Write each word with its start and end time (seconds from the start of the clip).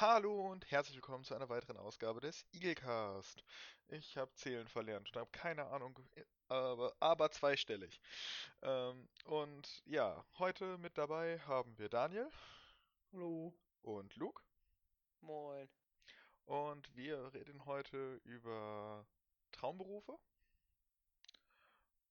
Hallo 0.00 0.52
und 0.52 0.70
herzlich 0.70 0.94
willkommen 0.94 1.24
zu 1.24 1.34
einer 1.34 1.48
weiteren 1.48 1.76
Ausgabe 1.76 2.20
des 2.20 2.46
Eaglecast. 2.52 3.42
Ich 3.88 4.16
habe 4.16 4.32
Zählen 4.36 4.68
verlernt 4.68 5.08
und 5.08 5.16
habe 5.16 5.28
keine 5.32 5.66
Ahnung, 5.66 5.98
aber, 6.46 6.94
aber 7.00 7.32
zweistellig. 7.32 8.00
Ähm, 8.62 9.08
und 9.24 9.82
ja, 9.86 10.24
heute 10.38 10.78
mit 10.78 10.96
dabei 10.96 11.40
haben 11.40 11.76
wir 11.78 11.88
Daniel 11.88 12.30
Hallo. 13.12 13.52
und 13.82 14.14
Luke. 14.14 14.40
Moin. 15.20 15.68
Und 16.44 16.94
wir 16.94 17.34
reden 17.34 17.64
heute 17.64 18.20
über 18.22 19.04
Traumberufe. 19.50 20.16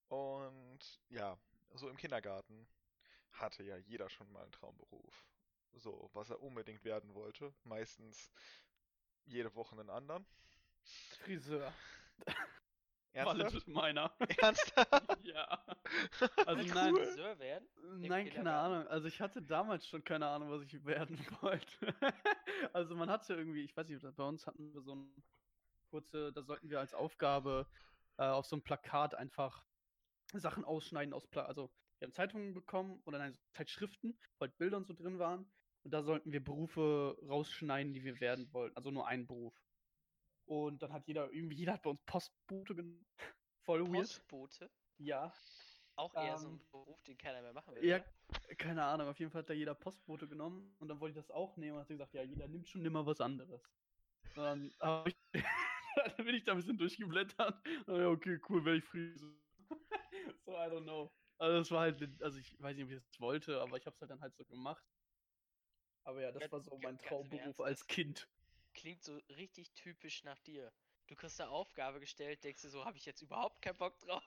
Und 0.09 0.99
ja, 1.07 1.37
so 1.75 1.87
im 1.87 1.95
Kindergarten 1.95 2.67
hatte 3.31 3.63
ja 3.63 3.77
jeder 3.77 4.09
schon 4.09 4.29
mal 4.33 4.43
einen 4.43 4.51
Traumberuf. 4.51 5.23
So, 5.77 6.09
was 6.13 6.29
er 6.29 6.41
unbedingt 6.41 6.83
werden 6.83 7.13
wollte. 7.13 7.53
Meistens 7.63 8.31
jede 9.25 9.53
Woche 9.55 9.77
einen 9.77 9.89
anderen. 9.89 10.25
Friseur. 11.23 11.73
Ernsthaft? 13.13 13.67
meiner. 13.67 14.15
Ernsthaft? 14.37 15.17
ja. 15.23 15.63
Also 16.45 16.63
Wie 16.63 16.69
nein, 16.69 16.93
cool. 16.93 17.05
Friseur 17.05 17.39
werden? 17.39 17.67
nein, 17.97 18.29
keine? 18.29 18.53
Ahnung. 18.53 18.87
Also 18.87 19.07
ich 19.07 19.21
hatte 19.21 19.41
damals 19.41 19.87
schon 19.87 20.03
keine 20.03 20.27
Ahnung, 20.27 20.51
was 20.51 20.61
ich 20.61 20.85
werden 20.85 21.17
wollte. 21.41 21.95
also 22.73 22.95
man 22.95 23.09
hatte 23.09 23.35
irgendwie, 23.35 23.63
ich 23.63 23.75
weiß 23.75 23.89
nicht, 23.89 24.15
bei 24.15 24.23
uns 24.23 24.45
hatten 24.45 24.73
wir 24.73 24.81
so 24.81 24.95
ein 24.95 25.23
kurze, 25.89 26.31
da 26.33 26.43
sollten 26.43 26.69
wir 26.69 26.79
als 26.79 26.93
Aufgabe 26.93 27.67
äh, 28.17 28.23
auf 28.23 28.45
so 28.45 28.55
ein 28.55 28.63
Plakat 28.63 29.15
einfach 29.15 29.63
Sachen 30.33 30.65
ausschneiden 30.65 31.13
aus 31.13 31.25
Pla 31.27 31.45
also 31.45 31.71
wir 31.99 32.07
haben 32.07 32.13
Zeitungen 32.13 32.53
bekommen 32.53 33.01
oder 33.05 33.17
nein, 33.17 33.35
Zeitschriften, 33.53 34.17
wo 34.37 34.41
halt 34.41 34.57
Bilder 34.57 34.77
und 34.77 34.85
so 34.85 34.93
drin 34.93 35.17
waren. 35.17 35.49
Und 35.87 35.91
da 35.91 36.03
sollten 36.03 36.33
wir 36.33 36.43
Berufe 36.43 37.17
rausschneiden, 37.29 37.93
die 37.93 38.03
wir 38.03 38.19
werden 38.19 38.51
wollten. 38.51 38.75
Also 38.75 38.91
nur 38.91 39.07
einen 39.07 39.25
Beruf. 39.25 39.55
Und 40.43 40.81
dann 40.81 40.91
hat 40.91 41.07
jeder, 41.07 41.31
irgendwie 41.31 41.55
jeder 41.55 41.71
hat 41.71 41.83
bei 41.83 41.91
uns 41.91 42.01
Postbote 42.01 42.75
genommen. 42.75 43.05
Voll 43.63 43.87
weird. 43.87 44.01
Postbote? 44.01 44.69
Ja. 44.97 45.33
Auch 45.95 46.13
eher 46.13 46.37
so 46.37 46.49
Ähm, 46.49 46.55
ein 46.55 46.69
Beruf, 46.71 47.01
den 47.03 47.17
keiner 47.17 47.41
mehr 47.41 47.53
machen 47.53 47.73
will. 47.73 47.85
Ja, 47.85 48.03
oder? 48.27 48.55
keine 48.57 48.83
Ahnung. 48.83 49.07
Auf 49.07 49.17
jeden 49.17 49.31
Fall 49.31 49.43
hat 49.43 49.49
da 49.49 49.53
jeder 49.53 49.75
Postbote 49.75 50.27
genommen. 50.27 50.75
Und 50.79 50.89
dann 50.89 50.99
wollte 50.99 51.17
ich 51.17 51.25
das 51.25 51.31
auch 51.33 51.55
nehmen 51.55 51.75
und 51.75 51.79
hat 51.83 51.87
gesagt, 51.87 52.13
ja, 52.13 52.21
jeder 52.21 52.49
nimmt 52.49 52.67
schon 52.67 52.83
immer 52.85 53.05
was 53.05 53.21
anderes. 53.21 53.61
Und 54.35 54.43
dann, 54.43 54.73
hab 54.81 55.07
ich, 55.07 55.15
dann 56.17 56.25
bin 56.25 56.35
ich 56.35 56.43
da 56.43 56.51
ein 56.51 56.57
bisschen 56.57 56.77
durchgeblättert. 56.77 57.65
Ja, 57.87 58.09
okay, 58.09 58.41
cool, 58.49 58.65
werde 58.65 58.79
ich 58.79 58.83
Friseur. 58.83 59.31
so, 60.43 60.51
I 60.51 60.67
don't 60.69 60.83
know. 60.83 61.13
Also 61.37 61.59
das 61.59 61.71
war 61.71 61.79
halt, 61.79 62.21
also 62.21 62.39
ich 62.39 62.61
weiß 62.61 62.75
nicht, 62.75 62.83
ob 62.83 62.91
ich 62.91 62.97
das 62.97 63.21
wollte, 63.21 63.61
aber 63.61 63.77
ich 63.77 63.85
habe 63.85 63.93
es 63.93 64.01
halt 64.01 64.11
dann 64.11 64.19
halt 64.19 64.35
so 64.35 64.43
gemacht. 64.43 64.83
Aber 66.07 66.21
ja, 66.21 66.31
das 66.31 66.41
Ja, 66.43 66.51
war 66.53 66.61
so 66.61 66.71
ganz- 66.71 66.83
mein 66.83 66.97
ganz 66.97 67.09
Traumberuf 67.09 67.59
als 67.59 67.79
das- 67.79 67.87
Kind. 67.87 68.29
Klingt 68.73 69.03
so 69.03 69.17
richtig 69.35 69.71
typisch 69.73 70.23
nach 70.23 70.39
dir. 70.39 70.71
Du 71.07 71.15
kriegst 71.15 71.41
eine 71.41 71.49
Aufgabe 71.49 71.99
gestellt, 71.99 72.43
denkst 72.45 72.61
du 72.61 72.69
so, 72.69 72.85
habe 72.85 72.95
ich 72.97 73.05
jetzt 73.05 73.21
überhaupt 73.21 73.61
keinen 73.61 73.75
Bock 73.77 73.99
drauf? 73.99 74.23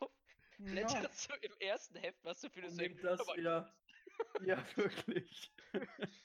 Blätterst 0.59 1.31
du 1.31 1.35
im 1.37 1.57
ersten 1.59 1.97
Heft, 1.97 2.23
was 2.23 2.41
du 2.43 2.51
für 2.51 2.61
eine 2.61 2.71
nimm 2.75 3.01
das, 3.01 3.27
ja. 3.37 3.75
Ja, 4.43 4.77
wirklich. 4.77 5.51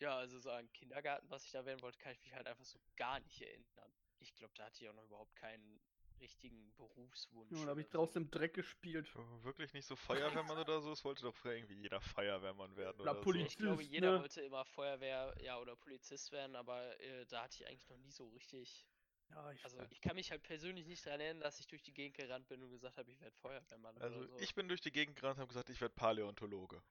Ja, 0.00 0.16
also 0.16 0.38
so 0.38 0.50
an 0.52 0.72
Kindergarten, 0.72 1.28
was 1.28 1.44
ich 1.44 1.50
da 1.50 1.64
werden 1.66 1.82
wollte, 1.82 1.98
kann 1.98 2.12
ich 2.12 2.20
mich 2.22 2.32
halt 2.32 2.46
einfach 2.46 2.64
so 2.64 2.78
gar 2.96 3.18
nicht 3.18 3.42
erinnern. 3.42 3.92
Ich 4.20 4.32
glaube, 4.36 4.54
da 4.54 4.66
hatte 4.66 4.80
ich 4.82 4.88
auch 4.88 4.94
noch 4.94 5.04
überhaupt 5.04 5.34
keinen 5.34 5.80
richtigen 6.20 6.72
Berufswunsch. 6.76 7.50
Ja, 7.52 7.64
da 7.64 7.70
habe 7.70 7.80
ich 7.80 7.86
oder 7.88 7.98
so. 7.98 7.98
draußen 7.98 8.22
im 8.22 8.30
Dreck 8.30 8.54
gespielt. 8.54 9.10
Wirklich 9.42 9.72
nicht 9.72 9.86
so 9.86 9.96
Feuerwehrmann 9.96 10.58
oder 10.58 10.80
so? 10.80 10.92
Es 10.92 11.04
wollte 11.04 11.22
doch 11.22 11.34
früher 11.34 11.54
irgendwie 11.54 11.76
jeder 11.80 12.00
Feuerwehrmann 12.00 12.76
werden 12.76 13.00
Oder 13.00 13.12
oder 13.12 13.20
Polizist. 13.20 13.52
Ich 13.52 13.58
glaube, 13.58 13.82
jeder 13.82 14.12
ne? 14.12 14.20
wollte 14.20 14.40
immer 14.42 14.64
Feuerwehr, 14.64 15.34
ja, 15.40 15.58
oder 15.58 15.76
Polizist 15.76 16.32
werden, 16.32 16.56
aber 16.56 16.98
äh, 17.00 17.26
da 17.26 17.42
hatte 17.44 17.56
ich 17.62 17.66
eigentlich 17.68 17.88
noch 17.88 17.98
nie 17.98 18.10
so 18.10 18.28
richtig. 18.28 18.86
Ja, 19.30 19.50
ich, 19.52 19.62
Also 19.64 19.78
ich 19.90 20.00
kann 20.00 20.14
mich 20.16 20.30
halt 20.30 20.42
persönlich 20.42 20.86
nicht 20.86 21.04
daran 21.04 21.20
erinnern, 21.20 21.42
dass 21.42 21.60
ich 21.60 21.66
durch 21.66 21.82
die 21.82 21.92
Gegend 21.92 22.16
gerannt 22.16 22.48
bin 22.48 22.62
und 22.62 22.70
gesagt 22.70 22.96
habe, 22.96 23.10
ich 23.10 23.20
werde 23.20 23.36
Feuerwehrmann 23.36 23.96
so. 23.96 24.02
Also 24.02 24.18
oder 24.20 24.28
so. 24.28 24.38
ich 24.38 24.54
bin 24.54 24.68
durch 24.68 24.80
die 24.80 24.92
Gegend 24.92 25.16
gerannt 25.16 25.36
und 25.36 25.42
habe 25.42 25.48
gesagt, 25.48 25.68
ich 25.70 25.80
werde 25.80 25.94
Paläontologe. 25.94 26.82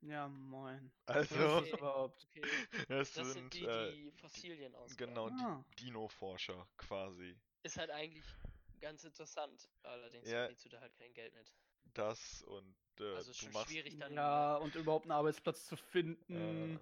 ja, 0.00 0.26
moin. 0.28 0.90
Also, 1.06 1.34
Okay. 1.36 1.70
das 1.70 1.78
überhaupt? 1.78 2.26
Okay, 2.30 2.42
das, 2.88 3.12
das 3.12 3.32
sind, 3.32 3.52
sind 3.52 3.54
die, 3.54 3.64
äh, 3.64 3.92
die 3.92 4.10
Fossilien 4.10 4.74
aus. 4.74 4.96
genau, 4.96 5.28
Ah. 5.28 5.64
die 5.78 5.84
Dino-Forscher 5.84 6.66
quasi. 6.76 7.38
Ist 7.62 7.76
halt 7.78 7.90
eigentlich 7.90 8.24
ganz 8.82 9.04
interessant. 9.04 9.70
Allerdings 9.84 10.28
Ja. 10.28 10.40
verdienst 10.40 10.64
du 10.66 10.68
da 10.68 10.80
halt 10.80 10.94
kein 10.96 11.14
Geld 11.14 11.32
mit. 11.34 11.54
Das 11.94 12.42
und 12.42 12.74
äh, 13.00 13.16
Also 13.16 13.30
ist 13.30 13.38
du 13.40 13.44
schon 13.44 13.52
machst 13.54 13.70
schwierig 13.70 13.98
dann. 13.98 14.12
Ja, 14.12 14.56
und 14.56 14.74
überhaupt 14.76 15.04
einen 15.06 15.12
Arbeitsplatz 15.12 15.66
zu 15.66 15.76
finden. 15.76 16.78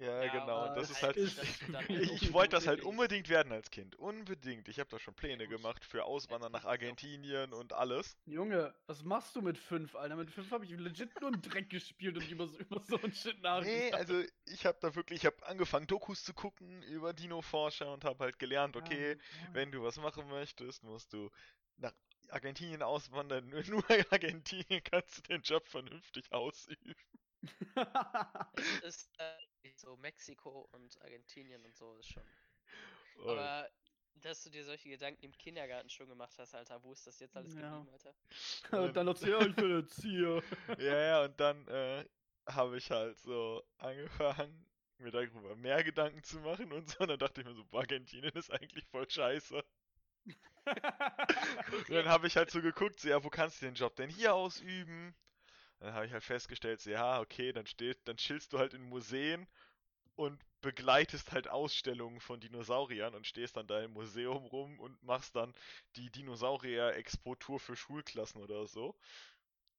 Ja, 0.00 0.24
Ja, 0.24 0.32
genau. 0.32 0.66
Das 0.68 0.88
das 0.88 0.90
ist 0.90 1.02
halt. 1.02 1.16
ist- 1.16 1.38
dann 1.72 1.84
Ich, 1.88 2.22
ich 2.22 2.32
wollte 2.32 2.56
das 2.56 2.66
halt 2.66 2.82
unbedingt 2.82 3.28
werden 3.28 3.52
als 3.52 3.70
Kind. 3.70 3.96
Unbedingt. 3.96 4.68
Ich 4.68 4.80
habe 4.80 4.88
da 4.90 4.98
schon 4.98 5.14
Pläne 5.14 5.46
gemacht 5.46 5.84
für 5.84 6.04
Auswandern 6.04 6.52
nach 6.52 6.64
Argentinien 6.64 7.52
und 7.52 7.72
alles. 7.72 8.16
Junge, 8.26 8.74
was 8.86 9.02
machst 9.04 9.36
du 9.36 9.42
mit 9.42 9.58
fünf, 9.58 9.94
Alter? 9.94 10.16
Mit 10.16 10.30
fünf 10.30 10.50
habe 10.50 10.64
ich 10.64 10.70
legit 10.70 11.20
nur 11.20 11.32
im 11.32 11.42
Dreck 11.42 11.68
gespielt 11.70 12.16
und 12.16 12.28
über 12.30 12.46
so, 12.46 12.58
über 12.58 12.80
so 12.80 12.98
ein 13.02 13.12
Shit 13.12 13.40
nachgedacht. 13.42 13.66
Nee, 13.66 13.92
also 13.92 14.22
ich 14.46 14.64
habe 14.66 14.78
da 14.80 14.94
wirklich, 14.94 15.20
ich 15.20 15.26
habe 15.26 15.46
angefangen 15.46 15.86
Dokus 15.86 16.24
zu 16.24 16.32
gucken 16.34 16.82
über 16.84 17.12
Dino-Forscher 17.12 17.92
und 17.92 18.04
habe 18.04 18.24
halt 18.24 18.38
gelernt, 18.38 18.76
okay, 18.76 19.12
Ja, 19.12 19.54
wenn 19.54 19.70
du 19.70 19.82
was 19.82 19.96
machen 19.98 20.28
möchtest, 20.28 20.82
musst 20.82 21.12
du 21.12 21.30
nach 21.76 21.92
Argentinien 22.30 22.82
auswandern. 22.82 23.48
Nur 23.48 23.62
nur 23.68 23.90
in 23.90 24.04
Argentinien 24.10 24.82
kannst 24.84 25.18
du 25.18 25.22
den 25.22 25.42
Job 25.42 25.66
vernünftig 25.68 26.32
ausüben. 26.32 26.94
Es 28.82 28.96
ist 28.96 29.10
äh, 29.18 29.24
so 29.76 29.96
Mexiko 29.96 30.68
und 30.72 31.00
Argentinien 31.02 31.64
und 31.64 31.76
so 31.76 31.96
ist 31.98 32.08
schon. 32.12 32.22
Und- 33.16 33.28
Aber 33.30 33.68
dass 34.14 34.42
du 34.42 34.50
dir 34.50 34.64
solche 34.64 34.88
Gedanken 34.88 35.24
im 35.24 35.32
Kindergarten 35.32 35.88
schon 35.88 36.08
gemacht 36.08 36.38
hast, 36.38 36.54
Alter, 36.54 36.82
wo 36.82 36.92
ist 36.92 37.06
das 37.06 37.18
jetzt 37.20 37.36
alles 37.36 37.54
Ja. 37.54 37.60
geblieben, 37.78 37.88
Alter? 37.92 38.14
und 38.92 38.96
dann 38.96 39.08
erzähl 39.08 39.48
ich 39.48 39.56
bin 39.56 39.70
Erzieher. 39.70 40.42
Ja, 40.78 41.00
ja, 41.00 41.24
und 41.24 41.38
dann 41.40 41.66
äh, 41.68 42.04
habe 42.46 42.76
ich 42.76 42.90
halt 42.90 43.18
so 43.18 43.62
angefangen, 43.78 44.66
mir 44.98 45.10
darüber 45.10 45.56
mehr 45.56 45.82
Gedanken 45.82 46.22
zu 46.22 46.38
machen 46.40 46.72
und 46.72 46.88
so. 46.90 46.98
Und 46.98 47.08
dann 47.08 47.18
dachte 47.18 47.40
ich 47.40 47.46
mir 47.46 47.54
so, 47.54 47.64
boah, 47.64 47.80
Argentinien 47.80 48.32
ist 48.34 48.50
eigentlich 48.50 48.84
voll 48.88 49.08
scheiße. 49.08 49.64
Und 50.66 51.90
dann 51.90 52.06
habe 52.08 52.26
ich 52.26 52.36
halt 52.36 52.50
so 52.50 52.60
geguckt, 52.60 53.00
so, 53.00 53.08
ja, 53.08 53.24
wo 53.24 53.30
kannst 53.30 53.60
du 53.62 53.66
den 53.66 53.74
Job 53.74 53.96
denn 53.96 54.10
hier 54.10 54.34
ausüben? 54.34 55.14
Dann 55.80 55.94
habe 55.94 56.06
ich 56.06 56.12
halt 56.12 56.24
festgestellt, 56.24 56.80
so, 56.80 56.90
ja, 56.90 57.20
okay, 57.20 57.52
dann 57.52 57.66
steht, 57.66 57.98
dann 58.06 58.16
chillst 58.16 58.52
du 58.52 58.58
halt 58.58 58.74
in 58.74 58.82
Museen 58.82 59.46
und 60.16 60.40
begleitest 60.62 61.32
halt 61.32 61.48
Ausstellungen 61.48 62.20
von 62.20 62.40
Dinosauriern 62.40 63.14
und 63.14 63.26
stehst 63.26 63.56
dann 63.56 63.66
da 63.68 63.82
im 63.82 63.92
Museum 63.92 64.44
rum 64.46 64.80
und 64.80 65.02
machst 65.02 65.36
dann 65.36 65.54
die 65.96 66.10
Dinosaurier-Expo-Tour 66.10 67.60
für 67.60 67.76
Schulklassen 67.76 68.42
oder 68.42 68.66
so. 68.66 68.96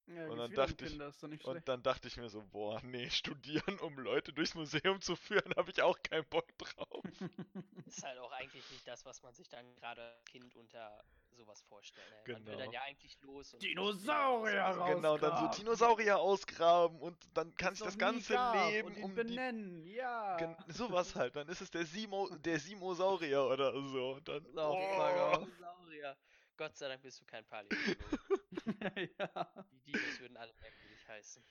Ja, 0.07 0.27
Und 0.27 0.37
dann 0.37 0.53
dachte 0.53 0.85
ich- 0.85 1.45
Und 1.45 1.67
dann 1.67 1.83
dachte 1.83 2.07
ich 2.07 2.17
mir 2.17 2.29
so, 2.29 2.43
boah, 2.51 2.81
nee, 2.83 3.09
studieren, 3.11 3.79
um 3.79 3.97
Leute 3.97 4.33
durchs 4.33 4.55
Museum 4.55 4.99
zu 5.01 5.15
führen, 5.15 5.53
habe 5.55 5.71
ich 5.71 5.81
auch 5.81 5.97
keinen 6.03 6.25
Bock 6.25 6.45
drauf. 6.57 7.03
Ist 7.85 8.03
halt 8.03 8.17
auch 8.19 8.31
eigentlich 8.31 8.69
nicht 8.71 8.87
das, 8.87 9.05
was 9.05 9.21
man 9.21 9.33
sich 9.33 9.47
dann 9.49 9.73
gerade 9.75 10.01
als 10.01 10.25
Kind 10.25 10.55
unter 10.55 11.03
sowas 11.31 11.61
vorstellt. 11.61 12.05
Ne? 12.27 12.33
Man 12.33 12.45
will 12.45 12.53
Genau. 12.55 12.57
dann 12.65 12.71
ja 12.73 12.81
eigentlich 12.81 13.21
los 13.21 13.53
und. 13.53 13.63
Dinosaurier 13.63 14.61
raus! 14.63 14.89
Genau, 14.95 15.17
dann 15.17 15.37
so. 15.53 15.57
Dinosaurier 15.59 16.17
ausgraben 16.19 16.99
und 16.99 17.17
dann 17.33 17.55
kann 17.55 17.73
sich 17.75 17.85
das 17.85 17.97
ganze 17.97 18.33
gab 18.33 18.69
Leben 18.69 18.93
um 19.03 19.15
die 19.15 19.23
benennen, 19.23 19.85
ja. 19.87 20.35
Gen 20.37 20.55
sowas 20.67 21.15
halt, 21.15 21.35
dann 21.35 21.47
ist 21.47 21.61
es 21.61 21.71
der 21.71 21.85
Simo, 21.85 22.27
der 22.37 22.59
Simosaurier 22.59 23.43
oder 23.45 23.71
so. 23.71 24.19
Dann, 24.21 24.45
oh, 24.57 25.45
Dinosaurier. 25.45 26.17
Gott 26.61 26.77
sei 26.77 26.89
Dank 26.89 27.01
bist 27.01 27.19
du 27.19 27.25
kein 27.25 27.43
Paläontologe. 27.43 28.19
ja. 29.17 29.65
Die 29.71 29.79
Dinos 29.81 30.19
würden 30.19 30.37
alle 30.37 30.53
merkwürdig 30.59 31.07
heißen. 31.07 31.43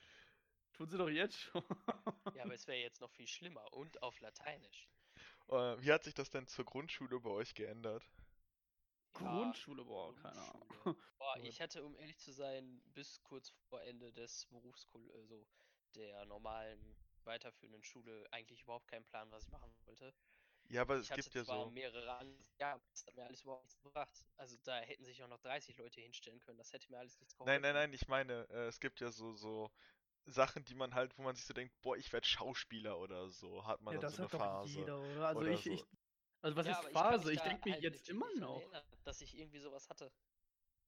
Tun 0.71 0.89
sie 0.89 0.97
doch 0.97 1.09
jetzt 1.09 1.37
schon. 1.37 1.65
Ja, 2.33 2.43
aber 2.45 2.53
es 2.53 2.65
wäre 2.65 2.77
jetzt 2.77 3.01
noch 3.01 3.11
viel 3.11 3.27
schlimmer 3.27 3.73
und 3.73 4.01
auf 4.01 4.17
Lateinisch. 4.21 4.87
äh, 5.49 5.81
wie 5.81 5.91
hat 5.91 6.05
sich 6.05 6.13
das 6.13 6.29
denn 6.29 6.47
zur 6.47 6.63
Grundschule 6.63 7.19
bei 7.19 7.29
euch 7.29 7.53
geändert? 7.55 8.09
Ja, 9.19 9.27
Grundschule, 9.27 9.83
boah, 9.83 10.15
keine 10.15 10.39
Ahnung. 10.39 10.67
Grundschule. 10.69 10.95
Boah, 11.17 11.35
ich 11.43 11.59
hatte, 11.59 11.83
um 11.83 11.97
ehrlich 11.97 12.17
zu 12.17 12.31
sein, 12.31 12.81
bis 12.93 13.21
kurz 13.21 13.49
vor 13.67 13.81
Ende 13.81 14.13
des 14.13 14.45
Berufskul 14.45 15.11
also 15.11 15.45
der 15.93 16.25
normalen 16.25 16.95
weiterführenden 17.25 17.83
Schule 17.83 18.25
eigentlich 18.31 18.61
überhaupt 18.61 18.87
keinen 18.87 19.03
Plan, 19.03 19.29
was 19.29 19.43
ich 19.43 19.51
machen 19.51 19.75
wollte. 19.83 20.13
Ja, 20.71 20.81
aber 20.81 20.95
es 20.95 21.07
ich 21.07 21.11
hatte 21.11 21.29
gibt 21.29 21.35
ja 21.35 21.43
so. 21.43 21.71
mehrere 21.73 22.13
an, 22.17 22.37
ja, 22.59 22.73
aber 22.73 22.83
das 22.89 23.05
hat 23.05 23.15
mir 23.15 23.25
alles 23.25 23.41
überhaupt 23.43 23.63
nichts 23.65 23.81
gebracht. 23.81 24.25
Also 24.37 24.57
da 24.63 24.79
hätten 24.79 25.03
sich 25.03 25.21
auch 25.23 25.27
noch 25.27 25.39
30 25.39 25.77
Leute 25.77 26.01
hinstellen 26.01 26.39
können, 26.39 26.57
das 26.57 26.73
hätte 26.73 26.89
mir 26.91 26.99
alles 26.99 27.19
nichts 27.19 27.35
geholfen. 27.35 27.55
Nein, 27.55 27.61
nein, 27.61 27.73
nein, 27.73 27.93
ich 27.93 28.07
meine, 28.07 28.47
äh, 28.49 28.67
es 28.67 28.79
gibt 28.79 28.99
ja 28.99 29.09
so, 29.11 29.33
so 29.33 29.71
Sachen, 30.25 30.63
die 30.65 30.75
man 30.75 30.95
halt, 30.95 31.17
wo 31.17 31.23
man 31.23 31.35
sich 31.35 31.45
so 31.45 31.53
denkt, 31.53 31.73
boah, 31.81 31.97
ich 31.97 32.13
werde 32.13 32.27
Schauspieler 32.27 32.99
oder 32.99 33.29
so, 33.29 33.65
hat 33.65 33.81
man 33.81 33.93
Ja, 33.93 33.97
dann 33.97 34.07
das 34.07 34.07
so 34.07 34.17
eine 34.17 34.27
hat 34.27 34.33
doch 34.33 34.45
Phase. 34.47 34.59
jeder, 34.61 34.99
oder? 35.01 35.27
Also 35.27 35.43
Oder 35.43 35.45
ich, 35.45 35.65
so. 35.65 35.85
ich, 35.85 35.87
also 36.41 36.55
was 36.57 36.65
Ja, 36.65 36.81
ist 36.81 36.89
ich 36.89 36.91
Phase? 36.91 37.31
mich 37.31 37.33
Ich 37.33 37.41
da 37.41 37.43
denke 37.43 37.69
mir 37.69 37.71
halt 37.71 37.83
jetzt 37.83 38.07
legit 38.07 38.09
immer 38.09 38.31
noch. 38.35 38.63
erinnern, 38.63 38.85
dass 39.03 39.21
ich 39.21 39.35
irgendwie 39.37 39.59
sowas 39.59 39.89
hatte. 39.89 40.11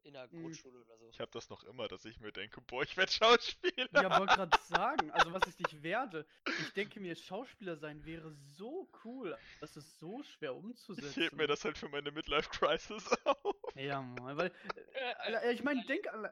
In 0.03 0.13
der 0.13 0.27
Mhm. 0.27 0.41
Grundschule 0.41 0.79
oder 0.79 0.97
so. 0.97 1.09
Ich 1.09 1.19
habe 1.19 1.31
das 1.31 1.49
noch 1.49 1.63
immer, 1.63 1.87
dass 1.87 2.05
ich 2.05 2.19
mir 2.19 2.31
denke, 2.31 2.61
boah, 2.61 2.83
ich 2.83 2.97
werde 2.97 3.11
Schauspieler. 3.11 3.87
Ja, 3.93 4.17
wollte 4.17 4.33
gerade 4.35 4.57
sagen, 4.57 5.11
also 5.11 5.31
was 5.33 5.47
ich 5.47 5.59
nicht 5.59 5.83
werde. 5.83 6.25
Ich 6.57 6.73
denke 6.73 6.99
mir, 6.99 7.15
Schauspieler 7.15 7.77
sein 7.77 8.05
wäre 8.05 8.31
so 8.31 8.89
cool. 9.03 9.37
Das 9.59 9.77
ist 9.77 9.99
so 9.99 10.23
schwer 10.23 10.55
Ich 10.55 10.57
umzusetzen. 10.57 11.21
heb 11.23 11.33
mir 11.33 11.47
das 11.47 11.63
halt 11.63 11.77
für 11.77 11.89
meine 11.89 12.11
Midlife 12.11 12.49
Crisis 12.49 13.09
auf. 13.25 13.55
Ja, 13.75 14.01
Mann, 14.01 14.37
weil, 14.37 14.51
äh, 14.93 15.53
ich 15.53 15.63
meine, 15.63 15.83
denk 15.85 16.07
an, 16.13 16.29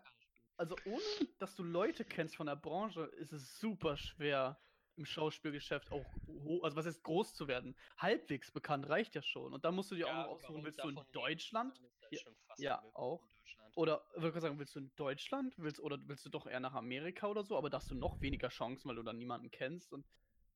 also 0.58 0.76
ohne, 0.84 1.04
dass 1.40 1.56
du 1.56 1.64
Leute 1.64 2.06
kennst 2.06 2.36
von 2.36 2.48
der 2.48 2.56
Branche, 2.56 3.06
ist 3.06 3.32
es 3.34 3.60
super 3.60 3.98
schwer 3.98 4.62
im 4.96 5.06
Schauspielgeschäft 5.06 5.92
auch, 5.92 6.18
also 6.64 6.76
was 6.76 6.86
ist 6.86 7.02
groß 7.04 7.34
zu 7.34 7.48
werden. 7.48 7.78
Halbwegs 7.98 8.52
bekannt 8.52 8.88
reicht 8.90 9.16
ja 9.16 9.22
schon. 9.22 9.54
Und 9.54 9.66
dann 9.66 9.74
musst 9.74 9.90
du 9.92 9.96
dir 9.96 10.08
auch 10.10 10.14
noch 10.16 10.28
aussuchen, 10.28 10.64
willst 10.64 10.84
du 10.84 10.90
in 10.90 11.00
Deutschland? 11.12 11.82
Ja, 12.10 12.20
ja, 12.58 12.80
auch. 12.94 13.28
Deutschland. 13.76 13.78
Oder 13.78 14.06
würde 14.16 14.38
ich 14.38 14.42
sagen, 14.42 14.60
willst 14.60 14.76
du 14.76 14.80
in 14.80 14.96
Deutschland? 14.96 15.54
Willst, 15.58 15.80
oder 15.80 15.98
willst 16.08 16.26
du 16.26 16.30
doch 16.30 16.48
eher 16.48 16.60
nach 16.60 16.74
Amerika 16.74 17.28
oder 17.28 17.44
so? 17.44 17.58
Aber 17.58 17.70
da 17.70 17.78
hast 17.78 17.92
du 17.92 17.96
noch 17.96 18.22
weniger 18.22 18.50
Chancen, 18.50 18.90
weil 18.90 18.96
du 18.96 19.04
dann 19.04 19.18
niemanden 19.18 19.52
kennst. 19.52 19.94
Und 19.94 20.06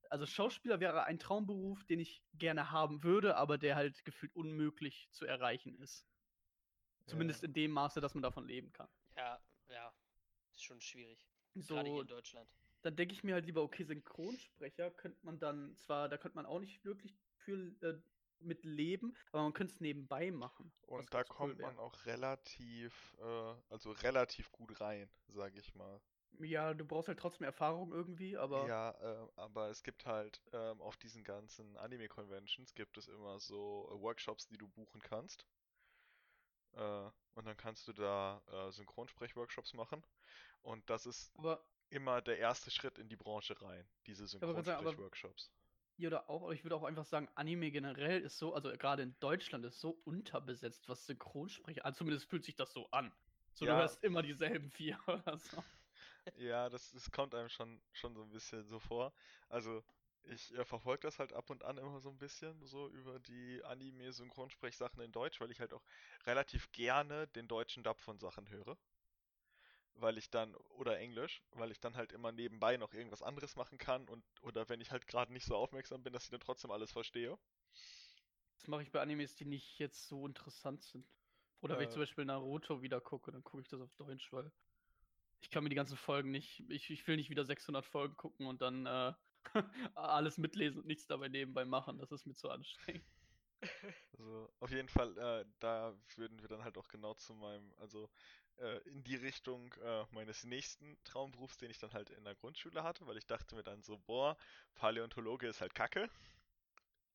also 0.09 0.25
Schauspieler 0.25 0.79
wäre 0.79 1.03
ein 1.05 1.19
Traumberuf, 1.19 1.83
den 1.85 1.99
ich 1.99 2.23
gerne 2.33 2.71
haben 2.71 3.03
würde, 3.03 3.37
aber 3.37 3.57
der 3.57 3.75
halt 3.75 4.05
gefühlt 4.05 4.35
unmöglich 4.35 5.09
zu 5.11 5.25
erreichen 5.25 5.75
ist. 5.75 6.07
Zumindest 7.05 7.43
Ja. 7.43 7.47
in 7.47 7.53
dem 7.53 7.71
Maße, 7.71 8.01
dass 8.01 8.13
man 8.15 8.23
davon 8.23 8.47
leben 8.47 8.71
kann. 8.73 8.89
Ja, 9.15 9.39
ja. 9.69 9.93
Ist 10.53 10.63
schon 10.63 10.81
schwierig. 10.81 11.27
Gerade 11.67 11.89
hier 11.89 11.97
So, 11.97 12.01
in 12.01 12.07
Deutschland. 12.07 12.49
dann 12.81 12.95
denke 12.95 13.13
ich 13.13 13.23
mir 13.23 13.33
halt 13.35 13.45
lieber, 13.45 13.61
okay, 13.63 13.83
Synchronsprecher 13.83 14.91
könnte 14.91 15.19
man 15.25 15.39
dann 15.39 15.75
zwar, 15.77 16.09
da 16.09 16.17
könnte 16.17 16.35
man 16.35 16.45
auch 16.45 16.59
nicht 16.59 16.83
wirklich 16.85 17.17
für 17.37 17.57
äh, 17.81 18.01
mit 18.39 18.63
leben, 18.65 19.15
aber 19.31 19.43
man 19.43 19.53
könnte 19.53 19.73
es 19.73 19.79
nebenbei 19.79 20.31
machen. 20.31 20.71
Und 20.81 21.13
da 21.13 21.19
cool 21.19 21.25
kommt 21.25 21.59
wär. 21.59 21.67
man 21.67 21.77
auch 21.79 22.05
relativ, 22.05 23.15
äh, 23.19 23.53
also 23.69 23.91
relativ 23.91 24.51
gut 24.51 24.79
rein, 24.81 25.09
sage 25.27 25.59
ich 25.59 25.73
mal. 25.75 26.01
Ja, 26.39 26.73
du 26.73 26.83
brauchst 26.85 27.07
halt 27.07 27.19
trotzdem 27.19 27.45
Erfahrung 27.45 27.93
irgendwie, 27.93 28.37
aber 28.37 28.67
Ja, 28.67 28.91
äh, 28.91 29.27
aber 29.35 29.69
es 29.69 29.83
gibt 29.83 30.05
halt 30.05 30.41
ähm, 30.51 30.81
auf 30.81 30.97
diesen 30.97 31.23
ganzen 31.23 31.77
Anime-Conventions 31.77 32.73
gibt 32.73 32.97
es 32.97 33.07
immer 33.07 33.39
so 33.39 33.89
äh, 33.91 34.01
Workshops, 34.01 34.47
die 34.47 34.57
du 34.57 34.67
buchen 34.67 35.01
kannst. 35.01 35.45
Äh, 36.73 37.09
und 37.35 37.45
dann 37.45 37.57
kannst 37.57 37.87
du 37.87 37.93
da 37.93 38.41
äh, 38.47 38.71
Synchronsprech-Workshops 38.71 39.73
machen. 39.73 40.03
Und 40.61 40.89
das 40.89 41.05
ist 41.05 41.31
aber 41.37 41.63
immer 41.89 42.21
der 42.21 42.37
erste 42.39 42.71
Schritt 42.71 42.97
in 42.97 43.07
die 43.07 43.15
Branche 43.15 43.59
rein, 43.61 43.87
diese 44.05 44.27
Synchronsprech-Workshops. 44.27 45.51
Ja, 45.97 46.07
oder 46.09 46.29
auch, 46.29 46.43
aber 46.43 46.53
ich 46.53 46.63
würde 46.63 46.75
auch 46.75 46.83
einfach 46.83 47.05
sagen, 47.05 47.29
Anime 47.35 47.71
generell 47.71 48.21
ist 48.21 48.37
so, 48.37 48.53
also 48.53 48.69
gerade 48.77 49.03
in 49.03 49.17
Deutschland 49.19 49.65
ist 49.65 49.79
so 49.79 49.91
unterbesetzt, 49.91 50.89
was 50.89 51.05
Synchronsprecher, 51.05 51.85
also 51.85 51.99
zumindest 51.99 52.29
fühlt 52.29 52.43
sich 52.43 52.55
das 52.55 52.73
so 52.73 52.89
an. 52.91 53.13
So, 53.53 53.65
Ja. 53.65 53.71
du 53.73 53.75
hörst 53.77 54.03
immer 54.03 54.21
dieselben 54.21 54.69
vier 54.71 54.99
oder 55.07 55.37
so. 55.37 55.63
Ja, 56.37 56.69
das, 56.69 56.91
das 56.91 57.11
kommt 57.11 57.33
einem 57.35 57.49
schon, 57.49 57.81
schon 57.91 58.15
so 58.15 58.23
ein 58.23 58.29
bisschen 58.31 58.67
so 58.67 58.79
vor. 58.79 59.13
Also, 59.49 59.83
ich 60.23 60.53
äh, 60.55 60.65
verfolge 60.65 61.01
das 61.01 61.19
halt 61.19 61.33
ab 61.33 61.49
und 61.49 61.63
an 61.63 61.77
immer 61.77 61.99
so 61.99 62.09
ein 62.09 62.17
bisschen, 62.17 62.65
so 62.65 62.89
über 62.89 63.19
die 63.19 63.63
Anime-Synchronsprechsachen 63.63 65.01
in 65.01 65.11
Deutsch, 65.11 65.39
weil 65.39 65.51
ich 65.51 65.59
halt 65.59 65.73
auch 65.73 65.83
relativ 66.25 66.71
gerne 66.71 67.27
den 67.27 67.47
deutschen 67.47 67.83
Dub 67.83 68.01
von 68.01 68.17
Sachen 68.19 68.49
höre. 68.49 68.77
Weil 69.95 70.17
ich 70.17 70.29
dann, 70.29 70.55
oder 70.55 70.99
Englisch, 70.99 71.41
weil 71.51 71.71
ich 71.71 71.79
dann 71.79 71.95
halt 71.95 72.11
immer 72.11 72.31
nebenbei 72.31 72.77
noch 72.77 72.93
irgendwas 72.93 73.21
anderes 73.23 73.55
machen 73.55 73.77
kann 73.77 74.07
und, 74.07 74.23
oder 74.41 74.69
wenn 74.69 74.79
ich 74.81 74.91
halt 74.91 75.07
gerade 75.07 75.33
nicht 75.33 75.45
so 75.45 75.55
aufmerksam 75.55 76.03
bin, 76.03 76.13
dass 76.13 76.25
ich 76.25 76.29
dann 76.29 76.39
trotzdem 76.39 76.71
alles 76.71 76.91
verstehe. 76.91 77.37
Das 78.57 78.67
mache 78.67 78.83
ich 78.83 78.91
bei 78.91 79.01
Animes, 79.01 79.35
die 79.35 79.45
nicht 79.45 79.79
jetzt 79.79 80.07
so 80.07 80.25
interessant 80.27 80.83
sind. 80.83 81.07
Oder 81.61 81.77
wenn 81.77 81.85
ich 81.85 81.91
Äh. 81.91 81.93
zum 81.93 82.01
Beispiel 82.01 82.25
Naruto 82.25 82.81
wieder 82.81 82.99
gucke, 83.01 83.31
dann 83.31 83.43
gucke 83.43 83.61
ich 83.61 83.69
das 83.69 83.81
auf 83.81 83.93
Deutsch, 83.95 84.31
weil 84.33 84.51
ich 85.41 85.49
kann 85.51 85.63
mir 85.63 85.69
die 85.69 85.75
ganzen 85.77 85.97
Folgen 85.97 86.31
nicht, 86.31 86.61
ich, 86.69 86.89
ich 86.91 87.07
will 87.07 87.17
nicht 87.17 87.29
wieder 87.31 87.45
600 87.45 87.85
Folgen 87.85 88.17
gucken 88.17 88.47
und 88.47 88.61
dann 88.61 88.85
äh, 88.87 89.13
alles 89.95 90.37
mitlesen 90.37 90.81
und 90.81 90.87
nichts 90.87 91.07
dabei 91.07 91.29
nebenbei 91.29 91.65
machen. 91.65 91.99
Das 91.99 92.11
ist 92.11 92.25
mir 92.27 92.35
zu 92.35 92.49
anstrengend. 92.49 93.05
Also 94.17 94.49
auf 94.59 94.71
jeden 94.71 94.89
Fall, 94.89 95.17
äh, 95.17 95.45
da 95.59 95.93
würden 96.15 96.41
wir 96.41 96.47
dann 96.47 96.63
halt 96.63 96.77
auch 96.77 96.87
genau 96.87 97.13
zu 97.15 97.33
meinem, 97.33 97.73
also 97.77 98.09
äh, 98.57 98.77
in 98.89 99.03
die 99.03 99.15
Richtung 99.15 99.73
äh, 99.83 100.05
meines 100.11 100.43
nächsten 100.45 100.97
Traumberufs, 101.03 101.57
den 101.57 101.69
ich 101.71 101.79
dann 101.79 101.93
halt 101.93 102.09
in 102.11 102.23
der 102.23 102.35
Grundschule 102.35 102.83
hatte, 102.83 103.05
weil 103.07 103.17
ich 103.17 103.27
dachte 103.27 103.55
mir 103.55 103.63
dann 103.63 103.81
so, 103.83 103.97
boah, 103.99 104.37
Paläontologe 104.75 105.47
ist 105.47 105.61
halt 105.61 105.75
Kacke. 105.75 106.09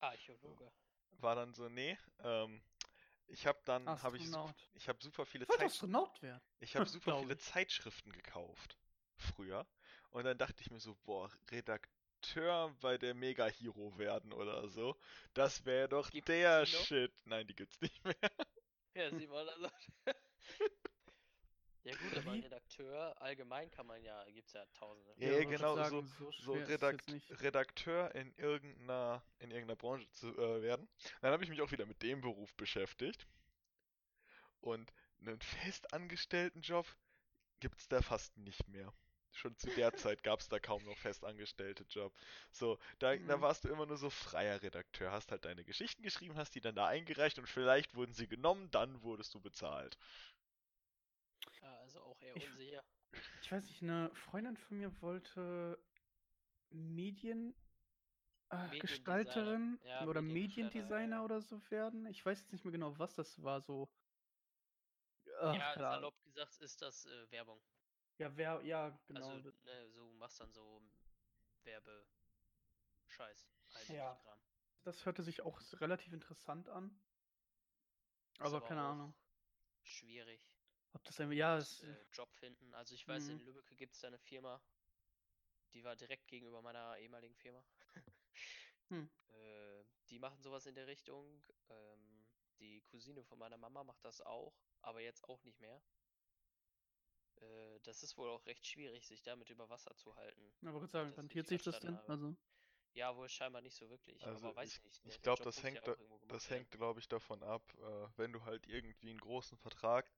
Archäologe. 0.01 0.71
War 1.19 1.35
dann 1.35 1.53
so, 1.53 1.69
nee, 1.69 1.97
ähm, 2.23 2.61
ich 3.27 3.45
habe 3.47 3.59
dann, 3.65 4.01
habe 4.01 4.17
ich, 4.17 4.25
ich 4.73 4.87
habe 4.89 5.01
super 5.01 5.25
viele 5.25 5.43
Ich 5.43 5.49
wollte 5.49 5.61
Zeit, 5.61 5.71
Astronaut 5.71 6.21
werden. 6.21 6.41
ich 6.59 6.75
habe 6.75 6.87
super 6.89 7.17
viele. 7.17 7.37
Zeitschriften 7.37 8.11
gekauft 8.11 8.77
früher 9.17 9.67
und 10.11 10.23
dann 10.25 10.37
dachte 10.37 10.61
ich 10.61 10.71
mir 10.71 10.79
so, 10.79 10.95
boah, 11.05 11.31
Redakteur 12.21 12.75
bei 12.81 12.97
der 12.97 13.13
Mega 13.15 13.47
Hero 13.47 13.97
werden 13.97 14.31
oder 14.33 14.67
so, 14.69 14.95
das 15.33 15.65
wäre 15.65 15.89
doch 15.89 16.09
Gibt's 16.11 16.27
der? 16.27 16.65
Shit. 16.65 17.11
Nein, 17.25 17.47
die 17.47 17.55
gibt's 17.55 17.81
nicht 17.81 18.03
mehr. 18.03 18.15
Ja, 18.93 19.09
Simon, 19.09 19.47
also. 19.47 19.69
ja 21.85 21.95
gut, 21.95 22.17
aber? 22.17 22.33
Redakteur, 22.33 23.21
allgemein 23.21 23.71
kann 23.71 23.87
man 23.87 24.03
ja, 24.03 24.25
gibt's 24.31 24.51
ja 24.51 24.65
tausende. 24.73 25.13
Ja, 25.15 25.31
Ja, 25.31 25.45
genau, 25.45 25.75
so, 25.77 25.83
sagen, 25.83 26.07
so 26.19 26.31
so 26.31 26.55
jetzt 26.57 26.69
Redakt. 26.69 27.05
Redakteur 27.41 28.13
in 28.15 28.33
irgendeiner, 28.35 29.23
in 29.39 29.49
irgendeiner 29.49 29.77
Branche 29.77 30.09
zu 30.09 30.27
äh, 30.37 30.61
werden. 30.61 30.89
Dann 31.21 31.31
habe 31.31 31.41
ich 31.45 31.49
mich 31.49 31.61
auch 31.61 31.71
wieder 31.71 31.85
mit 31.85 32.03
dem 32.03 32.19
Beruf 32.19 32.53
beschäftigt. 32.55 33.25
Und 34.59 34.91
einen 35.21 35.39
festangestellten 35.39 36.61
Job 36.61 36.85
gibt's 37.61 37.87
da 37.87 38.01
fast 38.01 38.35
nicht 38.37 38.67
mehr. 38.67 38.93
Schon 39.31 39.57
zu 39.57 39.69
der 39.71 39.93
Zeit 39.95 40.23
gab's 40.23 40.49
da 40.49 40.59
kaum 40.59 40.83
noch 40.83 40.97
festangestellte 40.97 41.83
Job. 41.89 42.13
So, 42.51 42.77
da, 42.99 43.15
da 43.15 43.37
Mhm. 43.37 43.41
warst 43.41 43.63
du 43.63 43.69
immer 43.69 43.85
nur 43.85 43.97
so 43.97 44.09
freier 44.09 44.61
Redakteur, 44.61 45.11
hast 45.11 45.31
halt 45.31 45.45
deine 45.45 45.63
Geschichten 45.65 46.03
geschrieben, 46.03 46.37
hast 46.37 46.53
die 46.55 46.61
dann 46.61 46.75
da 46.75 46.87
eingereicht 46.87 47.39
und 47.39 47.47
vielleicht 47.47 47.95
wurden 47.95 48.13
sie 48.13 48.27
genommen, 48.27 48.69
dann 48.71 49.01
wurdest 49.03 49.33
du 49.33 49.39
bezahlt. 49.41 49.97
Ja, 51.61 51.77
also 51.79 52.01
auch 52.01 52.21
eher 52.21 52.35
Ich- 52.35 52.45
unsicher. 52.49 52.83
Ich 53.41 53.51
weiß 53.51 53.65
nicht, 53.65 53.81
eine 53.81 54.09
Freundin 54.15 54.55
von 54.57 54.77
mir 54.77 55.01
wollte 55.01 55.77
Medien. 56.69 57.53
Mediendesigner. 58.49 58.79
Gestalterin 58.81 59.79
Ja, 59.85 60.05
oder 60.05 60.21
Mediendesigner 60.21 61.17
ja. 61.17 61.23
oder 61.23 61.41
so 61.41 61.61
werden. 61.71 62.05
Ich 62.07 62.25
weiß 62.25 62.39
jetzt 62.41 62.51
nicht 62.51 62.65
mehr 62.65 62.71
genau, 62.73 62.97
was 62.99 63.15
das 63.15 63.41
war. 63.41 63.61
So. 63.61 63.89
Ach, 65.39 65.55
ja, 65.55 65.73
salopp 65.75 66.21
gesagt 66.23 66.57
ist 66.59 66.81
das 66.81 67.05
äh, 67.05 67.31
Werbung. 67.31 67.61
Ja, 68.21 68.37
wer, 68.37 68.61
ja, 68.63 68.89
genau. 69.07 69.29
Also, 69.31 69.49
das- 69.49 69.63
ne, 69.65 69.89
so 69.89 70.05
machst 70.19 70.39
dann 70.39 70.53
so 70.53 70.79
Werbe-Scheiß. 71.63 73.47
Ja. 73.89 74.15
Das 74.83 75.05
hörte 75.07 75.23
sich 75.23 75.41
auch 75.41 75.59
relativ 75.81 76.13
interessant 76.13 76.69
an. 76.69 76.91
Aber 78.37 78.57
aber 78.57 78.61
keine 78.67 78.81
Ahnung. 78.81 79.13
Schwierig. 79.83 80.39
Ob 80.93 81.03
das 81.03 81.19
ein, 81.19 81.31
ja, 81.31 81.57
es, 81.57 81.81
äh, 81.81 82.05
Job 82.13 82.31
finden. 82.35 82.75
Also 82.75 82.93
ich 82.93 83.07
weiß, 83.07 83.29
in 83.29 83.37
Mhm. 83.39 83.45
Lübeck 83.45 83.77
gibt 83.77 83.95
es 83.95 84.01
da 84.01 84.07
eine 84.07 84.19
Firma, 84.19 84.61
die 85.73 85.83
war 85.83 85.95
direkt 85.95 86.27
gegenüber 86.27 86.61
meiner 86.61 86.97
ehemaligen 86.99 87.35
Firma. 87.35 87.63
Hm. 88.89 89.09
Äh, 89.33 89.83
die 90.09 90.19
machen 90.19 90.41
sowas 90.43 90.65
in 90.65 90.75
der 90.75 90.87
Richtung. 90.87 91.41
Ähm, 91.69 92.27
die 92.59 92.81
Cousine 92.81 93.23
von 93.23 93.39
meiner 93.39 93.57
Mama 93.57 93.83
macht 93.83 94.03
das 94.03 94.21
auch, 94.21 94.53
aber 94.81 94.99
jetzt 95.01 95.23
auch 95.23 95.41
nicht 95.43 95.59
mehr. 95.61 95.81
Äh, 97.41 97.79
das 97.83 98.03
ist 98.03 98.17
wohl 98.17 98.29
auch 98.29 98.45
recht 98.45 98.65
schwierig, 98.65 99.07
sich 99.07 99.21
damit 99.23 99.49
über 99.49 99.69
Wasser 99.69 99.95
zu 99.95 100.15
halten. 100.15 100.53
aber 100.65 100.79
kurz 100.79 100.91
sagen, 100.91 101.11
rentiert 101.13 101.47
sich 101.47 101.61
das 101.63 101.79
denn? 101.79 101.95
habe. 101.95 102.11
Also, 102.13 102.35
Ja, 102.93 103.15
wohl 103.15 103.29
scheinbar 103.29 103.61
nicht 103.61 103.75
so 103.75 103.89
wirklich, 103.89 104.21
Also 104.23 104.47
aber 104.47 104.55
weiß 104.55 104.69
ich- 104.69 104.77
ich 104.77 104.83
nicht. 104.83 105.05
ich 105.05 105.05
der- 105.05 105.17
der 105.17 105.21
glaub, 105.23 105.37
Job 105.37 105.45
das 105.45 105.57
ja 105.57 105.63
hängt 105.63 105.83
gemacht 105.83 105.99
Das 106.27 106.49
hängt, 106.49 106.71
glaube 106.71 106.99
ich, 106.99 107.07
davon 107.07 107.41
ab, 107.43 107.73
äh, 107.79 108.07
wenn 108.17 108.33
du 108.33 108.43
halt 108.43 108.67
irgendwie 108.67 109.09
einen 109.09 109.19
großen 109.19 109.57
Vertrag 109.57 110.09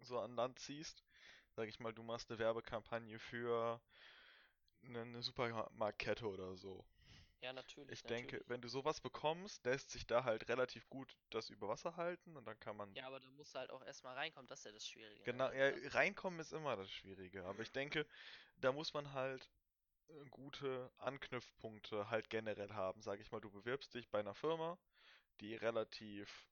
so 0.00 0.18
an 0.18 0.34
Land 0.36 0.58
ziehst. 0.58 1.04
Sag 1.50 1.68
ich 1.68 1.80
mal, 1.80 1.92
du 1.92 2.02
machst 2.02 2.30
eine 2.30 2.38
Werbekampagne 2.38 3.18
für 3.18 3.80
eine, 4.82 5.02
eine 5.02 5.22
Supermarktkette 5.22 6.26
oder 6.26 6.56
so. 6.56 6.84
Ja, 7.40 7.52
natürlich. 7.52 7.92
Ich 7.92 8.02
denke, 8.02 8.32
natürlich. 8.36 8.48
wenn 8.48 8.60
du 8.60 8.68
sowas 8.68 9.00
bekommst, 9.00 9.64
lässt 9.64 9.90
sich 9.90 10.06
da 10.06 10.24
halt 10.24 10.48
relativ 10.48 10.88
gut 10.88 11.16
das 11.30 11.50
über 11.50 11.68
Wasser 11.68 11.96
halten 11.96 12.36
und 12.36 12.44
dann 12.46 12.58
kann 12.58 12.76
man. 12.76 12.94
Ja, 12.94 13.06
aber 13.06 13.20
da 13.20 13.28
musst 13.30 13.54
du 13.54 13.58
halt 13.58 13.70
auch 13.70 13.84
erstmal 13.84 14.14
reinkommen, 14.14 14.48
das 14.48 14.60
ist 14.60 14.64
ja 14.64 14.72
das 14.72 14.86
Schwierige. 14.86 15.20
ne? 15.20 15.24
Genau, 15.32 15.50
ja, 15.52 15.70
das- 15.70 15.94
reinkommen 15.94 16.40
ist 16.40 16.52
immer 16.52 16.76
das 16.76 16.90
Schwierige, 16.90 17.44
aber 17.44 17.60
ich 17.60 17.72
denke, 17.72 18.06
da 18.60 18.72
muss 18.72 18.94
man 18.94 19.12
halt 19.12 19.48
äh, 20.08 20.24
gute 20.30 20.90
Anknüpfpunkte 20.98 22.10
halt 22.10 22.30
generell 22.30 22.72
haben. 22.72 23.02
Sag 23.02 23.20
ich 23.20 23.30
mal, 23.30 23.40
du 23.40 23.50
bewirbst 23.50 23.94
dich 23.94 24.08
bei 24.10 24.20
einer 24.20 24.34
Firma, 24.34 24.78
die 25.40 25.54
relativ, 25.54 26.48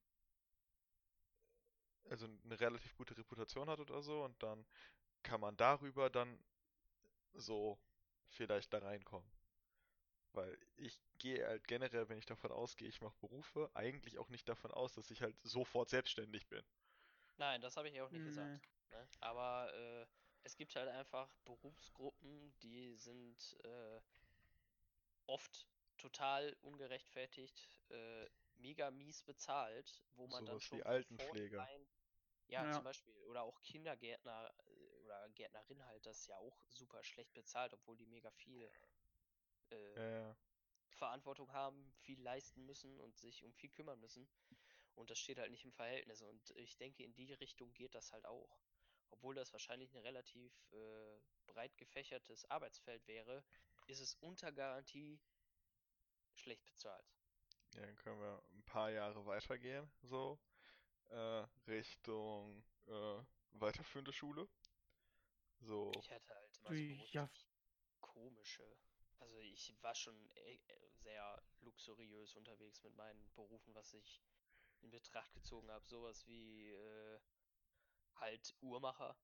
also 2.11 2.27
eine 2.45 2.61
relativ 2.61 2.95
gute 2.97 3.17
Reputation 3.17 3.69
hat 3.71 3.81
oder 3.81 4.03
so, 4.03 4.23
und 4.25 4.41
dann 4.43 4.67
kann 5.23 5.41
man 5.41 5.57
darüber 5.57 6.11
dann 6.11 6.39
so 7.35 7.79
vielleicht 8.29 8.73
da 8.73 8.79
reinkommen. 8.79 9.29
Weil 10.35 10.59
ich 10.77 10.99
gehe 11.19 11.47
halt 11.47 11.67
generell, 11.69 12.09
wenn 12.09 12.19
ich 12.19 12.27
davon 12.27 12.51
ausgehe, 12.51 12.89
ich 12.89 13.01
mache 13.01 13.17
Berufe, 13.21 13.71
eigentlich 13.75 14.19
auch 14.19 14.29
nicht 14.29 14.49
davon 14.49 14.73
aus, 14.73 14.93
dass 14.95 15.11
ich 15.11 15.23
halt 15.23 15.37
sofort 15.45 15.89
selbstständig 15.89 16.49
bin. 16.49 16.63
Nein, 17.37 17.61
das 17.61 17.77
habe 17.77 17.89
ich 17.89 17.95
ja 17.95 18.05
auch 18.05 18.11
nicht 18.11 18.25
gesagt. 18.25 18.61
nee. 18.91 18.97
Ne? 18.97 19.09
Aber 19.21 19.73
äh, 19.75 20.07
es 20.45 20.57
gibt 20.57 20.75
halt 20.77 20.89
einfach 20.89 21.35
Berufsgruppen, 21.45 22.53
die 22.63 22.95
sind 22.97 23.57
äh, 23.65 24.01
oft 25.27 25.67
total 25.99 26.57
ungerechtfertigt, 26.63 27.71
äh, 27.91 28.27
mega 28.59 28.91
mies 28.91 29.23
bezahlt, 29.23 30.03
wo 30.17 30.27
man 30.27 30.45
dann 30.45 30.55
Sowas 30.55 30.63
schon 30.65 30.83
Altenpfleger. 30.83 31.59
vornherein- 31.59 31.87
Ja, 32.49 32.63
Ja. 32.65 32.73
zum 32.73 32.85
Beispiel. 32.85 33.15
Oder 33.25 33.43
auch 33.43 33.63
Kindergärtner 33.63 34.53
äh, 34.67 34.71
oder 35.05 35.29
Gärtnerin 35.31 35.83
halt, 35.87 36.05
das 36.07 36.19
ist 36.21 36.27
ja 36.29 36.37
auch 36.37 36.57
super 36.69 37.03
schlecht 37.03 37.33
bezahlt, 37.35 37.73
obwohl 37.73 37.97
die 37.97 38.07
mega 38.07 38.31
viel 38.33 38.71
äh, 39.75 39.97
Ja, 39.97 40.03
ja. 40.11 40.37
Verantwortung 40.91 41.53
haben, 41.53 41.93
viel 42.01 42.21
leisten 42.23 42.65
müssen 42.67 43.01
und 43.01 43.19
sich 43.19 43.45
um 43.45 43.53
viel 43.55 43.71
kümmern 43.71 44.01
müssen. 44.01 44.29
Und 44.95 45.11
das 45.11 45.19
steht 45.19 45.39
halt 45.39 45.51
nicht 45.51 45.65
im 45.65 45.73
Verhältnis. 45.73 46.23
Und 46.23 46.51
ich 46.57 46.77
denke, 46.77 47.05
in 47.05 47.15
die 47.15 47.33
Richtung 47.35 47.73
geht 47.75 47.95
das 47.95 48.13
halt 48.13 48.27
auch. 48.27 48.61
Obwohl 49.11 49.35
das 49.35 49.53
wahrscheinlich 49.53 49.93
ein 49.93 49.99
relativ 50.03 50.53
äh, 50.73 51.21
breit 51.47 51.77
gefächertes 51.79 52.45
Arbeitsfeld 52.51 53.07
wäre, 53.07 53.45
ist 53.87 54.01
es 54.01 54.15
unter 54.17 54.53
Garantie 54.53 55.21
schlecht 56.35 56.65
bezahlt. 56.67 57.07
Ja, 57.75 57.81
dann 57.83 57.97
können 57.97 58.21
wir 58.21 58.43
ein 58.53 58.63
paar 58.65 58.91
Jahre 58.91 59.25
weitergehen, 59.27 59.91
so, 60.03 60.39
äh, 61.11 61.45
Richtung, 61.67 62.65
äh, 62.87 63.23
weiterführende 63.53 64.13
Schule. 64.13 64.49
So, 65.61 65.93
Ich 65.99 66.11
hatte 66.11 66.35
halt 66.35 66.57
immer 66.59 66.75
so 66.75 67.09
ja. 67.13 67.29
komische. 68.01 68.77
Also 69.21 69.39
ich 69.39 69.75
war 69.83 69.95
schon 69.95 70.31
äh, 70.37 70.59
sehr 70.93 71.43
luxuriös 71.61 72.35
unterwegs 72.37 72.83
mit 72.83 72.95
meinen 72.97 73.33
Berufen, 73.35 73.75
was 73.75 73.93
ich 73.95 74.23
in 74.81 74.91
Betracht 74.91 75.33
gezogen 75.35 75.71
habe. 75.71 75.87
Sowas 75.87 76.27
wie 76.27 76.71
äh, 76.71 77.21
halt 78.17 78.55
Uhrmacher. 78.61 79.17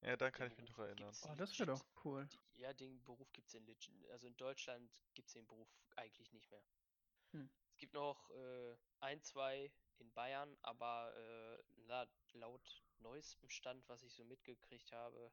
ja, 0.00 0.16
dann 0.16 0.32
kann 0.32 0.48
Den 0.48 0.52
ich 0.52 0.58
mich 0.58 0.70
noch 0.70 0.78
erinnern. 0.78 1.14
Oh, 1.22 1.34
das 1.36 1.58
wäre 1.58 1.72
doch 1.72 1.84
cool. 2.04 2.28
Ja, 2.54 2.72
den 2.72 3.02
Beruf 3.04 3.32
gibt 3.32 3.48
es 3.48 3.54
in 3.54 3.64
legit. 3.66 4.08
Also 4.10 4.26
in 4.26 4.36
Deutschland 4.36 5.00
gibt 5.14 5.28
es 5.28 5.34
den 5.34 5.46
Beruf 5.46 5.68
eigentlich 5.96 6.32
nicht 6.32 6.50
mehr. 6.50 6.64
Hm. 7.32 7.50
Es 7.70 7.78
gibt 7.78 7.94
noch 7.94 8.30
äh, 8.30 8.76
ein, 9.00 9.22
zwei 9.22 9.72
in 9.98 10.12
Bayern, 10.12 10.56
aber 10.62 11.14
äh, 11.16 11.62
la 11.86 12.06
laut 12.32 12.84
neuestem 12.98 13.48
Stand, 13.50 13.88
was 13.88 14.02
ich 14.02 14.12
so 14.14 14.24
mitgekriegt 14.24 14.92
habe, 14.92 15.32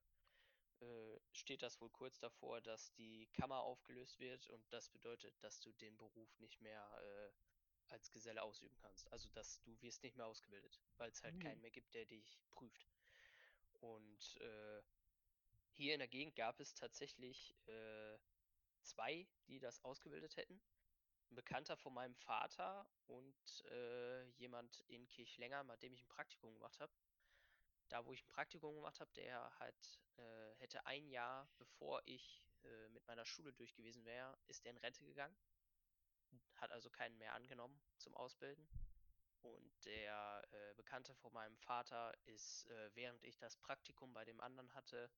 äh, 0.82 1.20
steht 1.32 1.62
das 1.62 1.80
wohl 1.80 1.90
kurz 1.90 2.20
davor, 2.20 2.62
dass 2.62 2.94
die 2.94 3.28
Kammer 3.34 3.62
aufgelöst 3.62 4.20
wird 4.20 4.48
und 4.50 4.64
das 4.72 4.90
bedeutet, 4.90 5.34
dass 5.44 5.60
du 5.60 5.72
den 5.74 5.98
Beruf 5.98 6.40
nicht 6.40 6.62
mehr 6.62 6.84
äh, 7.02 7.92
als 7.92 8.10
Geselle 8.12 8.42
ausüben 8.42 8.76
kannst. 8.78 9.12
Also 9.12 9.30
dass 9.30 9.62
du 9.62 9.80
wirst 9.82 10.04
nicht 10.04 10.18
mehr 10.18 10.26
ausgebildet, 10.26 10.82
weil 10.98 11.12
es 11.12 11.24
halt 11.24 11.36
Ui. 11.36 11.42
keinen 11.42 11.62
mehr 11.62 11.72
gibt, 11.72 11.94
der 11.94 12.06
dich 12.06 12.40
prüft. 12.50 12.88
Und 13.80 14.38
äh, 14.38 14.82
hier 15.74 15.94
in 15.94 16.00
der 16.00 16.08
Gegend 16.08 16.36
gab 16.36 16.60
es 16.60 16.74
tatsächlich 16.74 17.56
äh, 17.68 18.18
zwei, 18.82 19.28
die 19.48 19.60
das 19.60 19.84
ausgebildet 19.84 20.38
hätten. 20.38 20.62
Ein 21.30 21.36
Bekannter 21.36 21.78
von 21.78 21.94
meinem 21.94 22.16
Vater 22.16 22.90
und 23.08 23.64
äh, 23.72 24.24
jemand 24.32 24.82
in 24.82 25.08
Kirchlänger, 25.08 25.64
mit 25.64 25.82
dem 25.82 25.94
ich 25.94 26.04
ein 26.04 26.10
Praktikum 26.10 26.54
gemacht 26.54 26.80
habe. 26.80 26.92
Da, 27.92 28.06
wo 28.06 28.14
ich 28.14 28.24
ein 28.24 28.30
Praktikum 28.30 28.74
gemacht 28.76 29.00
habe, 29.02 29.12
der 29.16 29.52
hat, 29.60 30.00
äh, 30.16 30.56
hätte 30.60 30.86
ein 30.86 31.10
Jahr, 31.10 31.50
bevor 31.58 32.02
ich 32.06 32.42
äh, 32.64 32.88
mit 32.90 33.06
meiner 33.06 33.26
Schule 33.26 33.52
durch 33.52 33.74
gewesen 33.76 34.06
wäre, 34.06 34.38
ist 34.48 34.64
der 34.64 34.72
in 34.72 34.78
Rente 34.78 35.04
gegangen. 35.04 35.36
Hat 36.56 36.72
also 36.72 36.90
keinen 36.90 37.18
mehr 37.18 37.34
angenommen 37.34 37.82
zum 37.98 38.16
Ausbilden. 38.16 38.66
Und 39.42 39.86
der 39.86 40.42
äh, 40.52 40.74
Bekannte 40.76 41.14
von 41.16 41.34
meinem 41.34 41.58
Vater 41.58 42.14
ist, 42.26 42.66
äh, 42.68 42.96
während 42.96 43.22
ich 43.24 43.38
das 43.38 43.58
Praktikum 43.58 44.14
bei 44.14 44.24
dem 44.24 44.40
anderen 44.40 44.74
hatte, 44.74 45.12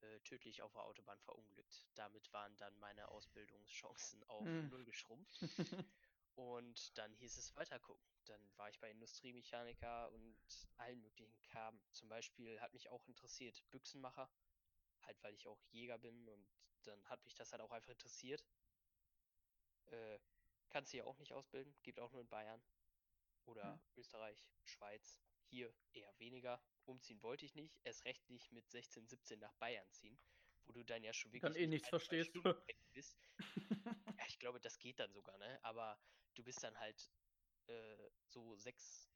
äh, 0.00 0.20
tödlich 0.20 0.60
auf 0.60 0.72
der 0.72 0.82
Autobahn 0.84 1.20
verunglückt. 1.20 1.86
Damit 1.94 2.30
waren 2.34 2.54
dann 2.58 2.76
meine 2.80 3.08
Ausbildungschancen 3.08 4.22
auf 4.24 4.44
Hm. 4.44 4.68
null 4.68 4.84
geschrumpft. 4.84 5.38
Und 6.34 6.98
dann 6.98 7.14
hieß 7.14 7.36
es 7.38 7.54
weiter 7.56 7.78
gucken. 7.78 8.04
Dann 8.24 8.56
war 8.56 8.68
ich 8.68 8.80
bei 8.80 8.90
Industriemechaniker 8.90 10.10
und 10.10 10.36
allen 10.76 11.00
möglichen 11.00 11.40
Kram. 11.42 11.80
Zum 11.92 12.08
Beispiel 12.08 12.60
hat 12.60 12.72
mich 12.72 12.88
auch 12.88 13.06
interessiert 13.06 13.62
Büchsenmacher. 13.70 14.30
Halt, 15.02 15.22
weil 15.22 15.34
ich 15.34 15.46
auch 15.46 15.62
Jäger 15.70 15.98
bin 15.98 16.28
und 16.28 16.48
dann 16.82 17.04
hat 17.08 17.24
mich 17.24 17.34
das 17.34 17.52
halt 17.52 17.62
auch 17.62 17.70
einfach 17.70 17.90
interessiert. 17.92 18.44
Äh, 19.86 20.18
kannst 20.70 20.92
du 20.92 20.96
hier 20.96 21.06
auch 21.06 21.18
nicht 21.18 21.32
ausbilden, 21.32 21.76
gibt 21.82 22.00
auch 22.00 22.10
nur 22.10 22.20
in 22.22 22.28
Bayern. 22.28 22.62
Oder 23.44 23.74
Hm. 23.74 23.80
Österreich, 23.96 24.48
Schweiz. 24.64 25.18
Hier 25.50 25.72
eher 25.92 26.18
weniger. 26.18 26.60
Umziehen 26.86 27.22
wollte 27.22 27.44
ich 27.44 27.54
nicht. 27.54 27.78
Erst 27.84 28.04
recht 28.06 28.28
nicht 28.30 28.50
mit 28.50 28.68
16, 28.70 29.06
17 29.06 29.38
nach 29.38 29.52
Bayern 29.54 29.88
ziehen, 29.92 30.18
wo 30.64 30.72
du 30.72 30.82
dann 30.82 31.02
ja 31.04 31.12
schon 31.12 31.32
wirklich 31.32 31.52
Dann 31.52 31.54
eh 31.62 31.66
nicht 31.66 31.82
nichts 31.82 31.88
verstehst. 31.90 32.34
Ja, 34.18 34.24
ich 34.28 34.38
glaube, 34.38 34.60
das 34.60 34.78
geht 34.78 35.00
dann 35.00 35.12
sogar, 35.12 35.36
ne? 35.38 35.58
Aber 35.62 36.00
du 36.34 36.42
bist 36.44 36.62
dann 36.62 36.78
halt 36.78 37.10
äh, 37.66 38.10
so 38.26 38.56
sechs 38.56 39.08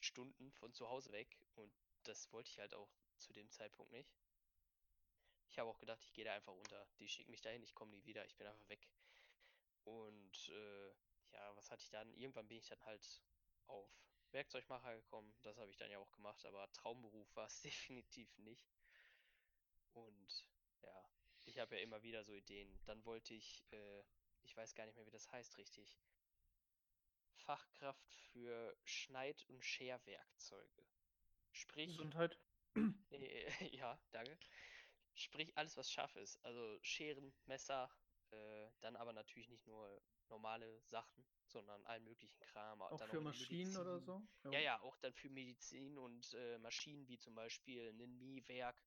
Stunden 0.00 0.52
von 0.52 0.72
zu 0.72 0.88
Hause 0.88 1.12
weg 1.12 1.38
und 1.54 1.72
das 2.02 2.30
wollte 2.32 2.50
ich 2.50 2.58
halt 2.58 2.74
auch 2.74 2.90
zu 3.18 3.32
dem 3.32 3.50
Zeitpunkt 3.50 3.92
nicht. 3.92 4.14
Ich 5.48 5.58
habe 5.58 5.70
auch 5.70 5.78
gedacht, 5.78 6.02
ich 6.02 6.12
gehe 6.12 6.24
da 6.24 6.34
einfach 6.34 6.52
unter. 6.52 6.86
Die 6.98 7.08
schicken 7.08 7.30
mich 7.30 7.40
dahin, 7.40 7.62
ich 7.62 7.74
komme 7.74 7.92
nie 7.92 8.04
wieder, 8.04 8.24
ich 8.26 8.36
bin 8.36 8.46
einfach 8.46 8.68
weg. 8.68 8.88
Und 9.84 10.48
äh, 10.48 10.88
ja, 11.32 11.56
was 11.56 11.70
hatte 11.70 11.82
ich 11.82 11.90
dann? 11.90 12.12
Irgendwann 12.14 12.48
bin 12.48 12.58
ich 12.58 12.66
dann 12.66 12.82
halt 12.84 13.22
auf 13.66 13.88
Werkzeugmacher 14.32 14.96
gekommen. 14.96 15.32
Das 15.42 15.56
habe 15.58 15.70
ich 15.70 15.76
dann 15.76 15.90
ja 15.90 15.98
auch 15.98 16.10
gemacht, 16.12 16.44
aber 16.44 16.70
Traumberuf 16.72 17.34
war 17.36 17.46
es 17.46 17.60
definitiv 17.62 18.36
nicht. 18.38 18.68
Und 19.92 20.44
ja, 20.82 21.08
ich 21.44 21.58
habe 21.58 21.76
ja 21.76 21.82
immer 21.82 22.02
wieder 22.02 22.24
so 22.24 22.34
Ideen. 22.34 22.80
Dann 22.84 23.04
wollte 23.04 23.34
ich, 23.34 23.64
äh, 23.70 24.02
ich 24.42 24.56
weiß 24.56 24.74
gar 24.74 24.86
nicht 24.86 24.96
mehr, 24.96 25.06
wie 25.06 25.12
das 25.12 25.30
heißt 25.30 25.56
richtig. 25.58 25.96
Fachkraft 27.44 28.12
für 28.32 28.76
Schneid- 28.84 29.44
und 29.48 29.64
Scherwerkzeuge. 29.64 30.86
Sprich, 31.52 31.90
Gesundheit. 31.90 32.38
äh, 33.10 33.50
ja, 33.76 33.98
danke. 34.10 34.38
Sprich, 35.14 35.56
alles, 35.56 35.76
was 35.76 35.90
scharf 35.90 36.16
ist. 36.16 36.44
Also 36.44 36.78
Scheren, 36.82 37.32
Messer, 37.46 37.90
äh, 38.30 38.70
dann 38.80 38.96
aber 38.96 39.12
natürlich 39.12 39.48
nicht 39.48 39.66
nur 39.66 40.02
normale 40.28 40.80
Sachen, 40.88 41.24
sondern 41.46 41.84
allen 41.84 42.04
möglichen 42.04 42.40
Kram. 42.40 42.82
Auch 42.82 42.98
dann 42.98 43.08
für 43.08 43.18
die 43.18 43.24
Maschinen 43.24 43.76
oder 43.76 43.94
Medizin. 44.00 44.28
so? 44.42 44.50
Ja, 44.50 44.60
ja, 44.60 44.80
auch 44.80 44.96
dann 44.96 45.14
für 45.14 45.30
Medizin 45.30 45.98
und 45.98 46.34
äh, 46.34 46.58
Maschinen 46.58 47.06
wie 47.08 47.18
zum 47.18 47.34
Beispiel 47.34 47.90
ein 47.90 48.18
Mie-Werk. 48.18 48.82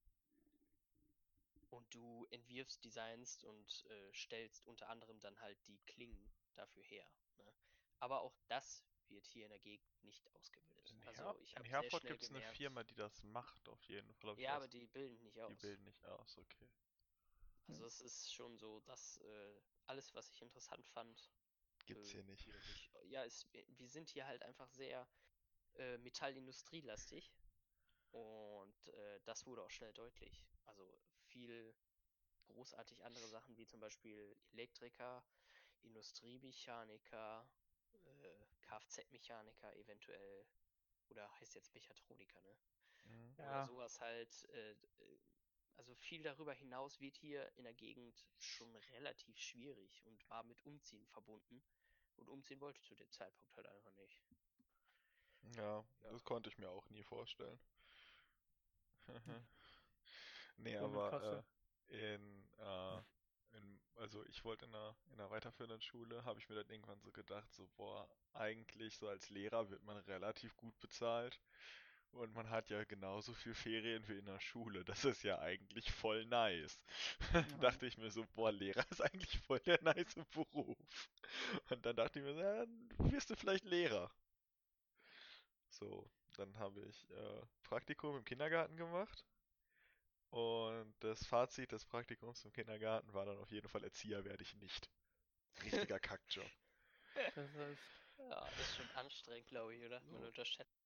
Und 1.69 1.93
du 1.93 2.25
entwirfst, 2.31 2.83
designst 2.83 3.43
und 3.43 3.85
äh, 3.89 4.13
stellst 4.13 4.65
unter 4.67 4.89
anderem 4.89 5.19
dann 5.19 5.39
halt 5.41 5.57
die 5.67 5.79
Klingen 5.85 6.31
dafür 6.55 6.83
her. 6.83 7.05
Ne? 7.37 7.53
Aber 7.99 8.21
auch 8.21 8.37
das 8.47 8.83
wird 9.07 9.25
hier 9.25 9.45
in 9.45 9.49
der 9.49 9.59
Gegend 9.59 10.03
nicht 10.03 10.27
ausgebildet. 10.35 10.89
In, 10.89 11.03
Also 11.07 11.23
Her 11.23 11.35
ich 11.41 11.55
in 11.55 11.63
Herford 11.63 12.05
gibt 12.05 12.23
es 12.23 12.29
eine 12.29 12.41
Firma, 12.41 12.83
die 12.83 12.95
das 12.95 13.23
macht, 13.23 13.67
auf 13.69 13.81
jeden 13.83 14.13
Fall. 14.15 14.39
ja, 14.39 14.55
aber 14.55 14.67
die 14.67 14.85
bilden 14.87 15.23
nicht 15.23 15.37
die 15.37 15.41
aus. 15.41 15.57
bilden 15.61 15.83
nicht 15.85 16.05
aus, 16.05 16.37
okay. 16.37 16.69
Also 17.67 17.85
es 17.85 18.01
ist 18.01 18.33
schon 18.33 18.57
so, 18.57 18.79
dass 18.81 19.17
äh, 19.17 19.59
alles, 19.87 20.13
was 20.13 20.29
ich 20.29 20.41
interessant 20.41 20.85
fand, 20.87 21.29
Gibt's 21.85 22.09
äh, 22.09 22.13
hier 22.13 22.23
nicht. 22.23 22.47
Ja, 23.09 23.23
es, 23.23 23.45
wir 23.51 23.89
sind 23.89 24.09
hier 24.09 24.27
halt 24.27 24.43
einfach 24.43 24.69
sehr 24.71 25.07
äh, 25.75 25.97
Metallindustrielastig 25.99 27.31
und 28.11 28.87
äh, 28.87 29.19
das 29.23 29.45
wurde 29.45 29.63
auch 29.63 29.69
schnell 29.69 29.93
deutlich. 29.93 30.45
Also 30.65 30.99
viel 31.27 31.73
großartig 32.47 33.03
andere 33.03 33.27
Sachen 33.27 33.57
wie 33.57 33.65
zum 33.65 33.79
Beispiel 33.79 34.35
Elektriker, 34.51 35.23
Industriemechaniker, 35.83 37.47
Kfz-Mechaniker 38.67 39.75
eventuell 39.75 40.47
oder 41.09 41.31
heißt 41.39 41.55
jetzt 41.55 41.73
Mechatroniker, 41.73 42.41
ne? 42.41 42.57
Mhm. 43.05 43.35
Oder 43.37 43.45
Ja. 43.45 43.63
sowas 43.63 43.99
halt. 44.01 44.45
Äh, 44.49 44.71
äh, 44.73 45.19
also 45.75 45.95
viel 45.95 46.23
darüber 46.23 46.53
hinaus 46.53 46.99
wird 47.01 47.17
hier 47.17 47.55
in 47.57 47.63
der 47.63 47.75
Gegend 47.75 48.27
schon 48.39 48.75
relativ 48.75 49.37
schwierig 49.37 50.03
und 50.05 50.27
war 50.29 50.43
mit 50.43 50.63
Umziehen 50.65 51.05
verbunden. 51.05 51.63
Und 52.15 52.29
umziehen 52.29 52.61
wollte 52.61 52.79
ich 52.81 52.87
zu 52.87 52.95
dem 52.95 53.11
Zeitpunkt 53.11 53.55
halt 53.55 53.67
einfach 53.67 53.93
nicht. 53.93 54.25
Ja, 55.55 55.87
Ja. 56.01 56.09
das 56.09 56.23
konnte 56.23 56.49
ich 56.49 56.57
mir 56.57 56.69
auch 56.69 56.89
nie 56.89 57.03
vorstellen. 57.03 57.59
Nee, 60.57 60.77
Ohne 60.77 60.87
aber 60.87 61.45
äh, 61.89 62.15
in, 62.15 62.49
äh, 62.57 63.01
in, 63.57 63.79
also 63.97 64.23
ich 64.27 64.43
wollte 64.43 64.65
in 64.65 64.73
einer, 64.75 64.95
in 65.07 65.19
einer 65.19 65.29
weiterführenden 65.29 65.81
Schule, 65.81 66.23
habe 66.25 66.39
ich 66.39 66.49
mir 66.49 66.55
dann 66.55 66.69
irgendwann 66.69 67.01
so 67.01 67.11
gedacht, 67.11 67.51
so, 67.53 67.67
boah, 67.75 68.07
eigentlich 68.33 68.97
so 68.97 69.07
als 69.07 69.29
Lehrer 69.29 69.69
wird 69.69 69.83
man 69.83 69.97
relativ 69.97 70.55
gut 70.57 70.77
bezahlt 70.79 71.39
und 72.11 72.33
man 72.33 72.49
hat 72.49 72.69
ja 72.69 72.83
genauso 72.83 73.33
viel 73.33 73.53
Ferien 73.53 74.07
wie 74.07 74.17
in 74.17 74.25
der 74.25 74.39
Schule. 74.39 74.83
Das 74.85 75.05
ist 75.05 75.23
ja 75.23 75.39
eigentlich 75.39 75.91
voll 75.91 76.25
nice. 76.25 76.79
Dachte 77.61 77.85
ich 77.85 77.97
mir 77.97 78.11
so, 78.11 78.25
boah, 78.35 78.51
Lehrer 78.51 78.85
ist 78.91 79.01
eigentlich 79.01 79.39
voll 79.41 79.59
der 79.59 79.81
nice 79.83 80.15
Beruf. 80.33 80.77
Und 81.69 81.85
dann 81.85 81.95
dachte 81.95 82.19
ich 82.19 82.25
mir, 82.25 82.33
so, 82.33 82.39
ja, 82.39 82.65
dann 82.65 82.89
wirst 83.11 83.29
du 83.29 83.35
vielleicht 83.35 83.65
Lehrer. 83.65 84.11
So, 85.69 86.09
dann 86.37 86.57
habe 86.57 86.81
ich 86.81 87.09
äh, 87.11 87.41
Praktikum 87.63 88.17
im 88.17 88.25
Kindergarten 88.25 88.75
gemacht. 88.77 89.25
Und 90.31 90.93
das 91.01 91.25
Fazit 91.25 91.71
des 91.73 91.85
Praktikums 91.85 92.45
im 92.45 92.53
Kindergarten 92.53 93.13
war 93.13 93.25
dann 93.25 93.37
auf 93.39 93.51
jeden 93.51 93.67
Fall 93.69 93.83
Erzieher 93.83 94.23
werde 94.25 94.43
ich 94.43 94.55
nicht. 94.55 94.89
Richtiger 95.63 95.99
Kackjob. 96.01 96.51
Das 97.35 97.53
heißt, 97.55 97.81
Ja, 98.17 98.49
ist 98.57 98.75
schon 98.75 98.89
anstrengend, 98.91 99.47
glaube 99.47 99.75
ich, 99.75 99.83
oder? 99.85 100.01
Man 100.11 100.21
So. 100.21 100.27
unterschätzt. 100.27 100.77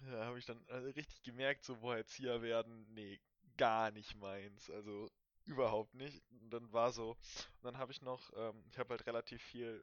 Da 0.00 0.24
habe 0.26 0.38
ich 0.38 0.44
dann 0.46 0.64
äh, 0.68 0.76
richtig 0.76 1.22
gemerkt, 1.22 1.64
so, 1.64 1.76
boah, 1.76 1.96
Erzieher 1.96 2.42
werden, 2.42 2.86
nee, 2.94 3.20
gar 3.56 3.90
nicht 3.90 4.14
meins. 4.16 4.70
Also 4.70 5.10
überhaupt 5.46 5.94
nicht. 5.94 6.22
Und 6.30 6.50
dann 6.50 6.72
war 6.72 6.92
so, 6.92 7.10
und 7.12 7.64
dann 7.64 7.78
habe 7.78 7.92
ich 7.92 8.02
noch, 8.02 8.30
ähm, 8.36 8.64
ich 8.70 8.78
habe 8.78 8.90
halt 8.90 9.06
relativ 9.06 9.42
viel 9.42 9.82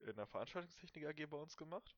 äh, 0.00 0.10
in 0.10 0.16
der 0.16 0.26
Veranstaltungstechnik 0.26 1.06
AG 1.06 1.26
bei 1.26 1.36
uns 1.36 1.56
gemacht. 1.56 1.96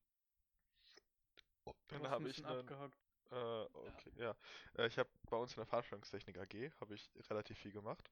Und 1.65 1.77
du 1.89 2.05
dann 2.05 2.09
habe 2.09 2.31
ich 2.31 2.45
einen, 2.49 2.75
abgehackt. 2.77 3.04
Äh, 3.31 3.65
okay, 3.75 4.13
ja. 4.17 4.37
Äh, 4.77 4.87
ich 4.87 4.99
habe 4.99 5.11
bei 5.29 5.37
uns 5.37 5.53
in 5.53 5.57
der 5.57 5.67
Veranstaltungstechnik 5.67 6.39
AG 6.39 6.73
habe 6.81 6.95
ich 6.95 7.11
relativ 7.31 7.59
viel 7.59 7.73
gemacht. 7.73 8.11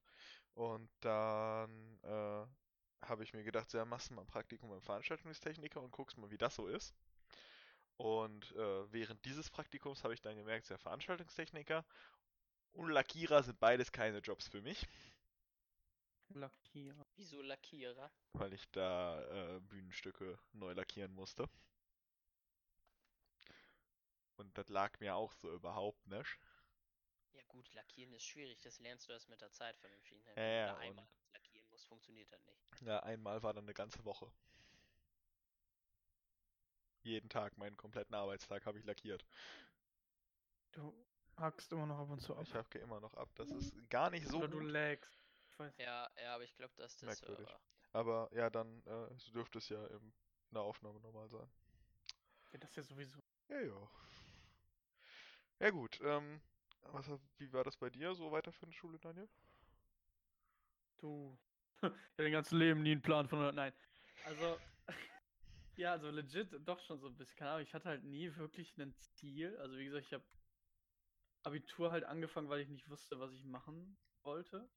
Und 0.55 0.91
dann 1.01 1.99
äh, 2.03 2.47
habe 3.07 3.23
ich 3.25 3.33
mir 3.35 3.45
gedacht, 3.45 3.71
so, 3.71 3.79
ja, 3.79 3.85
machst 3.85 4.11
du 4.11 4.15
mal 4.15 4.23
ein 4.23 4.27
Praktikum 4.27 4.71
beim 4.71 4.83
Veranstaltungstechniker 4.83 5.81
und 5.83 5.91
guckst 5.93 6.19
mal, 6.19 6.31
wie 6.31 6.39
das 6.39 6.55
so 6.55 6.67
ist. 6.69 6.95
Und 7.97 8.53
äh, 8.53 8.93
während 8.93 9.25
dieses 9.25 9.49
Praktikums 9.51 10.03
habe 10.05 10.15
ich 10.15 10.21
dann 10.21 10.37
gemerkt, 10.37 10.69
ja, 10.69 10.79
Veranstaltungstechniker 10.79 11.85
und 12.73 12.91
Lackierer 12.91 13.43
sind 13.43 13.61
beides 13.61 13.93
keine 13.93 14.19
Jobs 14.19 14.49
für 14.49 14.63
mich, 14.63 14.87
Lackierer. 16.35 17.07
Wieso 17.15 17.43
Lackierer? 17.43 18.11
weil 18.35 18.53
ich 18.53 18.71
da 18.71 19.23
äh, 19.57 19.61
Bühnenstücke 19.61 20.39
neu 20.53 20.73
lackieren 20.73 21.13
musste. 21.15 21.49
Und 24.43 24.59
das 24.59 24.69
lag 24.69 24.99
mir 24.99 25.15
auch 25.15 25.33
so 25.35 25.53
überhaupt 25.53 26.05
nicht. 26.09 26.39
Ja 27.33 27.43
gut, 27.49 27.73
lackieren 27.75 28.13
ist 28.13 28.25
schwierig, 28.25 28.61
das 28.61 28.81
lernst 28.81 29.09
du 29.09 29.13
erst 29.13 29.29
mit 29.29 29.41
der 29.41 29.53
Zeit 29.53 29.77
vernünftig. 29.79 30.25
Ne? 30.25 30.33
Ja, 30.33 30.37
Wenn 30.37 30.51
du 30.51 30.57
ja, 30.57 30.67
da 30.67 30.79
einmal 30.79 31.05
und- 31.05 31.33
lackieren 31.33 31.69
musst, 31.71 31.87
funktioniert 31.87 32.31
das 32.33 32.45
nicht. 32.47 32.59
Ja, 32.83 33.01
einmal 33.01 33.43
war 33.43 33.53
dann 33.55 33.65
eine 33.65 33.73
ganze 33.75 34.05
Woche. 34.05 34.31
Jeden 37.05 37.29
Tag, 37.29 37.57
meinen 37.57 37.77
kompletten 37.77 38.15
Arbeitstag 38.15 38.67
habe 38.67 38.79
ich 38.79 38.85
lackiert. 38.85 39.25
Du 40.73 40.93
hackst 41.37 41.71
immer 41.73 41.87
noch 41.87 41.99
ab 41.99 42.11
und 42.11 42.21
zu 42.21 42.35
ab. 42.35 42.43
Ich 42.43 42.55
hacke 42.55 42.79
immer 42.79 43.01
noch 43.01 43.15
ab. 43.15 43.29
Das 43.37 43.51
ist 43.51 43.73
gar 43.91 44.11
nicht 44.11 44.27
so 44.27 44.39
Oder 44.39 44.49
du 44.49 44.59
gut. 44.59 44.71
lagst. 44.71 45.25
Ich 45.51 45.59
weiß 45.59 45.77
Ja, 45.79 46.11
ja, 46.17 46.35
aber 46.35 46.45
ich 46.45 46.55
glaube, 46.57 46.75
dass 46.77 46.97
das 46.97 47.07
Merkwürdig. 47.07 47.47
Server. 47.49 47.61
Aber 47.93 48.29
ja, 48.33 48.51
dann 48.51 48.83
äh, 48.87 49.15
dürfte 49.33 49.59
es 49.59 49.69
ja 49.69 49.85
im, 49.89 50.13
in 50.49 50.55
der 50.55 50.63
Aufnahme 50.63 50.99
normal 51.01 51.29
sein. 51.29 51.49
ja, 52.53 52.59
das 52.59 52.71
ist 52.71 52.77
ja 52.77 52.83
sowieso. 52.83 53.21
Ja, 53.49 53.61
ja. 53.61 53.91
Ja 55.63 55.71
gut, 55.71 56.01
ähm, 56.03 56.41
was, 56.91 57.09
wie 57.39 57.53
war 57.53 57.63
das 57.63 57.77
bei 57.77 57.89
dir 57.89 58.13
so 58.17 58.33
weiter 58.33 58.51
für 58.51 58.65
eine 58.65 58.73
Schule, 58.73 58.99
Daniel? 58.99 59.29
Du. 60.99 61.39
Ich 61.85 61.89
hab 61.89 62.17
dein 62.17 62.33
ganzes 62.33 62.53
Leben 62.53 62.83
nie 62.83 62.93
einen 62.93 63.03
Plan 63.03 63.29
von. 63.29 63.55
Nein. 63.55 63.73
Also. 64.25 64.59
Ja, 65.77 65.93
also 65.93 66.11
legit 66.11 66.49
doch 66.67 66.79
schon 66.81 67.01
so 67.01 67.07
ein 67.07 67.17
bisschen. 67.17 67.37
Keine 67.37 67.53
Ahnung, 67.53 67.63
ich 67.63 67.73
hatte 67.73 67.89
halt 67.89 68.05
nie 68.05 68.37
wirklich 68.37 68.77
ein 68.77 68.95
Ziel. 68.99 69.57
Also, 69.57 69.79
wie 69.79 69.87
gesagt, 69.87 70.05
ich 70.05 70.13
habe 70.13 70.25
Abitur 71.45 71.91
halt 71.93 72.05
angefangen, 72.05 72.51
weil 72.51 72.61
ich 72.61 72.69
nicht 72.69 72.91
wusste, 72.91 73.19
was 73.19 73.33
ich 73.33 73.45
machen 73.45 73.97
wollte. 74.23 74.69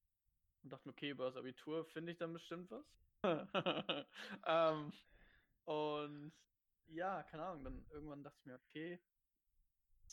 Und 0.63 0.71
dachte 0.71 0.89
okay, 0.89 1.09
über 1.09 1.25
das 1.25 1.35
Abitur 1.35 1.83
finde 1.85 2.13
ich 2.13 2.17
dann 2.17 2.31
bestimmt 2.31 2.71
was. 2.71 2.85
ähm, 4.45 4.93
und 5.65 6.31
ja, 6.87 7.23
keine 7.23 7.43
Ahnung, 7.43 7.63
dann 7.65 7.85
irgendwann 7.89 8.23
dachte 8.23 8.37
ich 8.39 8.45
mir, 8.45 8.55
okay, 8.55 9.01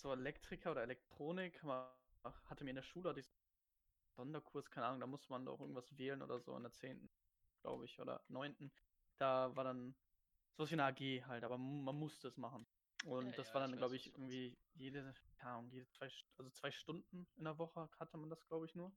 so 0.02 0.12
Elektriker 0.12 0.72
oder 0.72 0.82
Elektronik, 0.82 1.62
man 1.64 1.92
hatte 2.24 2.64
mir 2.64 2.70
in 2.70 2.76
der 2.76 2.82
Schule 2.82 3.10
hatte 3.10 3.20
ich 3.20 3.26
so 3.28 3.34
Sonderkurs, 4.16 4.70
keine 4.70 4.86
Ahnung, 4.86 5.00
da 5.00 5.06
musste 5.06 5.30
man 5.32 5.46
doch 5.46 5.60
irgendwas 5.60 5.96
wählen 5.98 6.22
oder 6.22 6.40
so 6.40 6.56
in 6.56 6.62
der 6.64 6.72
10., 6.72 7.10
glaube 7.62 7.84
ich, 7.86 8.00
oder 8.00 8.24
9. 8.28 8.72
Da 9.18 9.56
war 9.56 9.64
dann 9.64 9.96
sowas 10.56 10.70
wie 10.70 10.74
eine 10.74 10.84
AG 10.86 11.26
halt, 11.26 11.44
aber 11.44 11.58
man 11.58 11.96
musste 11.96 12.28
es 12.28 12.36
machen. 12.36 12.68
Und 13.00 13.38
Ja, 13.38 13.38
das 13.38 13.54
ja, 13.54 13.54
war 13.54 13.60
dann, 13.62 13.76
glaube 13.76 13.96
ich, 13.96 14.08
irgendwie 14.14 14.58
jede, 14.74 15.14
keine 15.36 15.52
Ahnung, 15.54 15.70
jede 15.72 15.88
zwei, 15.88 16.08
also 16.38 16.50
zwei 16.52 16.70
Stunden 16.72 17.28
in 17.36 17.44
der 17.44 17.58
Woche 17.58 17.90
hatte 17.98 18.18
man 18.18 18.30
das, 18.30 18.46
glaube 18.46 18.66
ich, 18.66 18.74
nur. 18.74 18.96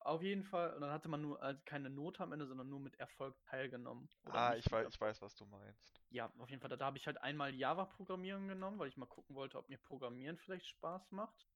Auf 0.00 0.22
jeden 0.22 0.44
Fall, 0.44 0.72
und 0.74 0.80
dann 0.80 0.90
hatte 0.90 1.08
man 1.08 1.20
nur 1.20 1.42
also 1.42 1.60
keine 1.64 1.90
Note 1.90 2.22
am 2.22 2.32
Ende, 2.32 2.46
sondern 2.46 2.68
nur 2.68 2.80
mit 2.80 2.98
Erfolg 2.98 3.36
teilgenommen. 3.42 4.08
Ah, 4.24 4.54
ich 4.56 4.70
weiß, 4.70 4.88
ich 4.88 5.00
weiß, 5.00 5.20
was 5.22 5.34
du 5.36 5.44
meinst. 5.46 6.02
ja, 6.10 6.32
auf 6.38 6.48
jeden 6.50 6.60
Fall. 6.60 6.70
Da, 6.70 6.76
da 6.76 6.86
habe 6.86 6.96
ich 6.98 7.06
halt 7.06 7.18
einmal 7.18 7.54
Java-Programmieren 7.54 8.48
genommen, 8.48 8.78
weil 8.78 8.88
ich 8.88 8.96
mal 8.96 9.06
gucken 9.06 9.36
wollte, 9.36 9.58
ob 9.58 9.68
mir 9.68 9.78
Programmieren 9.78 10.38
vielleicht 10.38 10.66
Spaß 10.66 11.12
macht. 11.12 11.46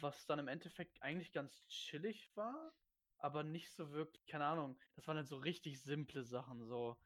Was 0.00 0.26
dann 0.26 0.38
im 0.38 0.48
Endeffekt 0.48 1.02
eigentlich 1.02 1.32
ganz 1.32 1.66
chillig 1.68 2.30
war, 2.34 2.72
aber 3.18 3.42
nicht 3.42 3.72
so 3.72 3.90
wirklich, 3.92 4.26
keine 4.26 4.46
Ahnung. 4.46 4.78
Das 4.96 5.06
waren 5.06 5.16
halt 5.16 5.28
so 5.28 5.36
richtig 5.36 5.82
simple 5.82 6.24
Sachen, 6.24 6.64
so 6.66 6.96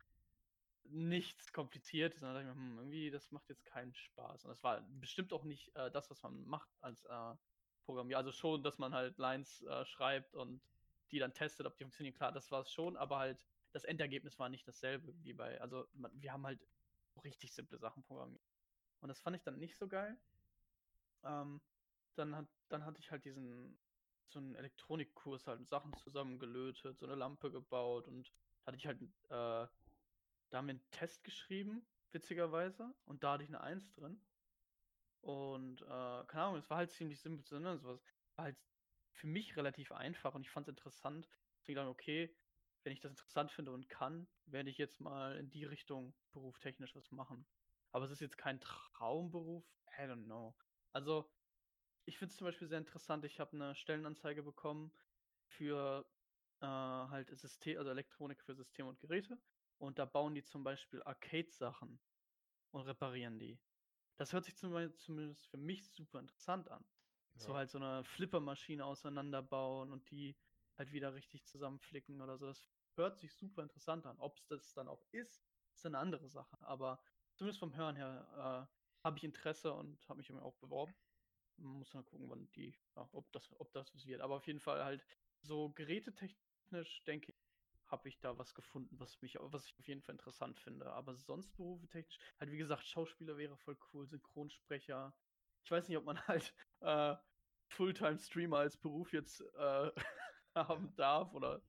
nichts 0.85 1.53
Kompliziertes. 1.53 2.23
Und 2.23 2.29
dann 2.29 2.35
dachte 2.47 2.49
ich 2.49 2.55
mir, 2.55 2.61
hm, 2.61 2.79
irgendwie, 2.79 3.11
das 3.11 3.31
macht 3.33 3.49
jetzt 3.49 3.65
keinen 3.65 3.95
Spaß. 3.95 4.45
Und 4.45 4.51
das 4.51 4.63
war 4.63 4.83
bestimmt 5.01 5.33
auch 5.33 5.45
nicht 5.45 5.75
äh, 5.77 5.91
das, 5.91 6.11
was 6.11 6.23
man 6.23 6.45
macht 6.45 6.71
als 6.81 7.05
äh, 7.05 7.35
Programmierer. 7.87 8.19
Also 8.19 8.33
schon, 8.33 8.63
dass 8.63 8.79
man 8.79 8.95
halt 8.95 9.17
Lines 9.19 9.63
äh, 9.63 9.85
schreibt 9.87 10.35
und 10.35 10.61
die 11.11 11.19
dann 11.19 11.33
testet, 11.33 11.67
ob 11.67 11.77
die 11.77 11.85
funktionieren. 11.85 12.15
Klar, 12.15 12.33
das 12.33 12.51
war 12.51 12.61
es 12.63 12.71
schon, 12.71 12.97
aber 12.97 13.19
halt 13.19 13.45
das 13.73 13.85
Endergebnis 13.85 14.39
war 14.39 14.49
nicht 14.49 14.67
dasselbe 14.67 15.13
wie 15.23 15.33
bei, 15.33 15.61
also 15.61 15.87
man, 15.93 16.11
wir 16.21 16.33
haben 16.33 16.47
halt 16.47 16.67
richtig 17.25 17.53
simple 17.53 17.79
Sachen 17.79 18.03
programmiert. 18.03 18.43
Und 19.01 19.09
das 19.09 19.21
fand 19.21 19.37
ich 19.37 19.43
dann 19.43 19.59
nicht 19.59 19.77
so 19.77 19.87
geil. 19.89 20.17
Ähm, 21.23 21.61
dann, 22.15 22.35
hat, 22.35 22.47
dann 22.69 22.85
hatte 22.85 22.99
ich 23.01 23.11
halt 23.11 23.25
diesen, 23.25 23.79
so 24.29 24.39
einen 24.39 24.55
Elektronikkurs 24.55 25.47
halt, 25.47 25.67
Sachen 25.69 25.93
zusammengelötet, 25.99 26.99
so 26.99 27.07
eine 27.07 27.15
Lampe 27.15 27.51
gebaut 27.51 28.09
und 28.09 28.33
hatte 28.65 28.77
ich 28.77 28.87
halt, 28.87 29.01
äh, 29.03 29.09
da 29.29 29.69
haben 30.53 30.67
wir 30.67 30.73
einen 30.73 30.91
Test 30.91 31.23
geschrieben, 31.25 31.87
witzigerweise, 32.13 32.95
und 33.05 33.23
da 33.23 33.33
hatte 33.33 33.45
ich 33.45 33.51
eine 33.51 33.61
Eins 33.61 33.93
drin. 33.93 34.21
Und, 35.27 35.83
äh, 35.83 35.87
keine 35.87 36.45
Ahnung, 36.45 36.57
es 36.57 36.71
war 36.71 36.77
halt 36.77 36.93
ziemlich 36.93 37.21
simpel, 37.21 37.59
ne? 37.59 37.79
Sowas 37.79 38.01
war 38.37 38.45
halt 38.45 38.59
für 39.13 39.27
mich 39.27 39.57
relativ 39.57 39.91
einfach 39.91 40.35
und 40.35 40.43
ich 40.43 40.51
fand 40.51 40.69
es 40.69 40.71
interessant. 40.71 41.29
Deswegen 41.59 41.77
dann, 41.79 41.89
okay, 41.89 42.37
wenn 42.85 42.93
ich 42.93 43.01
das 43.01 43.11
interessant 43.11 43.51
finde 43.51 43.73
und 43.73 43.89
kann, 43.89 44.29
werde 44.45 44.71
ich 44.71 44.79
jetzt 44.79 45.01
mal 45.01 45.37
in 45.37 45.51
die 45.51 45.65
Richtung 45.65 46.15
berufstechnisch 46.33 46.95
was 46.95 47.11
machen. 47.11 47.49
Aber 47.91 48.05
es 48.05 48.13
ist 48.13 48.21
jetzt 48.21 48.39
kein 48.39 48.61
Traumberuf, 48.61 49.65
I 49.99 50.03
don't 50.03 50.27
know. 50.27 50.57
Also, 50.93 51.29
ich 52.07 52.19
finde 52.19 52.31
es 52.33 52.39
zum 52.39 52.47
Beispiel 52.47 52.69
sehr 52.69 52.79
interessant. 52.79 53.25
Ich 53.25 53.41
habe 53.41 53.53
eine 53.57 53.75
Stellenanzeige 53.75 54.43
bekommen 54.45 54.93
für 55.47 56.09
äh, 56.61 56.67
halt 56.67 57.31
System, 57.39 57.79
also 57.79 57.91
Elektronik 57.91 58.43
für 58.45 58.55
Systeme 58.55 58.89
und 58.91 59.01
Geräte. 59.01 59.41
Und 59.79 59.99
da 59.99 60.05
bauen 60.07 60.35
die 60.37 60.45
zum 60.45 60.65
Beispiel 60.65 61.03
Arcade-Sachen 61.03 62.01
und 62.73 62.83
reparieren 62.83 63.39
die. 63.41 63.61
Das 64.17 64.33
hört 64.33 64.45
sich 64.45 64.57
zum 64.57 64.73
zumindest 64.99 65.47
für 65.49 65.57
mich 65.59 65.93
super 65.93 66.21
interessant 66.21 66.69
an. 66.71 66.87
So 67.37 67.53
Ja. 67.53 67.57
halt 67.57 67.71
so 67.71 67.79
eine 67.79 68.03
Flippermaschine 68.05 68.85
auseinanderbauen 68.85 69.93
und 69.93 70.11
die 70.11 70.39
halt 70.75 70.93
wieder 70.93 71.15
richtig 71.15 71.45
zusammenflicken 71.47 72.21
oder 72.23 72.39
so. 72.39 72.47
Das 72.47 72.71
hört 72.97 73.19
sich 73.19 73.35
super 73.35 73.63
interessant 73.63 74.07
an. 74.07 74.19
Ob 74.19 74.39
es 74.39 74.47
das 74.47 74.73
dann 74.75 74.89
auch 74.89 75.03
ist, 75.11 75.45
ist 75.75 75.85
eine 75.87 75.99
andere 75.99 76.29
Sache. 76.29 76.57
Aber 76.61 77.03
zumindest 77.35 77.59
vom 77.61 77.75
Hören 77.77 77.97
her 77.97 78.69
äh, 78.73 79.05
habe 79.05 79.19
ich 79.19 79.25
Interesse 79.25 79.75
und 79.75 80.09
habe 80.09 80.19
mich 80.19 80.33
auch 80.33 80.57
beworben. 80.57 80.95
Man 81.57 81.75
muss 81.79 81.91
dann 81.91 82.05
gucken, 82.05 82.29
wann 82.31 82.51
die, 82.53 82.79
ja, 82.97 83.09
ob 83.13 83.33
das, 83.33 83.51
ob 83.53 83.73
das 83.73 83.95
was 83.95 84.07
wird. 84.07 84.21
Aber 84.23 84.37
auf 84.37 84.47
jeden 84.47 84.61
Fall 84.61 84.85
halt 84.85 85.07
so 85.41 85.71
gerätetechnisch, 85.73 87.05
denke 87.05 87.33
ich, 87.33 87.46
habe 87.87 88.09
ich 88.09 88.19
da 88.21 88.37
was 88.39 88.55
gefunden, 88.55 88.99
was 88.99 89.21
mich, 89.23 89.37
was 89.41 89.67
ich 89.67 89.79
auf 89.79 89.87
jeden 89.89 90.03
Fall 90.03 90.15
interessant 90.15 90.59
finde. 90.59 90.93
Aber 90.93 91.15
sonst 91.17 91.51
berufetechnisch, 91.57 92.19
halt 92.39 92.51
wie 92.51 92.57
gesagt, 92.59 92.87
Schauspieler 92.87 93.37
wäre 93.37 93.57
voll 93.57 93.79
cool, 93.93 94.07
Synchronsprecher. 94.07 95.17
Ich 95.65 95.71
weiß 95.71 95.89
nicht, 95.89 95.97
ob 95.99 96.05
man 96.05 96.19
halt 96.29 96.55
äh, 96.81 97.17
Fulltime-Streamer 97.69 98.59
als 98.59 98.77
Beruf 98.77 99.13
jetzt 99.13 99.41
äh, 99.41 99.91
haben 100.55 100.95
darf 100.97 101.33
oder 101.35 101.61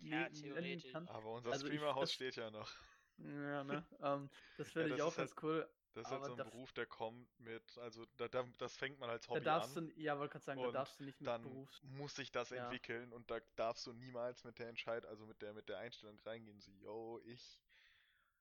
Ja, 0.00 0.28
theoretisch. 0.28 0.92
kann. 0.92 1.08
Aber 1.08 1.34
unser 1.34 1.52
Also 1.52 1.66
Streamerhaus 1.66 2.12
steht 2.12 2.36
ja 2.36 2.50
noch. 2.50 2.70
Ja, 3.18 3.64
ne? 3.64 3.86
ähm, 4.00 4.28
das 4.56 4.72
finde 4.72 4.90
Ja, 4.90 4.94
ich 4.96 5.02
auch 5.02 5.08
ist 5.08 5.16
ganz 5.16 5.30
halt- 5.32 5.42
cool. 5.42 5.68
Das 5.92 6.06
ist 6.06 6.10
halt 6.12 6.22
Aber 6.22 6.26
so 6.26 6.32
ein 6.34 6.38
da- 6.38 6.44
Beruf, 6.44 6.72
der 6.72 6.86
kommt 6.86 7.38
mit, 7.40 7.76
also 7.78 8.06
da, 8.16 8.28
da, 8.28 8.44
das 8.58 8.76
fängt 8.76 8.98
man 9.00 9.10
als 9.10 9.28
Da 9.28 9.34
Hobby 9.34 9.44
darfst 9.44 9.76
an. 9.76 9.76
du, 9.76 10.00
ja, 10.00 10.18
wollte 10.18 10.32
gerade 10.32 10.44
sagen, 10.44 10.62
da 10.62 10.68
darfst 10.68 11.00
du 11.00 11.04
nicht 11.04 11.20
mit 11.20 11.28
dann 11.28 11.42
Berufs. 11.42 11.80
muss 11.82 12.14
sich 12.14 12.30
das 12.32 12.50
Ja. 12.50 12.64
entwickeln 12.64 13.12
und 13.12 13.30
da 13.30 13.40
darfst 13.56 13.86
du 13.86 13.92
niemals 13.92 14.44
mit 14.44 14.58
der 14.58 14.68
Entscheid, 14.68 15.04
also 15.06 15.26
mit 15.26 15.42
der 15.42 15.52
mit 15.52 15.68
der 15.68 15.78
Einstellung 15.78 16.18
reingehen, 16.20 16.60
so, 16.60 16.70
yo, 16.72 17.20
ich 17.24 17.60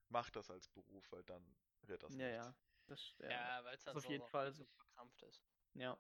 mach 0.10 0.30
das 0.30 0.50
als 0.52 0.70
Beruf, 0.70 1.12
weil 1.12 1.24
dann 1.24 1.58
wird 1.82 2.04
das 2.04 2.20
Ja, 2.20 2.28
nichts. 2.28 2.36
ja. 2.36 2.56
Das, 2.88 3.16
ja, 3.20 3.30
Ja, 3.32 3.64
weil 3.64 3.76
es 3.76 3.84
dann 3.84 3.98
auf 3.98 4.04
so 4.04 4.10
jeden 4.10 4.26
Fall 4.26 4.52
so 4.54 4.64
so. 4.64 4.66
verkrampft 4.76 5.24
ist. 5.24 5.44
Ja. 5.74 5.98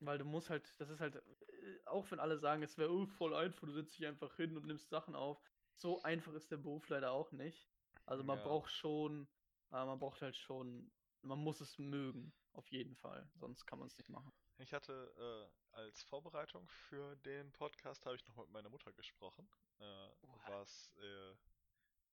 Weil 0.00 0.18
du 0.18 0.24
musst 0.24 0.50
halt, 0.50 0.80
das 0.80 0.90
ist 0.90 1.00
halt, 1.00 1.16
äh, 1.16 1.80
auch 1.86 2.10
wenn 2.10 2.20
alle 2.20 2.38
sagen, 2.38 2.62
es 2.62 2.78
wäre 2.78 2.90
oh, 2.92 3.06
voll 3.06 3.34
einfach, 3.34 3.66
du 3.66 3.72
setzt 3.72 3.98
dich 3.98 4.06
einfach 4.06 4.36
hin 4.36 4.56
und 4.56 4.66
nimmst 4.66 4.90
Sachen 4.90 5.14
auf. 5.14 5.42
So 5.74 6.02
einfach 6.02 6.34
ist 6.34 6.50
der 6.50 6.56
Beruf 6.58 6.88
leider 6.88 7.12
auch 7.12 7.32
nicht. 7.32 7.70
Also 8.06 8.24
man 8.24 8.38
Ja. 8.38 8.44
braucht 8.44 8.70
schon, 8.70 9.28
äh, 9.74 9.84
man 9.84 9.98
braucht 9.98 10.22
halt 10.22 10.36
schon 10.36 10.90
man 11.24 11.38
muss 11.38 11.60
es 11.60 11.78
mögen, 11.78 12.32
auf 12.52 12.68
jeden 12.68 12.94
Fall. 12.96 13.28
Sonst 13.34 13.66
kann 13.66 13.78
man 13.78 13.88
es 13.88 13.96
nicht 13.98 14.10
machen. 14.10 14.32
Ich 14.58 14.72
hatte 14.72 15.50
äh, 15.72 15.74
als 15.76 16.02
Vorbereitung 16.04 16.68
für 16.68 17.16
den 17.16 17.50
Podcast 17.52 18.04
habe 18.06 18.16
ich 18.16 18.26
noch 18.26 18.36
mit 18.36 18.50
meiner 18.50 18.68
Mutter 18.68 18.92
gesprochen, 18.92 19.48
äh, 19.78 20.08
was 20.46 20.92
äh, 21.00 21.34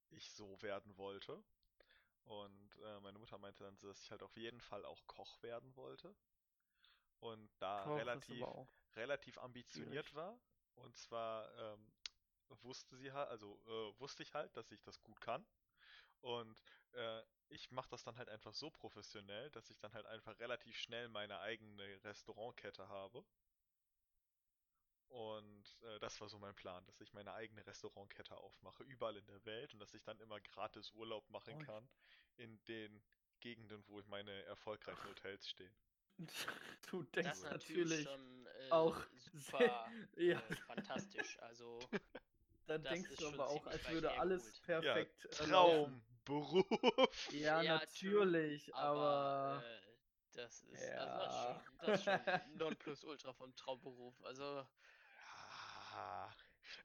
ich 0.10 0.32
so 0.32 0.62
werden 0.62 0.97
wollte. 0.97 1.43
Und 2.24 2.80
äh, 2.84 3.00
meine 3.02 3.19
Mutter 3.19 3.38
meinte 3.38 3.63
dann, 3.63 3.78
dass 3.80 4.02
ich 4.02 4.12
halt 4.12 4.24
auf 4.24 4.36
jeden 4.38 4.62
Fall 4.62 4.86
auch 4.86 5.06
Koch 5.08 5.41
werden 5.43 5.76
wollte. 5.76 6.15
Und 7.19 7.52
da 7.60 7.84
Koch 7.84 7.97
relativ, 7.97 8.41
aber 8.43 8.67
relativ 8.95 9.38
ambitioniert 9.38 10.08
schwierig. 10.08 10.15
war. 10.15 10.39
Und 10.76 10.95
zwar 10.97 11.54
ähm, 11.58 11.91
wusste 12.62 12.95
sie 12.95 13.12
halt, 13.12 13.30
also 13.30 13.62
äh, 13.65 14.00
wusste 14.00 14.24
ich 14.24 14.34
halt, 14.34 14.56
dass 14.56 14.71
ich 14.71 14.82
das 14.82 15.02
gut 15.04 15.19
kann. 15.21 15.45
Und 16.21 16.62
äh, 16.93 17.24
ich 17.51 17.71
mache 17.71 17.89
das 17.89 18.03
dann 18.03 18.17
halt 18.17 18.29
einfach 18.29 18.53
so 18.53 18.69
professionell, 18.71 19.49
dass 19.51 19.69
ich 19.69 19.79
dann 19.79 19.93
halt 19.93 20.05
einfach 20.07 20.37
relativ 20.39 20.77
schnell 20.77 21.07
meine 21.09 21.39
eigene 21.41 22.03
Restaurantkette 22.03 22.87
habe. 22.89 23.23
Und 25.09 25.77
äh, 25.83 25.99
das 25.99 26.19
war 26.21 26.29
so 26.29 26.39
mein 26.39 26.55
Plan, 26.55 26.83
dass 26.85 27.01
ich 27.01 27.13
meine 27.13 27.33
eigene 27.33 27.65
Restaurantkette 27.67 28.35
aufmache, 28.37 28.83
überall 28.83 29.15
in 29.17 29.27
der 29.27 29.45
Welt 29.45 29.73
und 29.73 29.79
dass 29.79 29.93
ich 29.93 30.03
dann 30.03 30.19
immer 30.19 30.39
gratis 30.39 30.91
Urlaub 30.93 31.29
machen 31.29 31.57
ich- 31.59 31.59
kann 31.59 31.87
in 32.37 32.59
den 32.65 33.03
Gegenden, 33.41 33.83
wo 33.87 34.01
meine 34.07 34.31
erfolgreichen 34.45 35.07
Hotels 35.09 35.47
stehen. 35.49 35.75
Du 36.89 37.03
Das 37.03 37.13
denkst 37.15 37.39
ist 37.39 37.51
natürlich 37.51 37.91
natürlich 37.91 38.01
schon 38.03 38.45
äh, 38.47 38.49
auch 38.69 38.97
super 39.31 39.91
ja, 40.17 40.39
äh, 40.39 40.55
fantastisch. 40.65 41.37
Also, 41.39 41.89
dann 42.67 42.81
das 42.83 42.89
denkst 42.89 43.09
ist 43.11 43.19
du 43.19 43.27
aber 43.27 43.47
auch, 43.47 43.67
als 43.67 43.89
würde 43.89 44.13
alles 44.17 44.53
perfekt 44.61 45.25
äh, 45.39 45.45
laufen. 45.45 46.03
Traumberuf! 46.25 47.29
Ja, 47.31 47.62
Ja, 47.62 47.75
natürlich, 47.75 48.73
aber 48.75 49.60
aber 49.60 49.63
äh, 49.65 49.79
das 50.34 50.62
ist, 50.63 50.88
Ja. 50.88 50.97
also 50.97 51.17
das 51.19 51.31
ist 51.36 51.41
schon, 51.43 51.77
das 51.79 51.99
ist 51.99 52.03
schon 52.05 52.57
Nonplusultra 52.57 53.34
vom 53.34 53.55
Traumberuf. 53.55 54.21
Also, 54.23 54.65
Ja, 55.93 56.36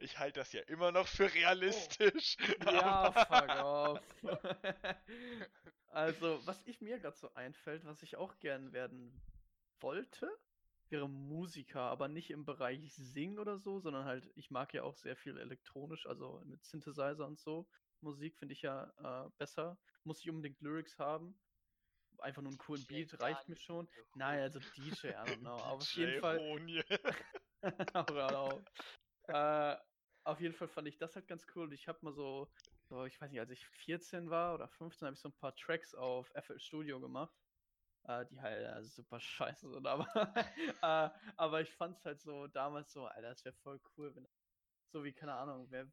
ich 0.01 0.19
halte 0.19 0.41
das 0.41 0.53
ja 0.53 0.63
immer 0.63 0.91
noch 0.93 1.07
für 1.07 1.33
realistisch. 1.33 2.37
ja, 2.67 3.15
aber- 3.15 3.27
fuck 3.27 3.49
off. 3.63 4.23
also, 5.89 6.45
was 6.47 6.61
ich 6.67 6.81
mir 6.81 6.99
gerade 6.99 7.17
so 7.17 7.33
einfällt, 7.35 7.85
was 7.85 8.03
ich 8.03 8.17
auch 8.17 8.39
gern 8.39 8.73
werden 8.73 9.21
wollte, 9.81 10.29
wäre 10.89 11.09
Musiker, 11.09 11.83
aber 11.83 12.09
nicht 12.09 12.31
im 12.31 12.45
Bereich 12.45 12.95
Singen 12.95 13.39
oder 13.39 13.59
so, 13.59 13.81
sondern 13.81 14.05
halt, 14.07 14.31
ich 14.35 14.51
mag 14.51 14.73
ja 14.75 14.83
auch 14.83 14.97
sehr 14.97 15.17
viel 15.17 15.37
elektronisch, 15.39 16.07
also 16.07 16.41
mit 16.47 16.65
Synthesizer 16.65 17.27
und 17.27 17.39
so. 17.39 17.69
Musik 18.07 18.39
finde 18.39 18.55
ich 18.55 18.63
ja 18.63 19.27
äh, 19.27 19.31
besser. 19.39 19.79
Muss 20.05 20.21
ich 20.21 20.31
unbedingt 20.31 20.61
Lyrics 20.61 20.99
haben. 20.99 21.39
Einfach 22.19 22.41
nur 22.41 22.51
einen 22.51 22.59
coolen 22.59 22.83
DJ 22.87 23.05
Beat 23.05 23.21
reicht 23.21 23.49
mir 23.49 23.57
schon. 23.57 23.89
Nein, 24.15 24.41
also 24.41 24.59
DJ, 24.59 25.09
I 25.09 25.13
don't 25.13 25.41
know. 25.41 25.57
Aber 25.61 25.73
auf 25.75 25.93
jeden 25.93 26.21
Fall. 26.21 26.39
Äh, 29.29 29.77
auf 30.25 30.41
jeden 30.41 30.55
Fall 30.55 30.69
fand 30.69 30.87
ich 30.89 30.99
das 30.99 31.17
halt 31.17 31.27
ganz 31.27 31.45
cool. 31.55 31.65
Und 31.65 31.73
ich 31.73 31.89
habe 31.89 31.99
mal 32.03 32.13
so, 32.15 32.49
so, 32.89 33.05
ich 33.05 33.21
weiß 33.21 33.31
nicht, 33.31 33.41
als 33.41 33.51
ich 33.51 33.67
14 33.67 34.31
war 34.31 34.55
oder 34.55 34.69
15, 34.69 35.07
habe 35.07 35.15
ich 35.15 35.21
so 35.21 35.29
ein 35.29 35.37
paar 35.37 35.55
Tracks 35.57 35.95
auf 35.95 36.31
FL 36.35 36.61
Studio 36.61 37.01
gemacht. 37.01 37.35
Äh, 38.05 38.25
die 38.27 38.41
halt 38.41 38.65
äh, 38.65 38.85
super 38.85 39.19
scheiße 39.19 39.69
sind, 39.69 39.85
aber, 39.85 40.07
äh, 40.83 41.11
aber 41.37 41.61
ich 41.61 41.73
fand 41.73 41.97
es 41.97 42.05
halt 42.05 42.21
so 42.21 42.47
damals 42.47 42.93
so, 42.93 43.05
Alter, 43.07 43.31
das 43.31 43.45
wäre 43.45 43.57
voll 43.57 43.81
cool, 43.97 44.15
wenn 44.15 44.29
so 44.93 45.03
wie, 45.03 45.13
keine 45.13 45.35
Ahnung, 45.35 45.67
wer. 45.71 45.91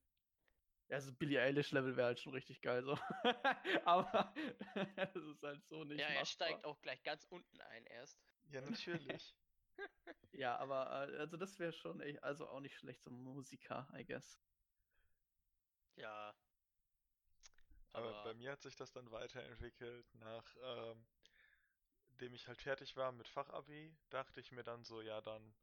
Ja, 0.94 1.02
so 1.02 1.12
Billie 1.12 1.42
Eilish-Level 1.42 1.98
wäre 1.98 2.06
halt 2.06 2.20
schon 2.20 2.34
richtig 2.34 2.62
geil, 2.62 2.84
so. 2.84 2.96
aber 3.86 4.32
das 4.96 5.16
ist 5.16 5.42
halt 5.42 5.66
so 5.66 5.84
nicht. 5.86 6.00
ja, 6.00 6.06
er 6.06 6.20
machbar. 6.20 6.26
steigt 6.28 6.66
auch 6.66 6.80
gleich 6.84 7.02
ganz 7.02 7.26
unten 7.32 7.62
ein 7.62 7.84
erst. 7.88 8.24
Ja, 8.52 8.62
natürlich. 8.62 9.36
Ja, 10.34 10.56
aber 10.58 11.10
äh, 11.10 11.18
also 11.18 11.36
das 11.38 11.58
wäre 11.58 11.74
schon 11.74 12.00
echt, 12.00 12.24
also 12.24 12.48
auch 12.48 12.60
nicht 12.60 12.76
schlecht, 12.76 13.02
so 13.04 13.10
ein 13.10 13.24
Musiker, 13.24 13.88
I 13.96 14.06
guess. 14.06 14.40
Ja. 15.96 16.36
Aber 17.94 18.10
Aber 18.10 18.24
bei 18.24 18.34
mir 18.36 18.52
hat 18.52 18.62
sich 18.62 18.76
das 18.76 18.92
dann 18.92 19.12
weiterentwickelt. 19.12 20.14
Nach 20.16 20.56
ähm, 20.62 21.06
dem 22.22 22.36
ich 22.36 22.48
halt 22.48 22.62
fertig 22.62 22.96
war 22.96 23.12
mit 23.12 23.28
Fachabi, 23.28 23.96
dachte 24.12 24.40
ich 24.40 24.52
mir 24.52 24.64
dann 24.64 24.84
so, 24.84 25.02
ja 25.02 25.22
dann, 25.22 25.56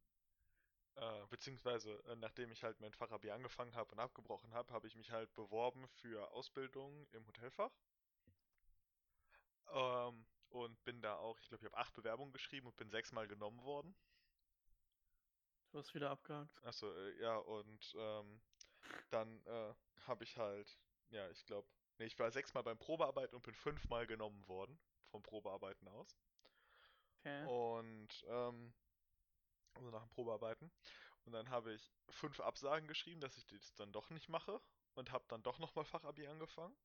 äh, 1.00 1.26
beziehungsweise 1.30 1.94
äh, 2.08 2.16
nachdem 2.16 2.52
ich 2.52 2.62
halt 2.62 2.78
mein 2.80 2.92
Fachabi 2.92 3.30
angefangen 3.30 3.74
habe 3.74 3.90
und 3.92 3.98
abgebrochen 3.98 4.52
habe, 4.52 4.70
habe 4.72 4.86
ich 4.86 4.96
mich 4.96 5.10
halt 5.10 5.32
beworben 5.34 5.88
für 5.88 6.30
Ausbildung 6.32 7.06
im 7.12 7.26
Hotelfach. 7.26 7.70
Ähm, 9.72 10.26
und 10.50 10.84
bin 10.84 11.00
da 11.00 11.16
auch, 11.16 11.38
ich 11.38 11.48
glaube, 11.48 11.64
ich 11.64 11.72
habe 11.72 11.80
acht 11.80 11.94
Bewerbungen 11.94 12.32
geschrieben 12.32 12.66
und 12.66 12.76
bin 12.76 12.90
sechsmal 12.90 13.26
genommen 13.26 13.62
worden. 13.62 13.94
Du 15.70 15.78
hast 15.78 15.94
wieder 15.94 16.10
abgehakt. 16.10 16.62
Achso, 16.64 16.92
äh, 16.92 17.20
ja, 17.22 17.36
und 17.36 17.96
ähm, 17.96 18.42
dann 19.08 19.40
äh, 19.46 19.74
habe 20.06 20.24
ich 20.24 20.36
halt, 20.36 20.76
ja, 21.10 21.30
ich 21.30 21.46
glaube, 21.46 21.68
nee, 21.98 22.06
ich 22.06 22.18
war 22.18 22.30
sechsmal 22.30 22.64
beim 22.64 22.78
Probearbeiten 22.78 23.36
und 23.36 23.42
bin 23.42 23.54
fünfmal 23.54 24.06
genommen 24.06 24.46
worden, 24.48 24.78
vom 25.10 25.22
Probearbeiten 25.22 25.88
aus. 25.88 26.18
Okay. 27.20 27.46
Und, 27.46 28.24
ähm, 28.28 28.74
also 29.74 29.90
nach 29.90 30.02
dem 30.02 30.10
Probearbeiten. 30.10 30.70
Und 31.24 31.32
dann 31.32 31.50
habe 31.50 31.74
ich 31.74 31.92
fünf 32.08 32.40
Absagen 32.40 32.88
geschrieben, 32.88 33.20
dass 33.20 33.36
ich 33.36 33.46
das 33.46 33.74
dann 33.74 33.92
doch 33.92 34.10
nicht 34.10 34.28
mache. 34.28 34.60
Und 34.94 35.12
habe 35.12 35.24
dann 35.28 35.42
doch 35.42 35.58
nochmal 35.58 35.84
Fachabi 35.84 36.26
angefangen. 36.26 36.76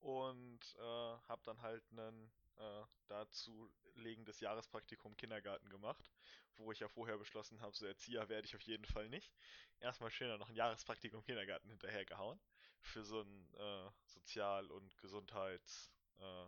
Und 0.00 0.60
äh, 0.78 1.18
habe 1.28 1.42
dann 1.44 1.60
halt 1.62 1.84
ein 1.92 2.32
äh, 2.56 2.84
dazu 3.08 3.72
legendes 3.94 4.40
Jahrespraktikum 4.40 5.16
Kindergarten 5.16 5.68
gemacht, 5.68 6.10
wo 6.56 6.72
ich 6.72 6.80
ja 6.80 6.88
vorher 6.88 7.18
beschlossen 7.18 7.60
habe, 7.60 7.76
so 7.76 7.86
Erzieher 7.86 8.28
werde 8.28 8.46
ich 8.46 8.54
auf 8.54 8.62
jeden 8.62 8.84
Fall 8.84 9.08
nicht. 9.08 9.32
Erstmal 9.80 10.10
schön 10.10 10.28
dann 10.28 10.40
noch 10.40 10.48
ein 10.48 10.56
Jahrespraktikum 10.56 11.24
Kindergarten 11.24 11.68
hinterhergehauen. 11.68 12.40
Für 12.80 13.04
so 13.04 13.20
ein 13.20 13.54
äh, 13.54 13.90
Sozial- 14.06 14.70
und 14.70 14.96
Gesundheits 14.98 15.92
äh. 16.18 16.46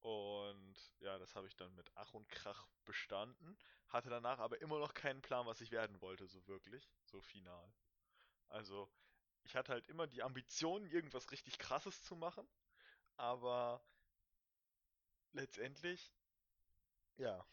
Und 0.00 0.76
ja, 1.00 1.18
das 1.18 1.34
habe 1.34 1.46
ich 1.48 1.56
dann 1.56 1.74
mit 1.74 1.90
Ach 1.94 2.14
und 2.14 2.28
Krach 2.28 2.66
bestanden. 2.84 3.58
Hatte 3.88 4.10
danach 4.10 4.38
aber 4.38 4.60
immer 4.60 4.78
noch 4.78 4.94
keinen 4.94 5.22
Plan, 5.22 5.46
was 5.46 5.60
ich 5.60 5.70
werden 5.70 6.00
wollte, 6.00 6.26
so 6.28 6.46
wirklich. 6.46 6.88
So 7.04 7.20
final. 7.20 7.72
Also, 8.48 8.88
ich 9.44 9.56
hatte 9.56 9.72
halt 9.72 9.88
immer 9.88 10.06
die 10.06 10.22
Ambition, 10.22 10.86
irgendwas 10.86 11.30
richtig 11.30 11.58
krasses 11.58 12.02
zu 12.04 12.16
machen. 12.16 12.48
Aber 13.16 13.82
letztendlich, 15.32 16.12
ja, 17.16 17.44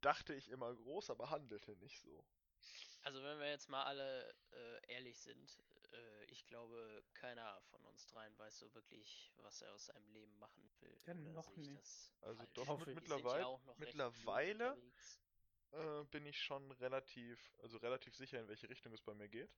dachte 0.00 0.34
ich 0.34 0.50
immer 0.50 0.74
groß, 0.74 1.10
aber 1.10 1.30
handelte 1.30 1.76
nicht 1.76 1.98
so. 2.00 2.24
Also 3.02 3.22
wenn 3.22 3.38
wir 3.38 3.50
jetzt 3.50 3.68
mal 3.68 3.84
alle 3.84 4.34
äh, 4.52 4.92
ehrlich 4.92 5.18
sind, 5.18 5.58
äh, 5.94 6.24
ich 6.26 6.46
glaube, 6.46 7.04
keiner 7.14 7.60
von 7.62 7.84
uns 7.86 8.06
dreien 8.06 8.36
weiß 8.38 8.58
so 8.58 8.72
wirklich, 8.74 9.32
was 9.36 9.60
er 9.62 9.72
aus 9.74 9.86
seinem 9.86 10.08
Leben 10.10 10.36
machen 10.38 10.70
will. 10.80 11.00
Ja, 11.06 11.14
Oder 11.14 11.32
noch 11.32 11.56
nicht. 11.56 11.70
das 11.76 12.12
Also 12.20 12.38
falsch? 12.38 12.50
doch, 12.54 12.66
Hoffe 12.68 12.86
mit 12.86 12.94
mittlerweile, 12.96 13.60
mittlerweile 13.78 14.76
äh, 15.72 16.04
bin 16.04 16.26
ich 16.26 16.38
schon 16.38 16.70
relativ, 16.72 17.54
also 17.62 17.78
relativ 17.78 18.14
sicher, 18.14 18.40
in 18.40 18.48
welche 18.48 18.68
Richtung 18.68 18.92
es 18.92 19.02
bei 19.02 19.14
mir 19.14 19.28
geht. 19.28 19.50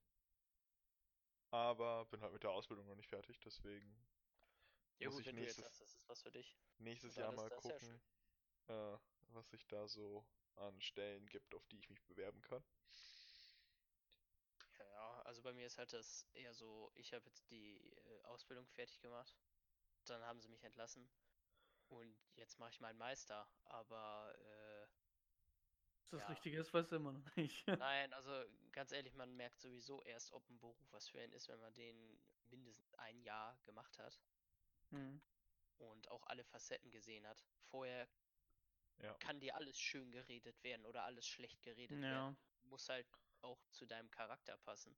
Aber 1.50 2.04
bin 2.06 2.20
halt 2.20 2.32
mit 2.32 2.42
der 2.42 2.50
Ausbildung 2.50 2.86
noch 2.86 2.96
nicht 2.96 3.08
fertig, 3.08 3.38
deswegen 3.40 3.96
Ja 4.98 5.08
muss 5.08 5.14
gut, 5.16 5.20
ich 5.22 5.26
wenn 5.28 5.36
du 5.36 5.42
jetzt 5.42 5.58
nächstes- 5.58 5.64
sagst, 5.64 5.80
das 5.80 5.94
ist 5.94 6.08
was 6.08 6.22
für 6.22 6.30
dich. 6.32 6.56
nächstes 6.78 7.16
Jahr 7.16 7.32
mal 7.32 7.48
das 7.48 7.64
ja 7.64 7.70
gucken, 7.72 8.00
äh, 8.68 8.98
was 9.32 9.48
sich 9.50 9.66
da 9.68 9.86
so 9.86 10.26
an 10.56 10.80
Stellen 10.80 11.26
gibt, 11.28 11.54
auf 11.54 11.66
die 11.68 11.78
ich 11.78 11.88
mich 11.90 12.02
bewerben 12.04 12.40
kann. 12.42 12.64
Also 15.26 15.42
bei 15.42 15.52
mir 15.52 15.66
ist 15.66 15.78
halt 15.78 15.92
das 15.92 16.24
eher 16.34 16.54
so, 16.54 16.92
ich 16.94 17.12
habe 17.12 17.26
jetzt 17.26 17.50
die 17.50 17.92
äh, 17.92 18.22
Ausbildung 18.22 18.66
fertig 18.68 19.00
gemacht, 19.00 19.36
dann 20.04 20.22
haben 20.22 20.40
sie 20.40 20.48
mich 20.48 20.62
entlassen 20.64 21.10
und 21.88 22.16
jetzt 22.36 22.58
mache 22.58 22.70
ich 22.70 22.80
meinen 22.80 22.98
Meister, 22.98 23.50
aber 23.64 24.34
äh, 24.38 24.88
das 26.10 26.20
ja. 26.20 26.28
Richtige 26.28 26.58
ist, 26.60 26.72
weißt 26.72 26.92
du 26.92 26.96
immer 26.96 27.12
noch 27.12 27.26
nicht. 27.36 27.66
nein, 27.72 28.12
also 28.12 28.30
ganz 28.72 28.92
ehrlich, 28.92 29.14
man 29.14 29.34
merkt 29.36 29.60
sowieso 29.60 30.02
erst, 30.02 30.32
ob 30.32 30.48
ein 30.48 30.58
Beruf 30.58 30.92
was 30.92 31.08
für 31.08 31.20
einen 31.20 31.32
ist, 31.32 31.48
wenn 31.48 31.60
man 31.60 31.74
den 31.74 32.20
mindestens 32.48 32.94
ein 32.94 33.20
Jahr 33.20 33.58
gemacht 33.64 33.98
hat 33.98 34.20
Hm. 34.90 35.20
und 35.78 36.08
auch 36.10 36.24
alle 36.26 36.44
Facetten 36.44 36.90
gesehen 36.90 37.26
hat. 37.26 37.46
Vorher 37.60 38.08
Ja. 38.98 39.14
kann 39.18 39.40
dir 39.40 39.56
alles 39.56 39.78
schön 39.78 40.10
geredet 40.12 40.62
werden 40.62 40.86
oder 40.86 41.04
alles 41.04 41.26
schlecht 41.28 41.62
geredet 41.62 42.08
werden. 42.08 42.34
Ja. 42.34 42.36
Muss 42.62 42.88
halt 42.88 43.06
auch 43.42 43.66
zu 43.70 43.86
deinem 43.86 44.10
Charakter 44.10 44.56
passen. 44.58 44.96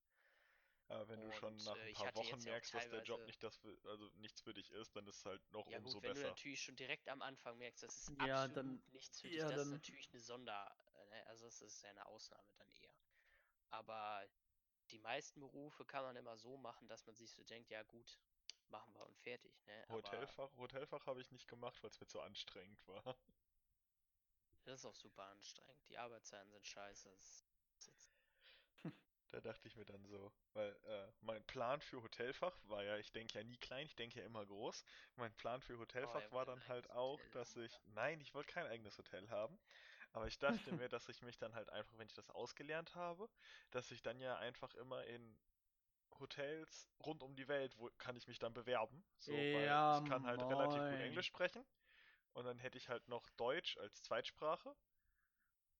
Äh, 0.89 1.07
wenn 1.09 1.21
du 1.21 1.31
schon 1.33 1.55
Und, 1.55 1.65
nach 1.65 1.77
äh, 1.77 1.89
ein 1.89 1.93
paar 1.93 2.15
Wochen 2.15 2.39
ja 2.39 2.45
merkst, 2.45 2.73
dass 2.75 2.89
der 2.89 3.03
Job 3.03 3.27
nicht 3.27 3.43
das, 3.43 3.59
für, 3.59 3.77
also 3.85 4.09
nichts 4.17 4.41
für 4.41 4.55
dich 4.55 4.71
ist, 4.71 4.97
dann 4.97 5.07
ist 5.07 5.19
es 5.19 5.25
halt 5.27 5.53
noch 5.53 5.67
Ja 5.67 5.79
umso 5.79 5.95
gut, 5.99 6.03
wenn 6.03 6.15
du 6.15 6.21
besser. 6.21 6.29
natürlich 6.29 6.63
schon 6.63 6.77
direkt 6.77 7.09
am 7.09 7.21
Anfang 7.21 7.59
merkst, 7.59 7.83
das 7.83 8.09
ist 8.09 8.19
Ja, 8.19 8.45
absolut 8.45 8.57
dann- 8.57 8.83
nichts 8.93 9.21
für 9.21 9.29
ja, 9.29 9.49
dich, 9.49 9.55
das 9.55 9.67
ist 9.67 9.73
natürlich 9.73 10.09
eine 10.13 10.21
Sonder, 10.21 10.77
äh, 10.95 11.07
ne, 11.07 11.27
also 11.27 11.45
das 11.45 11.61
ist 11.61 11.83
ja 11.83 11.91
eine 11.91 12.07
Ausnahme 12.07 12.53
dann 12.55 12.71
eher. 12.71 12.95
Aber 13.71 14.27
die 14.91 14.99
meisten 14.99 15.41
Berufe 15.41 15.85
kann 15.85 16.05
man 16.05 16.17
immer 16.17 16.39
so 16.39 16.57
machen, 16.57 16.89
dass 16.89 17.05
man 17.07 17.15
sich 17.15 17.31
so 17.33 17.45
denkt, 17.45 17.71
ja 17.71 17.83
gut, 17.83 18.19
machen 18.69 18.95
wir 18.95 19.05
und 19.07 19.19
fertig, 19.19 19.63
ne? 19.65 19.87
Aber 19.91 19.95
Hotelfach, 19.97 20.57
Hotelfach 20.57 21.07
habe 21.07 21.21
ich 21.21 21.31
nicht 21.31 21.49
gemacht, 21.49 21.83
weil 21.83 21.91
es 21.91 22.01
mir 22.01 22.07
zu 22.07 22.21
anstrengend 22.21 22.87
war. 22.89 23.19
das 24.65 24.81
ist 24.81 24.85
auch 24.87 24.95
super 24.95 25.25
anstrengend. 25.27 25.89
Die 25.89 25.99
Arbeitszeiten 25.99 26.51
sind 26.51 26.67
scheiße. 26.67 27.11
Das 27.11 27.48
Da 29.31 29.41
dachte 29.43 29.69
ich 29.69 29.77
mir 29.77 29.85
dann 29.85 30.05
so, 30.07 30.33
weil 30.55 30.73
äh, 30.85 31.13
mein 31.21 31.45
Plan 31.45 31.81
für 31.83 32.03
Hotelfach 32.03 32.57
war 32.65 32.83
ja, 32.83 32.97
ich 32.97 33.13
denke 33.13 33.39
ja 33.39 33.45
nie 33.45 33.59
klein, 33.59 33.85
ich 33.87 33.95
denke 33.95 34.21
ja 34.21 34.25
immer 34.25 34.47
groß. 34.47 34.85
Mein 35.17 35.35
Plan 35.35 35.61
für 35.61 35.79
Hotelfach 35.79 36.25
er 36.25 36.33
war 36.33 36.47
dann 36.47 36.67
halt 36.67 36.89
auch, 36.91 37.27
Hotel 37.27 37.31
dass 37.31 37.55
haben, 37.55 37.57
ich, 37.57 37.83
nein, 37.85 38.21
ich 38.21 38.33
wollte 38.35 38.53
kein 38.53 38.67
eigenes 38.67 38.97
Hotel 38.97 39.29
haben, 39.29 39.61
aber 40.13 40.27
ich 40.29 40.39
dachte 40.39 40.73
mir, 40.73 40.89
dass 40.91 41.09
ich 41.11 41.23
mich 41.23 41.37
dann 41.39 41.55
halt 41.55 41.69
einfach, 41.71 41.99
wenn 41.99 42.07
ich 42.07 42.15
das 42.15 42.31
ausgelernt 42.31 42.95
habe, 42.95 43.29
dass 43.71 43.91
ich 43.91 44.03
dann 44.03 44.19
ja 44.21 44.37
einfach 44.39 44.75
immer 44.75 45.05
in 45.05 45.39
Hotels 46.19 46.89
rund 47.05 47.23
um 47.23 47.37
die 47.37 47.49
Welt, 47.49 47.79
wo 47.79 47.91
kann 47.99 48.17
ich 48.17 48.29
mich 48.29 48.39
dann 48.39 48.55
bewerben, 48.55 49.05
so, 49.19 49.49
weil 49.53 49.85
Ja, 49.87 49.87
ich 49.89 50.05
kann 50.05 50.27
halt 50.27 50.49
relativ 50.49 50.87
gut 50.87 51.01
moin. 51.01 51.01
Englisch 51.01 51.27
sprechen. 51.27 51.67
Und 52.33 52.45
dann 52.47 52.59
hätte 52.59 52.79
ich 52.79 52.89
halt 52.89 53.09
noch 53.09 53.31
Deutsch 53.31 53.79
als 53.79 54.03
Zweitsprache. 54.03 54.77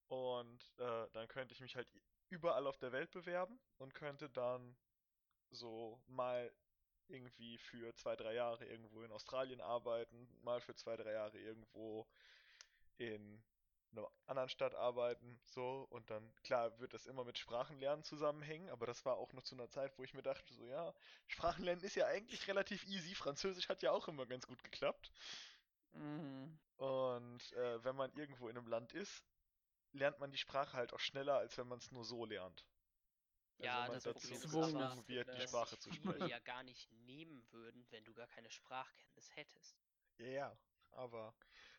Und 0.07 0.73
äh, 0.79 1.07
dann 1.11 1.27
könnte 1.27 1.53
ich 1.53 1.61
mich 1.61 1.75
halt 1.75 1.91
überall 2.29 2.67
auf 2.67 2.77
der 2.77 2.91
Welt 2.91 3.11
bewerben 3.11 3.59
und 3.77 3.93
könnte 3.93 4.29
dann 4.29 4.75
so 5.51 6.01
mal 6.07 6.51
irgendwie 7.07 7.57
für 7.57 7.93
zwei, 7.95 8.15
drei 8.15 8.33
Jahre 8.33 8.65
irgendwo 8.65 9.03
in 9.03 9.11
Australien 9.11 9.61
arbeiten, 9.61 10.29
mal 10.43 10.61
für 10.61 10.75
zwei, 10.75 10.95
drei 10.95 11.13
Jahre 11.13 11.39
irgendwo 11.39 12.07
in 12.97 13.43
einer 13.91 14.07
anderen 14.27 14.49
Stadt 14.49 14.75
arbeiten, 14.75 15.39
so 15.45 15.87
und 15.89 16.09
dann, 16.11 16.31
klar, 16.43 16.77
wird 16.79 16.93
das 16.93 17.07
immer 17.07 17.23
mit 17.23 17.39
Sprachenlernen 17.39 18.03
zusammenhängen, 18.03 18.69
aber 18.69 18.85
das 18.85 19.03
war 19.05 19.17
auch 19.17 19.33
noch 19.33 19.43
zu 19.43 19.55
einer 19.55 19.69
Zeit, 19.69 19.97
wo 19.97 20.03
ich 20.03 20.13
mir 20.13 20.21
dachte, 20.21 20.53
so 20.53 20.67
ja, 20.67 20.93
Sprachenlernen 21.27 21.83
ist 21.83 21.95
ja 21.95 22.05
eigentlich 22.05 22.47
relativ 22.47 22.85
easy, 22.85 23.15
Französisch 23.15 23.67
hat 23.67 23.81
ja 23.81 23.91
auch 23.91 24.07
immer 24.07 24.27
ganz 24.27 24.45
gut 24.45 24.63
geklappt. 24.63 25.11
Mhm. 25.93 26.59
Und 26.77 27.53
äh, 27.53 27.83
wenn 27.83 27.95
man 27.95 28.13
irgendwo 28.13 28.47
in 28.47 28.57
einem 28.57 28.67
Land 28.67 28.93
ist, 28.93 29.23
lernt 29.93 30.19
man 30.19 30.31
die 30.31 30.37
Sprache 30.37 30.73
halt 30.77 30.93
auch 30.93 30.99
schneller, 30.99 31.37
als 31.37 31.57
wenn 31.57 31.67
man 31.67 31.79
es 31.79 31.91
nur 31.91 32.05
so 32.05 32.25
lernt. 32.25 32.65
Also 33.59 33.65
Ja, 33.65 33.81
wenn 33.81 33.87
man 33.87 34.01
das 34.01 34.05
gezwungen 34.05 35.07
wird, 35.07 35.33
die 35.33 35.41
Sprache 35.41 35.77
zu 35.77 35.91
sprechen. 35.91 36.27
ja 36.29 36.39
gar 36.39 36.63
nicht 36.63 36.91
nehmen 36.91 37.43
würden, 37.51 37.85
wenn 37.91 38.05
du 38.05 38.13
gar 38.13 38.27
keine 38.27 38.49
Sprachkenntnis 38.51 39.35
hättest. 39.35 39.77
Ja, 40.19 40.27
ja, 40.27 40.57
aber 40.91 41.33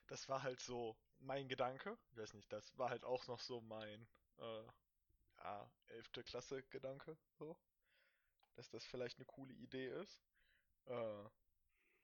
das 0.09 0.29
war 0.29 0.43
halt 0.43 0.61
so 0.61 0.97
mein 1.19 1.49
Gedanke. 1.49 1.99
Ich 2.11 2.17
weiß 2.17 2.35
nicht, 2.35 2.53
das 2.53 2.77
war 2.79 2.91
halt 2.91 3.05
auch 3.05 3.27
noch 3.27 3.41
so 3.41 3.61
mein, 3.61 4.09
äh, 4.39 4.65
ja, 5.39 5.71
11. 5.89 6.23
Klasse 6.25 6.63
Gedanke, 6.65 7.17
so. 7.39 7.57
Dass 8.55 8.71
das 8.71 8.85
vielleicht 8.87 9.19
eine 9.19 9.27
coole 9.27 9.55
Idee 9.55 9.89
ist. 9.89 10.23
Äh, 10.87 11.25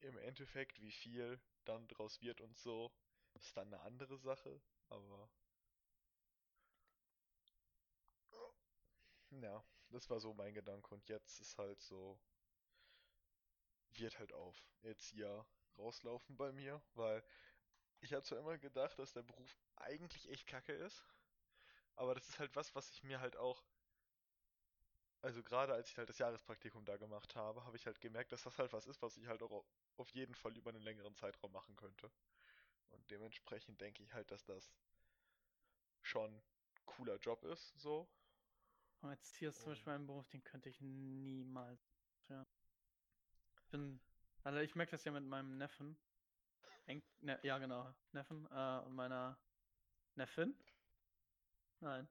im 0.01 0.19
Endeffekt, 0.19 0.81
wie 0.81 0.93
viel 0.93 1.41
dann 1.65 1.89
draus 1.89 2.21
wird 2.23 2.41
und 2.41 2.57
so, 2.59 2.93
ist 3.35 3.57
dann 3.57 3.69
eine 3.73 3.81
andere 3.83 4.19
Sache, 4.19 4.61
aber 4.89 5.31
ja, 9.43 9.63
das 9.91 10.09
war 10.11 10.21
so 10.21 10.35
mein 10.35 10.55
Gedanke 10.55 10.95
und 10.95 11.09
jetzt 11.09 11.41
ist 11.41 11.59
halt 11.59 11.81
so, 11.81 12.19
wird 13.97 14.19
halt 14.21 14.33
auf 14.33 14.57
Erzieher 14.83 15.45
rauslaufen 15.77 16.37
bei 16.37 16.53
mir, 16.53 16.81
weil 16.95 17.23
ich 18.01 18.13
habe 18.15 18.23
zwar 18.25 18.39
immer 18.41 18.59
gedacht, 18.59 18.99
dass 18.99 19.13
der 19.15 19.23
Beruf 19.25 19.57
eigentlich 19.77 20.31
echt 20.31 20.47
kacke 20.49 20.73
ist, 20.75 21.05
aber 21.97 22.15
das 22.15 22.29
ist 22.29 22.39
halt 22.41 22.57
was, 22.57 22.75
was 22.75 22.91
ich 22.91 23.05
mir 23.05 23.21
halt 23.21 23.37
auch, 23.37 23.65
also 25.21 25.43
gerade 25.43 25.75
als 25.75 25.91
ich 25.91 25.99
halt 25.99 26.09
das 26.09 26.17
Jahrespraktikum 26.19 26.85
da 26.87 26.97
gemacht 26.97 27.37
habe, 27.37 27.65
habe 27.67 27.77
ich 27.77 27.85
halt 27.87 28.01
gemerkt, 28.01 28.33
dass 28.33 28.45
das 28.45 28.59
halt 28.59 28.73
was 28.73 28.87
ist, 28.87 29.03
was 29.03 29.17
ich 29.19 29.27
halt 29.27 29.43
auch 29.43 29.51
au- 29.53 29.67
auf 29.99 30.09
jeden 30.11 30.35
Fall 30.35 30.57
über 30.57 30.71
einen 30.71 30.83
längeren 30.83 31.15
Zeitraum 31.15 31.53
machen 31.53 31.77
könnte. 31.77 32.11
Und 32.91 33.11
dementsprechend 33.11 33.81
denke 33.81 34.03
ich 34.05 34.13
halt, 34.15 34.31
dass 34.33 34.45
das 34.45 34.73
schon 36.01 36.41
cooler 36.87 37.19
Job 37.19 37.45
ist, 37.45 37.79
so. 37.79 38.09
Und 39.07 39.13
jetzt 39.13 39.37
hier 39.37 39.51
ist 39.51 39.61
zum 39.61 39.71
Beispiel 39.71 39.93
Und- 39.93 40.01
ein 40.01 40.07
Beruf, 40.09 40.29
den 40.31 40.43
könnte 40.43 40.69
ich 40.69 40.81
niemals. 40.81 41.81
Ja. 42.29 42.45
Ich 43.61 43.69
bin, 43.69 44.01
also 44.43 44.59
ich 44.59 44.75
merke 44.75 44.91
das 44.91 45.05
ja 45.05 45.13
mit 45.13 45.23
meinem 45.23 45.59
Neffen. 45.59 45.97
Enk, 46.87 47.05
ne, 47.21 47.39
ja, 47.45 47.59
genau. 47.59 47.95
Neffen 48.11 48.47
äh, 48.51 48.79
und 48.85 48.95
meiner 48.95 49.39
Neffin. 50.17 50.57
Nein. 51.79 52.09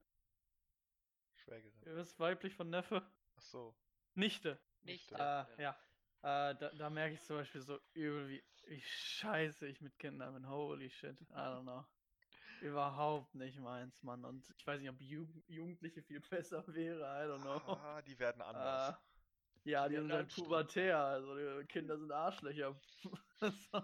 Schwägerin. 1.34 1.82
Ihr 1.86 1.98
wisst 1.98 2.18
weiblich 2.18 2.56
von 2.56 2.70
Neffe? 2.70 3.06
Ach 3.36 3.42
so. 3.42 3.76
Nichte. 4.14 4.58
Nicht, 4.84 5.12
Nichte. 5.12 5.16
Äh, 5.16 5.62
ja. 5.62 5.78
ja. 6.24 6.50
Äh, 6.52 6.56
da, 6.56 6.70
da 6.70 6.90
merke 6.90 7.16
ich 7.16 7.24
zum 7.24 7.36
Beispiel 7.36 7.62
so 7.62 7.78
übel, 7.94 8.30
wie, 8.30 8.44
wie 8.68 8.82
scheiße 8.82 9.68
ich 9.68 9.82
mit 9.82 10.00
Kindern 10.00 10.34
bin. 10.34 10.48
Holy 10.48 10.90
shit. 10.90 11.20
I 11.22 11.34
don't 11.34 11.64
know. 11.64 11.86
Überhaupt 12.60 13.36
nicht 13.36 13.60
meins, 13.60 14.02
Mann. 14.04 14.26
Und 14.26 14.50
ich 14.58 14.66
weiß 14.66 14.80
nicht, 14.82 14.90
ob 14.90 15.02
Jugend 15.02 15.44
Jugendliche 15.48 16.02
viel 16.04 16.22
besser 16.30 16.64
wäre. 16.68 17.02
I 17.04 17.28
don't 17.30 17.42
know. 17.42 17.62
Ah, 17.76 18.02
die 18.02 18.18
werden 18.20 18.42
anders. 18.42 18.94
Äh, 19.66 19.72
ja, 19.72 19.90
die 19.90 19.96
Ja, 19.96 20.02
sind 20.02 20.12
halt 20.14 20.32
pubertär, 20.34 21.00
also 21.00 21.36
die 21.62 21.66
Kinder 21.68 21.98
sind 21.98 22.12
Arschlöcher. 22.12 22.80
so. 23.42 23.80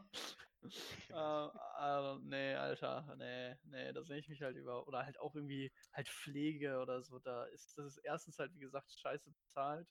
äh, 1.10 1.14
also, 1.14 2.20
nee, 2.24 2.54
Alter, 2.56 3.16
nee, 3.18 3.58
nee, 3.64 3.94
da 3.94 4.04
sehe 4.04 4.20
ich 4.20 4.30
mich 4.30 4.42
halt 4.42 4.58
über. 4.58 4.88
Oder 4.88 5.06
halt 5.06 5.20
auch 5.20 5.36
irgendwie 5.36 5.74
halt 5.92 6.10
Pflege 6.10 6.80
oder 6.80 7.02
so. 7.04 7.20
Da 7.20 7.46
ist 7.46 7.78
das 7.78 7.86
ist 7.88 7.98
erstens 7.98 8.40
halt, 8.40 8.54
wie 8.56 8.60
gesagt, 8.60 8.92
scheiße 8.92 9.32
bezahlt 9.32 9.88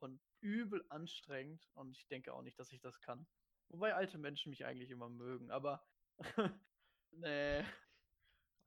und 0.00 0.22
übel 0.40 0.84
anstrengend. 0.88 1.70
Und 1.74 1.96
ich 1.98 2.08
denke 2.08 2.34
auch 2.34 2.42
nicht, 2.42 2.58
dass 2.58 2.72
ich 2.72 2.80
das 2.80 3.00
kann. 3.00 3.28
Wobei 3.68 3.94
alte 3.94 4.18
Menschen 4.18 4.50
mich 4.50 4.64
eigentlich 4.66 4.90
immer 4.90 5.10
mögen, 5.10 5.50
aber 5.50 5.86
nee. 7.12 7.64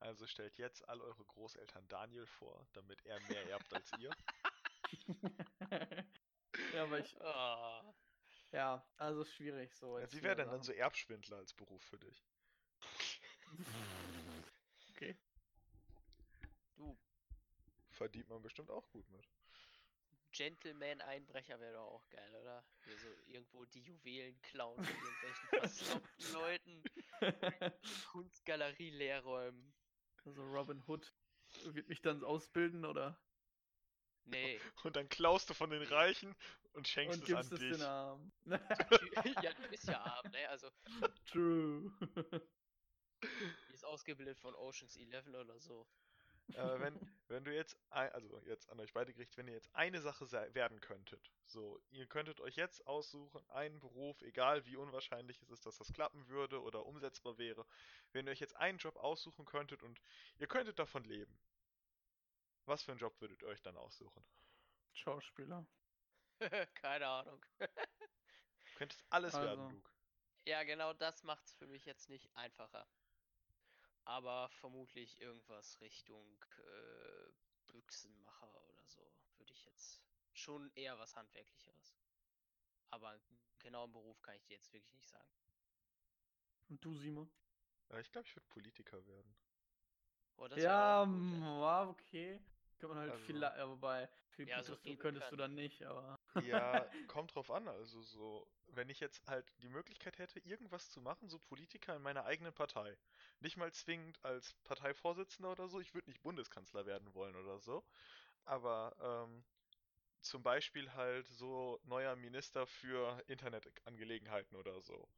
Also 0.02 0.26
stellt 0.26 0.58
jetzt 0.58 0.88
all 0.88 1.00
eure 1.00 1.24
Großeltern 1.24 1.86
Daniel 1.88 2.26
vor, 2.26 2.66
damit 2.72 3.04
er 3.06 3.20
mehr 3.20 3.46
erbt 3.48 3.72
als 3.72 3.90
ihr. 4.00 4.10
ja, 6.74 6.82
aber 6.82 6.98
ich, 6.98 7.20
Ah, 7.20 7.94
ja, 8.52 8.84
also 8.96 9.24
schwierig 9.24 9.74
so. 9.74 9.96
Ja, 9.96 10.04
jetzt 10.04 10.14
Wie 10.14 10.22
wäre 10.22 10.36
denn 10.36 10.50
dann 10.50 10.62
Sachen. 10.62 10.74
so 10.74 10.80
Erbschwindler 10.80 11.36
als 11.38 11.54
Beruf 11.54 11.82
für 11.82 11.98
dich? 11.98 12.24
Okay. 14.94 15.16
du, 16.76 16.96
Verdient 17.90 18.28
man 18.28 18.42
bestimmt 18.42 18.70
auch 18.70 18.88
gut 18.90 19.08
mit. 19.10 19.26
Gentleman-Einbrecher 20.32 21.60
wäre 21.60 21.74
doch 21.74 21.86
auch 21.86 22.08
geil, 22.08 22.34
oder? 22.36 22.64
Hier 22.84 22.98
so 22.98 23.08
irgendwo 23.26 23.64
die 23.66 23.82
Juwelen 23.82 24.40
klauen 24.42 24.82
von 24.82 24.94
irgendwelchen 24.94 25.48
verslopten 25.48 26.32
Leuten, 26.32 26.82
Kunstgalerie 28.10 28.90
leerräumen. 28.90 29.74
Also 30.24 30.42
Robin 30.42 30.82
Hood 30.86 31.12
wird 31.64 31.88
mich 31.88 32.00
dann 32.00 32.24
ausbilden 32.24 32.84
oder 32.84 33.18
Nee, 34.24 34.60
Und 34.84 34.96
dann 34.96 35.08
klaust 35.08 35.50
du 35.50 35.54
von 35.54 35.70
den 35.70 35.82
Reichen 35.82 36.34
und 36.74 36.86
schenkst 36.88 37.20
und 37.20 37.28
es 37.28 37.34
an 37.34 37.36
gibst 37.36 37.52
es 37.52 37.60
dich. 37.60 37.72
den 37.78 37.82
Arm. 37.82 38.32
ja, 39.42 39.52
du 39.52 39.68
bist 39.68 39.88
ja 39.88 40.00
arm, 40.00 40.30
ne? 40.30 40.48
Also, 40.48 40.70
True. 41.26 41.92
die 43.68 43.74
ist 43.74 43.84
ausgebildet 43.84 44.38
von 44.38 44.54
Oceans 44.54 44.96
11 44.96 45.26
oder 45.26 45.58
so. 45.58 45.86
Aber 46.56 46.80
wenn, 46.80 46.94
wenn 47.28 47.44
du 47.44 47.54
jetzt, 47.54 47.76
ein, 47.90 48.10
also 48.12 48.38
jetzt 48.46 48.68
an 48.68 48.80
euch 48.80 48.92
beide 48.92 49.12
gerichtet, 49.12 49.36
wenn 49.38 49.48
ihr 49.48 49.54
jetzt 49.54 49.74
eine 49.74 50.00
Sache 50.00 50.30
werden 50.54 50.80
könntet, 50.80 51.32
so, 51.46 51.80
ihr 51.90 52.06
könntet 52.06 52.40
euch 52.40 52.56
jetzt 52.56 52.86
aussuchen, 52.86 53.48
einen 53.50 53.80
Beruf, 53.80 54.20
egal 54.22 54.64
wie 54.66 54.76
unwahrscheinlich 54.76 55.40
es 55.40 55.50
ist, 55.50 55.66
dass 55.66 55.78
das 55.78 55.92
klappen 55.92 56.28
würde 56.28 56.60
oder 56.62 56.86
umsetzbar 56.86 57.38
wäre, 57.38 57.66
wenn 58.12 58.26
ihr 58.26 58.32
euch 58.32 58.40
jetzt 58.40 58.56
einen 58.56 58.78
Job 58.78 58.96
aussuchen 58.96 59.44
könntet 59.44 59.82
und 59.82 60.00
ihr 60.38 60.46
könntet 60.46 60.78
davon 60.78 61.04
leben, 61.04 61.38
was 62.66 62.82
für 62.82 62.92
einen 62.92 63.00
Job 63.00 63.20
würdet 63.20 63.42
ihr 63.42 63.48
euch 63.48 63.62
dann 63.62 63.76
aussuchen? 63.76 64.24
Schauspieler. 64.92 65.66
Keine 66.74 67.06
Ahnung. 67.06 67.44
Du 67.58 67.66
könntest 68.74 69.04
alles 69.10 69.34
werden, 69.34 69.60
Also. 69.60 69.68
Luke. 69.68 69.90
Ja, 70.44 70.64
genau 70.64 70.92
das 70.92 71.22
macht's 71.22 71.54
für 71.54 71.66
mich 71.66 71.84
jetzt 71.84 72.08
nicht 72.08 72.34
einfacher. 72.34 72.86
Aber 74.04 74.48
vermutlich 74.48 75.20
irgendwas 75.20 75.80
Richtung 75.80 76.44
äh, 76.58 77.32
Büchsenmacher 77.72 78.62
oder 78.68 78.86
so 78.88 79.00
würde 79.38 79.52
ich 79.52 79.64
jetzt 79.64 80.02
schon 80.32 80.70
eher 80.74 80.98
was 80.98 81.14
Handwerklicheres. 81.16 81.96
Aber 82.90 83.10
einen 83.10 83.40
genauen 83.58 83.92
Beruf 83.92 84.20
kann 84.22 84.34
ich 84.36 84.44
dir 84.44 84.54
jetzt 84.54 84.72
wirklich 84.72 84.92
nicht 84.92 85.08
sagen. 85.08 85.28
Und 86.68 86.84
du, 86.84 86.94
Simon? 86.94 87.30
Ja, 87.90 87.98
ich 88.00 88.10
glaube, 88.10 88.26
ich 88.26 88.34
würde 88.34 88.46
Politiker 88.48 89.06
werden. 89.06 89.34
Oh, 90.36 90.46
Ja, 90.56 91.04
ja. 91.04 91.88
okay. 91.88 92.40
Kann 92.78 92.88
man 92.90 92.98
halt 92.98 93.12
Also- 93.12 93.24
viel, 93.24 93.40
ja, 93.40 93.68
wobei 93.68 94.08
viel 94.32 94.46
Ja, 94.48 94.62
so 94.62 94.76
könntest 94.96 95.30
du 95.30 95.36
können. 95.36 95.36
dann 95.36 95.54
nicht, 95.54 95.82
aber. 95.84 96.18
Ja, 96.46 96.88
kommt 97.06 97.34
drauf 97.34 97.50
an. 97.50 97.68
Also 97.68 98.02
so, 98.02 98.46
wenn 98.68 98.88
ich 98.88 99.00
jetzt 99.00 99.26
halt 99.28 99.52
die 99.62 99.68
Möglichkeit 99.68 100.18
hätte, 100.18 100.40
irgendwas 100.40 100.90
zu 100.90 101.00
machen, 101.00 101.28
so 101.28 101.38
Politiker 101.38 101.96
in 101.96 102.02
meiner 102.02 102.24
eigenen 102.24 102.52
Partei. 102.54 102.96
Nicht 103.40 103.56
mal 103.56 103.72
zwingend 103.72 104.24
als 104.24 104.54
Parteivorsitzender 104.64 105.52
oder 105.52 105.68
so. 105.68 105.80
Ich 105.80 105.94
würde 105.94 106.10
nicht 106.10 106.22
Bundeskanzler 106.22 106.86
werden 106.86 107.14
wollen 107.14 107.36
oder 107.36 107.58
so. 107.60 107.84
Aber 108.44 108.96
ähm, 109.00 109.44
zum 110.22 110.42
Beispiel 110.42 110.92
halt 110.94 111.26
so 111.28 111.80
neuer 111.84 112.16
Minister 112.16 112.66
für 112.66 113.22
Internetangelegenheiten 113.28 114.56
oder 114.58 114.80
so. 114.82 115.08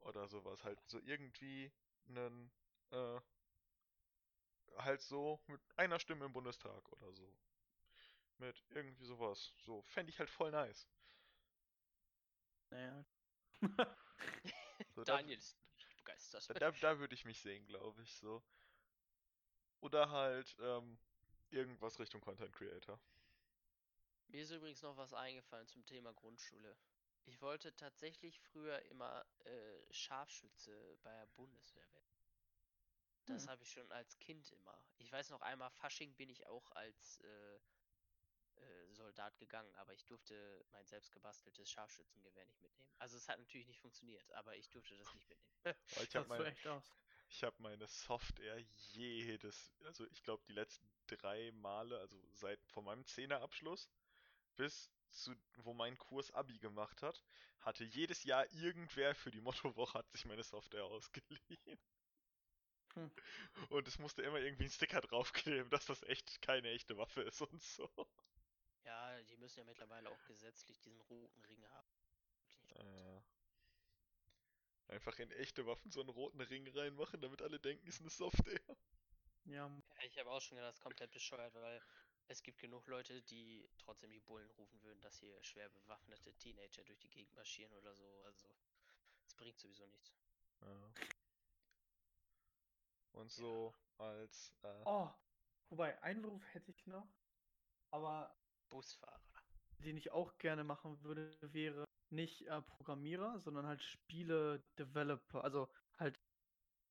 Oder 0.00 0.28
sowas. 0.28 0.64
Halt 0.64 0.80
so 0.88 0.98
irgendwie 1.00 1.72
einen, 2.08 2.50
äh, 2.92 3.20
halt 4.78 5.00
so 5.02 5.38
mit 5.46 5.60
einer 5.76 6.00
Stimme 6.00 6.24
im 6.24 6.32
Bundestag 6.32 6.90
oder 6.92 7.12
so. 7.12 7.36
Mit 8.40 8.64
irgendwie 8.70 9.04
sowas. 9.04 9.54
So, 9.60 9.82
fände 9.82 10.10
ich 10.10 10.18
halt 10.18 10.30
voll 10.30 10.50
nice. 10.50 10.88
Naja. 12.70 13.04
So, 14.94 15.04
da, 15.04 15.16
Daniel 15.16 15.38
ist 15.38 15.56
nicht 15.76 15.96
begeistert. 15.96 16.48
da, 16.48 16.54
da, 16.54 16.70
da 16.72 16.98
würde 16.98 17.14
ich 17.14 17.24
mich 17.24 17.40
sehen, 17.40 17.66
glaube 17.66 18.02
ich, 18.02 18.14
so. 18.16 18.42
Oder 19.80 20.10
halt, 20.10 20.56
ähm, 20.60 20.98
irgendwas 21.50 21.98
Richtung 21.98 22.20
Content 22.20 22.52
Creator. 22.54 22.98
Mir 24.28 24.42
ist 24.42 24.50
übrigens 24.50 24.80
noch 24.80 24.96
was 24.96 25.12
eingefallen 25.12 25.66
zum 25.68 25.84
Thema 25.84 26.14
Grundschule. 26.14 26.74
Ich 27.26 27.42
wollte 27.42 27.76
tatsächlich 27.76 28.40
früher 28.40 28.80
immer 28.86 29.26
äh, 29.44 29.92
Scharfschütze 29.92 30.98
bei 31.02 31.12
der 31.12 31.26
Bundeswehr 31.26 31.90
werden. 31.92 32.16
Das 33.26 33.42
Hm. 33.42 33.48
habe 33.48 33.62
ich 33.62 33.70
schon 33.70 33.90
als 33.92 34.18
Kind 34.18 34.50
immer. 34.52 34.82
Ich 34.98 35.12
weiß 35.12 35.30
noch 35.30 35.40
einmal, 35.42 35.70
Fasching 35.70 36.14
bin 36.16 36.28
ich 36.28 36.46
auch 36.46 36.70
als 36.72 37.20
äh, 37.20 37.60
äh, 38.60 38.94
Soldat 38.94 39.36
gegangen, 39.38 39.74
aber 39.76 39.92
ich 39.94 40.04
durfte 40.06 40.64
mein 40.72 40.86
selbst 40.86 41.12
gebasteltes 41.12 41.70
Scharfschützengewehr 41.70 42.44
nicht 42.46 42.60
mitnehmen. 42.60 42.92
Also 42.98 43.16
es 43.16 43.28
hat 43.28 43.38
natürlich 43.38 43.66
nicht 43.66 43.80
funktioniert, 43.80 44.32
aber 44.32 44.56
ich 44.56 44.68
durfte 44.70 44.96
das 44.96 45.12
nicht 45.14 45.28
mitnehmen. 45.28 45.50
Ich 46.08 46.16
habe 46.16 46.28
mein, 46.28 46.56
habe 47.42 47.56
meine 47.58 47.86
Software 47.86 48.58
jedes, 48.92 49.72
also 49.84 50.06
ich 50.06 50.22
glaube 50.22 50.42
die 50.48 50.52
letzten 50.52 50.88
drei 51.06 51.52
Male, 51.52 51.98
also 51.98 52.18
seit 52.32 52.60
von 52.66 52.84
meinem 52.84 53.04
Zehnerabschluss 53.06 53.88
bis 54.56 54.90
zu, 55.10 55.34
wo 55.58 55.74
mein 55.74 55.98
Kurs 55.98 56.30
Abi 56.32 56.58
gemacht 56.58 57.02
hat, 57.02 57.22
hatte 57.60 57.84
jedes 57.84 58.24
Jahr 58.24 58.50
irgendwer 58.52 59.14
für 59.14 59.30
die 59.30 59.40
Mottowoche 59.40 59.98
hat 59.98 60.10
sich 60.10 60.24
meine 60.24 60.44
Software 60.44 60.84
ausgeliehen. 60.84 61.78
Hm. 62.94 63.10
Und 63.68 63.86
es 63.86 63.98
musste 63.98 64.22
immer 64.22 64.38
irgendwie 64.38 64.64
ein 64.64 64.70
Sticker 64.70 65.00
draufkleben, 65.00 65.70
dass 65.70 65.86
das 65.86 66.02
echt 66.04 66.42
keine 66.42 66.70
echte 66.70 66.96
Waffe 66.96 67.22
ist 67.22 67.40
und 67.42 67.62
so. 67.62 67.88
Ja, 68.84 69.22
die 69.22 69.36
müssen 69.36 69.58
ja 69.60 69.64
mittlerweile 69.64 70.10
auch 70.10 70.22
gesetzlich 70.24 70.80
diesen 70.80 71.00
roten 71.02 71.40
Ring 71.44 71.66
haben. 71.68 71.88
Äh, 72.74 73.20
einfach 74.88 75.18
in 75.18 75.30
echte 75.32 75.66
Waffen 75.66 75.90
so 75.90 76.00
einen 76.00 76.08
roten 76.10 76.40
Ring 76.40 76.66
reinmachen, 76.68 77.20
damit 77.20 77.42
alle 77.42 77.60
denken, 77.60 77.86
ist 77.86 78.00
eine 78.00 78.10
Software. 78.10 78.60
Ja, 79.44 79.70
Ja, 79.96 80.02
ich 80.04 80.18
habe 80.18 80.30
auch 80.30 80.40
schon 80.40 80.56
gedacht, 80.56 80.70
das 80.72 80.76
ist 80.78 80.82
komplett 80.82 81.10
bescheuert, 81.12 81.54
weil 81.54 81.82
es 82.28 82.42
gibt 82.42 82.58
genug 82.58 82.86
Leute, 82.86 83.22
die 83.22 83.68
trotzdem 83.78 84.10
die 84.10 84.20
Bullen 84.20 84.50
rufen 84.52 84.82
würden, 84.82 85.00
dass 85.02 85.18
hier 85.18 85.42
schwer 85.42 85.68
bewaffnete 85.68 86.32
Teenager 86.34 86.84
durch 86.84 86.98
die 87.00 87.10
Gegend 87.10 87.34
marschieren 87.34 87.72
oder 87.74 87.94
so. 87.94 88.22
Also, 88.24 88.48
es 89.26 89.34
bringt 89.34 89.58
sowieso 89.58 89.86
nichts. 89.86 90.12
Ja. 90.62 90.92
Und 93.12 93.30
so 93.30 93.74
als 93.98 94.52
äh, 94.62 94.82
Oh, 94.84 95.10
wobei, 95.68 96.00
Einwurf 96.02 96.42
hätte 96.54 96.70
ich 96.70 96.86
noch. 96.86 97.08
Aber 97.90 98.34
Busfahrer. 98.70 99.20
den 99.78 99.96
ich 99.96 100.12
auch 100.12 100.38
gerne 100.38 100.64
machen 100.64 101.02
würde, 101.02 101.36
wäre 101.40 101.84
nicht 102.10 102.46
äh, 102.46 102.62
Programmierer, 102.62 103.38
sondern 103.38 103.66
halt 103.66 103.82
Spiele-Developer. 103.82 105.42
Also 105.44 105.68
halt 105.98 106.18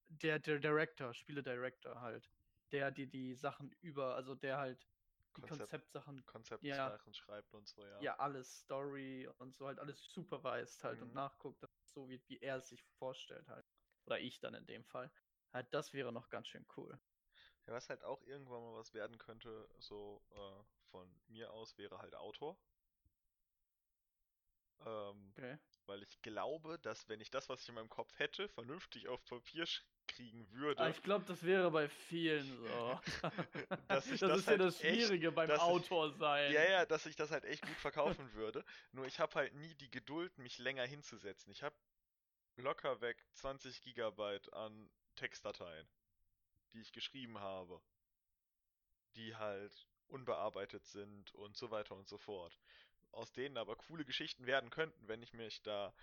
der, 0.10 0.40
der 0.40 0.60
Director, 0.60 1.14
Spiele-Director 1.14 2.02
halt. 2.02 2.30
Der, 2.72 2.92
die 2.92 3.08
die 3.08 3.34
Sachen 3.36 3.72
über, 3.82 4.16
also 4.16 4.36
der 4.36 4.58
halt 4.58 4.88
die 5.36 5.42
Konzept, 5.42 5.70
Konzeptsachen, 5.70 6.26
Konzeptsachen 6.26 7.14
schreibt 7.14 7.54
und 7.54 7.68
so, 7.68 7.86
ja. 7.86 8.02
ja, 8.02 8.20
alles, 8.20 8.60
Story 8.62 9.28
und 9.40 9.56
so 9.56 9.68
halt 9.68 9.80
alles 9.80 10.04
supervised 10.14 10.84
halt 10.84 11.02
und 11.02 11.10
Mhm. 11.10 11.14
nachguckt, 11.14 11.62
dass 11.64 11.72
es 11.80 11.94
so 11.94 12.10
wird, 12.10 12.28
wie 12.30 12.38
er 12.40 12.58
es 12.58 12.70
sich 12.70 12.84
vorstellt 12.84 13.48
halt. 13.48 13.66
Oder 14.06 14.20
ich 14.20 14.40
dann 14.40 14.54
in 14.54 14.66
dem 14.66 14.84
Fall. 14.84 15.12
Halt, 15.52 15.74
das 15.74 15.94
wäre 15.94 16.12
noch 16.12 16.30
ganz 16.30 16.48
schön 16.48 16.66
cool. 16.78 17.00
Ja, 17.70 17.76
was 17.76 17.90
halt 17.90 18.04
auch 18.04 18.22
irgendwann 18.24 18.62
mal 18.64 18.76
was 18.76 18.94
werden 18.94 19.18
könnte, 19.18 19.70
so 19.78 20.22
äh, 20.32 20.64
von 20.92 21.08
mir 21.28 21.52
aus, 21.54 21.78
wäre 21.78 22.00
halt 22.00 22.16
Autor. 22.16 22.58
Ähm, 24.86 25.34
Okay. 25.38 25.58
weil 25.86 26.02
ich 26.04 26.22
glaube, 26.22 26.80
dass 26.80 27.08
wenn 27.10 27.20
ich 27.22 27.30
das, 27.32 27.50
was 27.50 27.62
ich 27.62 27.70
in 27.70 27.76
meinem 27.76 27.90
Kopf 27.90 28.18
hätte, 28.18 28.48
vernünftig 28.50 29.08
auf 29.08 29.24
Papier 29.26 29.66
kriegen 30.08 30.50
würde, 30.54 30.80
Aber 30.82 30.90
ich 30.90 31.04
glaube, 31.04 31.26
das 31.26 31.44
wäre 31.44 31.70
bei 31.70 31.88
vielen 31.90 32.46
so. 32.58 33.00
Das 33.88 34.06
das 34.06 34.08
ist 34.08 34.22
ja 34.22 34.30
halt 34.48 34.60
das 34.62 34.82
echt- 34.82 34.96
Schwierige 35.08 35.32
beim 35.32 35.48
dass 35.50 35.58
ich- 35.58 35.64
Autor 35.64 36.12
sein. 36.14 36.52
Ja, 36.54 36.64
ja, 36.64 36.86
dass 36.86 37.06
ich 37.06 37.16
das 37.16 37.30
halt 37.32 37.44
echt 37.46 37.66
gut 37.66 37.76
verkaufen 37.78 38.34
würde. 38.34 38.64
Nur 38.94 39.06
ich 39.06 39.20
habe 39.20 39.36
halt 39.36 39.54
nie 39.56 39.76
die 39.76 39.92
Geduld, 39.92 40.36
mich 40.38 40.58
länger 40.58 40.86
hinzusetzen. 40.86 41.52
Ich 41.52 41.62
habe 41.62 41.76
locker 42.56 43.00
weg 43.02 43.24
20 43.34 43.82
Gigabyte 43.82 44.52
an 44.54 44.90
Textdateien, 45.16 45.88
die 46.74 46.82
ich 46.82 46.92
geschrieben 46.94 47.40
habe, 47.40 47.82
die 49.16 49.36
halt 49.36 49.88
unbearbeitet 50.08 50.84
sind 50.88 51.32
und 51.36 51.56
so 51.56 51.70
weiter 51.70 51.96
und 51.96 52.08
so 52.08 52.18
fort. 52.18 52.58
Aus 53.12 53.32
denen 53.34 53.58
aber 53.58 53.76
coole 53.76 54.06
Geschichten 54.06 54.46
werden 54.48 54.70
könnten, 54.72 55.08
wenn 55.08 55.22
ich 55.24 55.34
mich 55.34 55.62
da 55.64 55.94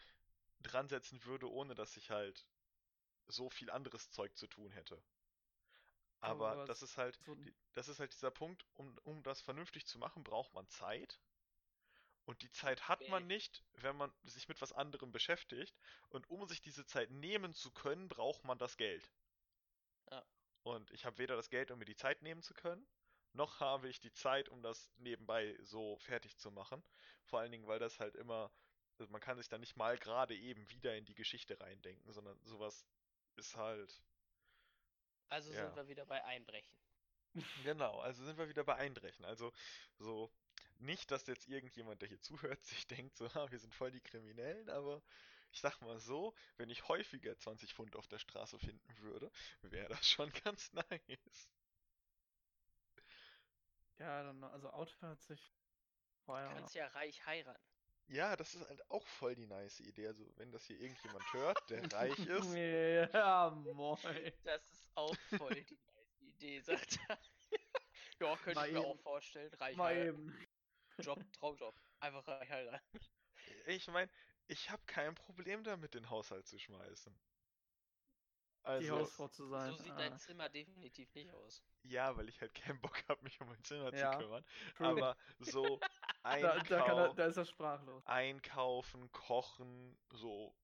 dran 0.61 0.88
setzen 0.88 1.24
würde, 1.24 1.50
ohne 1.50 1.74
dass 1.74 1.96
ich 1.96 2.11
halt 2.11 2.46
so 3.29 3.50
viel 3.50 3.70
anderes 3.70 4.11
Zeug 4.11 4.37
zu 4.37 4.46
tun 4.48 4.72
hätte. 4.72 5.02
Aber 6.20 6.57
Aber 6.57 6.66
das 6.66 6.83
ist 6.83 6.98
halt, 6.98 7.18
so- 7.24 7.38
das 7.72 7.88
ist 7.88 8.00
halt 8.00 8.12
dieser 8.12 8.31
Punkt, 8.31 8.66
um, 8.74 8.98
um 9.05 9.22
das 9.22 9.40
vernünftig 9.40 9.87
zu 9.87 9.98
machen, 9.98 10.24
braucht 10.24 10.52
man 10.52 10.68
Zeit. 10.68 11.18
Und 12.26 12.42
die 12.42 12.50
Zeit 12.50 12.88
hat 12.88 13.09
man 13.09 13.26
Okay. 13.26 13.26
nicht, 13.26 13.64
wenn 13.72 13.96
man 13.96 14.12
sich 14.24 14.48
mit 14.48 14.61
was 14.61 14.72
anderem 14.74 15.12
beschäftigt. 15.12 15.74
Und 16.11 16.29
um 16.29 16.46
sich 16.46 16.61
diese 16.61 16.85
Zeit 16.85 17.11
nehmen 17.11 17.55
zu 17.55 17.70
können, 17.70 18.09
braucht 18.09 18.44
man 18.44 18.59
das 18.59 18.76
Geld. 18.76 19.11
Und 20.66 20.90
ich 20.90 21.05
habe 21.07 21.18
weder 21.18 21.37
das 21.37 21.48
Geld, 21.48 21.70
um 21.70 21.79
mir 21.79 21.85
die 21.85 21.94
Zeit 21.96 22.22
nehmen 22.22 22.42
zu 22.42 22.52
können, 22.52 22.87
noch 23.33 23.61
habe 23.61 23.88
ich 23.88 24.00
die 24.00 24.12
Zeit, 24.12 24.48
um 24.48 24.62
das 24.62 24.90
nebenbei 24.98 25.57
so 25.62 25.96
fertig 25.98 26.37
zu 26.38 26.50
machen. 26.50 26.83
Vor 27.24 27.38
allen 27.40 27.52
Dingen, 27.52 27.68
weil 27.68 27.79
das 27.79 28.00
halt 28.00 28.16
immer, 28.16 28.50
also 28.98 29.11
man 29.12 29.20
kann 29.20 29.37
sich 29.38 29.48
da 29.48 29.59
nicht 29.59 29.76
mal 29.76 29.96
gerade 29.98 30.35
eben 30.37 30.68
wieder 30.70 30.96
in 30.96 31.05
die 31.07 31.14
Geschichte 31.14 31.61
reindenken, 31.61 32.12
sondern 32.12 32.38
sowas 32.44 32.85
ist 33.37 33.57
halt 33.57 34.02
Also 35.29 35.52
Ja. 35.52 35.55
sind 35.55 35.76
wir 35.76 35.87
wieder 35.88 36.05
bei 36.05 36.24
Einbrechen. 36.24 36.76
Genau, 37.64 37.98
also 38.00 38.24
sind 38.24 38.38
wir 38.38 38.48
wieder 38.48 38.64
bei 38.64 38.76
Einbrechen. 38.76 39.24
Also 39.24 39.52
so 39.98 40.31
nicht, 40.79 41.11
dass 41.11 41.26
jetzt 41.26 41.48
irgendjemand, 41.48 42.00
der 42.02 42.09
hier 42.09 42.20
zuhört, 42.20 42.62
sich 42.64 42.87
denkt, 42.87 43.16
so, 43.16 43.26
ah, 43.35 43.50
wir 43.50 43.59
sind 43.59 43.74
voll 43.74 43.90
die 43.90 44.00
Kriminellen, 44.00 44.68
aber 44.70 45.02
ich 45.57 45.62
sag 45.62 45.81
mal 45.81 45.99
so, 45.99 46.35
wenn 46.59 46.69
ich 46.69 46.87
häufiger 46.87 47.35
20 47.38 47.73
Pfund 47.73 47.97
auf 47.97 48.07
der 48.09 48.19
Straße 48.19 48.59
finden 48.59 48.99
würde, 48.99 49.31
wäre 49.62 49.88
das 49.88 50.07
schon 50.07 50.31
ganz 50.45 50.71
nice. 50.75 51.49
Ja, 53.99 54.23
dann, 54.23 54.45
also 54.45 54.69
Auto 54.71 54.92
hat 55.01 55.23
sich 55.23 55.55
Du 56.27 56.27
vorher 56.27 56.51
auch 56.51 56.55
kannst 56.57 56.75
ja 56.75 56.87
reich 56.88 57.25
heiraten. 57.25 57.64
Ja, 58.09 58.37
das 58.37 58.55
ist 58.55 58.69
halt 58.69 58.90
auch 58.90 59.07
voll 59.07 59.35
die 59.35 59.47
nice 59.47 59.81
Idee. 59.81 60.09
Also 60.09 60.31
wenn 60.37 60.53
das 60.53 60.66
hier 60.66 60.79
irgendjemand 60.79 61.25
hört, 61.33 61.59
der 61.71 61.83
reich 61.92 62.19
ist, 62.19 62.55
Ja, 62.55 63.51
moin. 63.51 64.33
Das 64.45 64.62
ist 64.71 64.87
auch 64.95 65.16
voll 65.38 65.64
die 65.64 65.79
nice 65.87 66.21
Idee, 66.21 66.61
sagt 66.61 66.99
er. 67.09 67.19
ja, 68.21 68.37
könnte 68.37 68.55
Mal 68.55 68.66
ich 68.66 68.73
mir 68.75 68.81
eben. 68.81 68.87
auch 68.90 69.01
vorstellen. 69.01 69.53
Reich 69.55 69.77
Mal 69.77 69.95
heiraten. 69.95 70.09
eben. 70.09 70.47
Job, 70.99 71.25
Traumjob. 71.33 71.75
Einfach 72.01 72.27
reich 72.29 72.51
heiraten. 72.51 73.01
ich 73.66 73.87
meine, 73.88 74.11
ich 74.49 74.71
habe 74.71 74.83
kein 74.87 75.15
Problem 75.15 75.65
damit, 75.65 75.95
den 75.95 76.11
Haushalt 76.11 76.47
zu 76.47 76.59
schmeißen. 76.59 77.21
Die 78.79 78.91
Also, 78.91 78.91
Hausfrau 78.91 79.29
zu 79.29 79.47
sein. 79.47 79.77
So 79.77 79.77
sieht 79.77 79.93
ah, 79.93 79.99
dein 79.99 80.17
Zimmer 80.19 80.49
definitiv 80.49 81.13
nicht 81.15 81.31
aus. 81.33 81.63
ja, 81.83 82.17
weil 82.17 82.29
ich 82.29 82.41
halt 82.41 82.55
keinen 82.55 82.81
Bock 82.81 83.09
habe, 83.09 83.23
mich 83.23 83.41
um 83.41 83.49
mein 83.49 83.63
Zimmer 83.65 83.93
Ja, 83.93 84.13
zu 84.13 84.19
kümmern. 84.19 84.45
Aber 84.81 85.17
so 85.39 85.81
da, 86.41 86.61
da, 86.61 86.81
er, 86.81 87.09
Einkau 87.09 87.15
da 87.15 87.27
ist 87.27 87.37
er 87.37 87.45
sprachlos. 87.47 88.05
einkaufen, 88.05 89.13
kochen, 89.13 89.99
so 90.11 90.57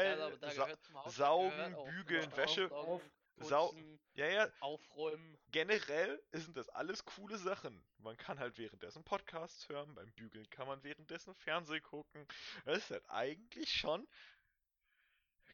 Ja, 0.00 0.14
generell 0.14 0.20
aber 0.26 0.38
da 0.38 0.54
sa 0.54 0.68
saugen, 1.04 1.76
bügeln, 1.84 2.32
Wäsche- 2.34 2.72
Staubsaugen, 2.72 3.12
Sau- 3.40 3.68
putzen, 3.68 4.00
ja, 4.14 4.26
ja, 4.26 4.48
aufräumen. 4.60 5.38
generell 5.50 6.22
sind 6.32 6.56
das 6.56 6.68
alles 6.70 7.04
coole 7.04 7.38
Sachen. 7.38 7.84
Man 7.98 8.16
kann 8.16 8.38
halt 8.38 8.58
währenddessen 8.58 9.04
Podcasts 9.04 9.68
hören, 9.68 9.94
beim 9.94 10.12
Bügeln 10.12 10.48
kann 10.50 10.66
man 10.66 10.82
währenddessen 10.82 11.34
Fernsehen 11.34 11.82
gucken. 11.82 12.26
Das 12.64 12.78
ist 12.78 12.90
halt 12.90 13.08
eigentlich 13.08 13.70
schon 13.72 14.06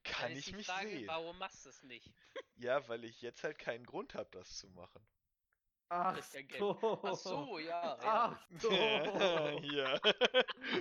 kann 0.05 0.32
ich 0.32 0.53
mich 0.53 0.66
Frage, 0.66 0.89
sehen. 0.91 1.09
warum 1.09 1.39
machst 1.39 1.64
du 1.64 1.70
es 1.70 1.82
nicht? 1.82 2.12
Ja, 2.57 2.87
weil 2.89 3.05
ich 3.05 3.20
jetzt 3.20 3.43
halt 3.43 3.59
keinen 3.59 3.85
Grund 3.85 4.14
habe, 4.14 4.28
das 4.30 4.59
zu 4.59 4.68
machen. 4.70 5.05
Ach 5.89 6.16
ist 6.16 6.35
ja 6.35 6.43
Geld. 6.43 6.59
so. 6.61 7.01
Ach 7.03 7.14
so, 7.14 7.59
ja. 7.59 7.66
ja. 7.66 7.99
Ach 8.01 8.47
so. 8.61 8.70
ja. 9.62 10.01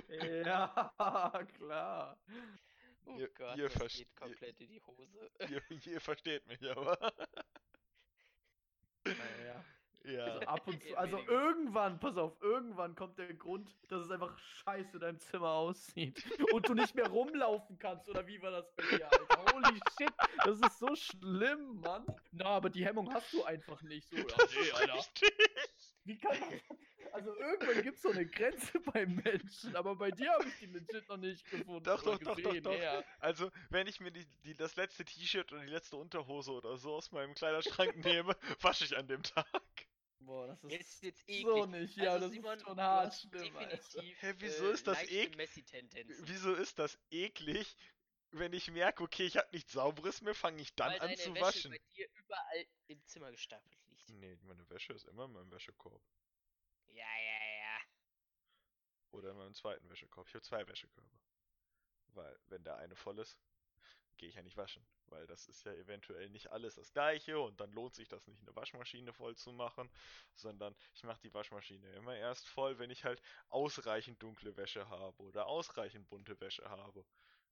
ja, 0.08 1.44
klar. 1.56 2.18
Oh 3.06 3.16
Ihr- 3.18 3.28
Gott, 3.28 3.56
ihr 3.56 3.68
das 3.68 3.92
geht 3.96 4.16
komplett 4.16 4.60
in 4.60 4.68
die 4.68 4.80
Hose. 4.82 5.30
ihr, 5.48 5.62
ihr 5.86 6.00
versteht 6.00 6.46
mich 6.46 6.62
aber. 6.70 6.98
Naja. 9.04 9.64
Ja. 10.06 10.24
Also 10.26 10.40
ab 10.46 10.66
und 10.66 10.82
zu, 10.82 10.96
also 10.98 11.18
irgendwann, 11.18 11.98
pass 11.98 12.18
auf, 12.18 12.36
irgendwann 12.42 12.94
kommt 12.94 13.16
der 13.18 13.32
Grund, 13.32 13.74
dass 13.88 14.02
es 14.02 14.10
einfach 14.10 14.38
scheiße 14.38 14.94
in 14.96 15.00
deinem 15.00 15.18
Zimmer 15.18 15.48
aussieht 15.48 16.22
und 16.52 16.68
du 16.68 16.74
nicht 16.74 16.94
mehr 16.94 17.06
rumlaufen 17.08 17.78
kannst, 17.78 18.10
oder 18.10 18.26
wie 18.26 18.40
war 18.42 18.50
das 18.50 18.70
bei 18.76 18.82
dir, 18.98 19.10
Alter? 19.10 19.54
Holy 19.54 19.80
shit, 19.98 20.12
das 20.44 20.60
ist 20.60 20.78
so 20.78 20.94
schlimm, 20.94 21.80
Mann. 21.80 22.04
Na, 22.32 22.44
aber 22.46 22.68
die 22.68 22.84
Hemmung 22.84 23.12
hast 23.14 23.32
du 23.32 23.44
einfach 23.44 23.80
nicht 23.80 24.10
so. 24.10 24.16
Ja, 24.16 24.24
nee, 24.26 24.70
Alter. 24.72 24.94
Richtig. 24.94 25.32
Wie 26.04 26.18
kann 26.18 26.36
Also 27.12 27.34
irgendwann 27.38 27.82
gibt 27.94 28.00
so 28.02 28.10
eine 28.10 28.26
Grenze 28.26 28.80
beim 28.80 29.14
Menschen, 29.16 29.76
aber 29.76 29.94
bei 29.96 30.10
dir 30.10 30.32
habe 30.32 30.48
ich 30.48 30.58
die 30.58 30.66
legit 30.66 31.08
noch 31.08 31.16
nicht 31.16 31.44
gefunden. 31.48 31.84
Doch, 31.84 32.02
doch, 32.02 32.18
doch, 32.18 32.38
doch, 32.40 32.56
doch. 32.60 32.78
ja. 32.78 33.02
Also, 33.20 33.50
wenn 33.70 33.86
ich 33.86 34.00
mir 34.00 34.10
die, 34.10 34.26
die, 34.44 34.54
das 34.54 34.76
letzte 34.76 35.04
T-Shirt 35.04 35.52
oder 35.52 35.62
die 35.62 35.70
letzte 35.70 35.96
Unterhose 35.96 36.52
oder 36.52 36.76
so 36.76 36.94
aus 36.94 37.12
meinem 37.12 37.34
Kleiderschrank 37.34 37.96
nehme, 38.04 38.36
wasche 38.60 38.84
ich 38.84 38.96
an 38.96 39.06
dem 39.06 39.22
Tag. 39.22 39.46
Boah, 40.20 40.46
das 40.46 40.62
ist 40.64 40.70
Jetzt 40.72 41.02
jetzt 41.02 41.28
eklig. 41.28 41.42
so 41.44 41.66
nicht. 41.66 41.96
Ja, 41.96 42.12
Also 42.12 42.26
das 42.26 42.32
Simon, 42.34 42.56
ist 42.56 42.64
schon 42.64 42.80
hart 42.80 43.14
schlimm, 43.14 43.30
definitiv 43.42 44.22
Hä, 44.22 44.34
wieso 44.38 44.70
äh, 44.70 44.72
ist 44.72 44.86
das 44.86 44.96
leichte 44.98 45.14
ek- 45.20 45.36
Messi-Tendenzen. 45.36 46.28
Wieso 46.28 46.54
ist 46.54 46.78
das 46.78 46.98
eklig? 47.10 47.76
Wenn 48.30 48.52
ich 48.52 48.68
merke, 48.70 49.04
okay, 49.04 49.26
ich 49.26 49.36
habe 49.36 49.48
nichts 49.52 49.72
Sauberes 49.72 50.20
mehr, 50.22 50.34
fange 50.34 50.60
ich 50.60 50.74
dann 50.74 50.90
Weil 50.92 51.00
an 51.00 51.06
deine 51.08 51.16
zu 51.16 51.34
Wäsche 51.34 51.42
waschen. 51.42 51.70
bei 51.70 51.78
dir 51.94 52.08
überall 52.14 52.66
im 52.88 53.04
Zimmer 53.06 53.30
gestapelt 53.30 53.78
liegt. 53.86 54.08
Nee, 54.10 54.36
meine 54.42 54.68
Wäsche 54.70 54.92
ist 54.94 55.04
immer 55.06 55.26
in 55.26 55.32
meinem 55.32 55.50
Wäschekorb. 55.52 56.02
Ja, 56.88 56.94
ja, 56.96 57.04
ja. 57.04 57.43
Oder 59.14 59.30
in 59.30 59.36
meinem 59.38 59.54
zweiten 59.54 59.88
Wäschekorb. 59.88 60.26
Ich 60.28 60.34
habe 60.34 60.42
zwei 60.42 60.66
Wäschekörbe. 60.66 61.18
Weil, 62.14 62.36
wenn 62.48 62.64
der 62.64 62.76
eine 62.76 62.96
voll 62.96 63.18
ist, 63.18 63.38
gehe 64.16 64.28
ich 64.28 64.34
ja 64.34 64.42
nicht 64.42 64.56
waschen. 64.56 64.84
Weil 65.06 65.26
das 65.26 65.46
ist 65.48 65.64
ja 65.64 65.72
eventuell 65.72 66.30
nicht 66.30 66.50
alles 66.50 66.74
das 66.74 66.92
gleiche 66.92 67.38
und 67.38 67.60
dann 67.60 67.72
lohnt 67.72 67.94
sich 67.94 68.08
das 68.08 68.26
nicht, 68.26 68.42
eine 68.42 68.56
Waschmaschine 68.56 69.12
voll 69.12 69.36
zu 69.36 69.52
machen, 69.52 69.90
sondern 70.34 70.74
ich 70.94 71.04
mache 71.04 71.20
die 71.22 71.32
Waschmaschine 71.34 71.92
immer 71.94 72.16
erst 72.16 72.48
voll, 72.48 72.78
wenn 72.78 72.90
ich 72.90 73.04
halt 73.04 73.22
ausreichend 73.48 74.22
dunkle 74.22 74.56
Wäsche 74.56 74.88
habe 74.88 75.22
oder 75.22 75.46
ausreichend 75.46 76.08
bunte 76.08 76.40
Wäsche 76.40 76.68
habe. 76.68 77.04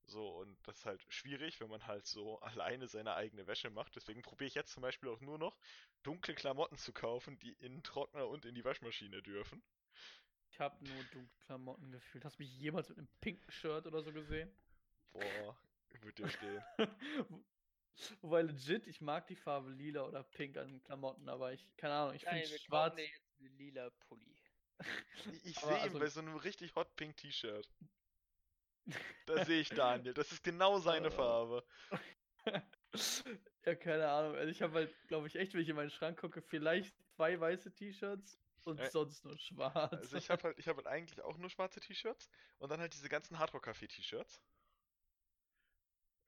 So, 0.05 0.29
und 0.29 0.57
das 0.67 0.79
ist 0.79 0.85
halt 0.85 1.05
schwierig, 1.09 1.59
wenn 1.61 1.69
man 1.69 1.87
halt 1.87 2.05
so 2.05 2.39
alleine 2.41 2.87
seine 2.89 3.15
eigene 3.15 3.47
Wäsche 3.47 3.69
macht. 3.69 3.95
Deswegen 3.95 4.21
probiere 4.21 4.47
ich 4.49 4.55
jetzt 4.55 4.73
zum 4.73 4.81
Beispiel 4.81 5.09
auch 5.09 5.21
nur 5.21 5.37
noch 5.37 5.57
dunkle 6.03 6.35
Klamotten 6.35 6.77
zu 6.77 6.91
kaufen, 6.93 7.39
die 7.39 7.53
in 7.53 7.75
den 7.75 7.83
Trockner 7.83 8.27
und 8.27 8.45
in 8.45 8.55
die 8.55 8.65
Waschmaschine 8.65 9.21
dürfen. 9.21 9.63
Ich 10.53 10.59
habe 10.59 10.75
nur 10.85 11.03
dunkle 11.05 11.27
Klamotten 11.47 11.91
gefühlt. 11.91 12.23
Hast 12.25 12.37
du 12.37 12.43
mich 12.43 12.59
jemals 12.59 12.87
mit 12.89 12.99
einem 12.99 13.07
pinken 13.21 13.51
Shirt 13.51 13.87
oder 13.87 14.03
so 14.03 14.13
gesehen? 14.13 14.51
Boah, 15.11 15.57
wird 16.01 16.19
dir 16.19 16.29
stehen. 16.29 16.63
Wobei 18.21 18.43
legit, 18.43 18.85
ich 18.85 19.01
mag 19.01 19.25
die 19.25 19.35
Farbe 19.35 19.71
lila 19.71 20.03
oder 20.03 20.21
pink 20.21 20.57
an 20.57 20.67
den 20.67 20.83
Klamotten, 20.83 21.27
aber 21.27 21.53
ich, 21.53 21.65
keine 21.75 21.95
Ahnung, 21.95 22.13
ich 22.13 22.23
finde 22.23 22.45
schwarz. 22.59 22.95
dir 22.95 23.05
jetzt 23.05 23.23
einen 23.39 23.57
lila 23.57 23.89
Pulli. 24.07 24.35
Ich, 25.31 25.45
ich 25.45 25.59
sehe 25.59 25.69
ihn 25.71 25.81
also- 25.81 25.99
bei 25.99 26.07
so 26.07 26.19
einem 26.19 26.35
richtig 26.37 26.75
hot 26.75 26.95
pink 26.97 27.17
T-Shirt. 27.17 27.67
Da 29.25 29.45
sehe 29.45 29.59
ich 29.61 29.69
Daniel. 29.69 30.13
Das 30.13 30.31
ist 30.31 30.43
genau 30.43 30.77
seine 30.77 31.07
Äh. 31.07 31.11
Farbe. 31.11 31.63
ja, 33.65 33.73
keine 33.75 34.07
Ahnung. 34.07 34.35
Also 34.35 34.51
ich 34.51 34.61
habe 34.61 34.73
halt, 34.73 35.07
glaube 35.07 35.25
ich, 35.25 35.35
echt, 35.35 35.55
wenn 35.55 35.61
ich 35.61 35.69
in 35.69 35.75
meinen 35.75 35.89
Schrank 35.89 36.19
gucke, 36.19 36.43
vielleicht 36.43 36.95
zwei 37.15 37.39
weiße 37.39 37.73
T-Shirts 37.73 38.39
und 38.65 38.79
Äh, 38.79 38.89
sonst 38.89 39.23
nur 39.25 39.37
schwarz. 39.37 39.91
Also 39.99 40.17
ich 40.17 40.29
habe 40.29 40.43
halt, 40.43 40.59
ich 40.59 40.67
habe 40.67 40.77
halt 40.77 40.87
eigentlich 40.87 41.21
auch 41.21 41.37
nur 41.37 41.49
schwarze 41.49 41.79
T-Shirts 41.79 42.29
und 42.59 42.69
dann 42.69 42.79
halt 42.79 42.93
diese 42.93 43.09
ganzen 43.09 43.39
Hardrock 43.39 43.67
Café 43.67 43.87
T-Shirts. 43.87 44.41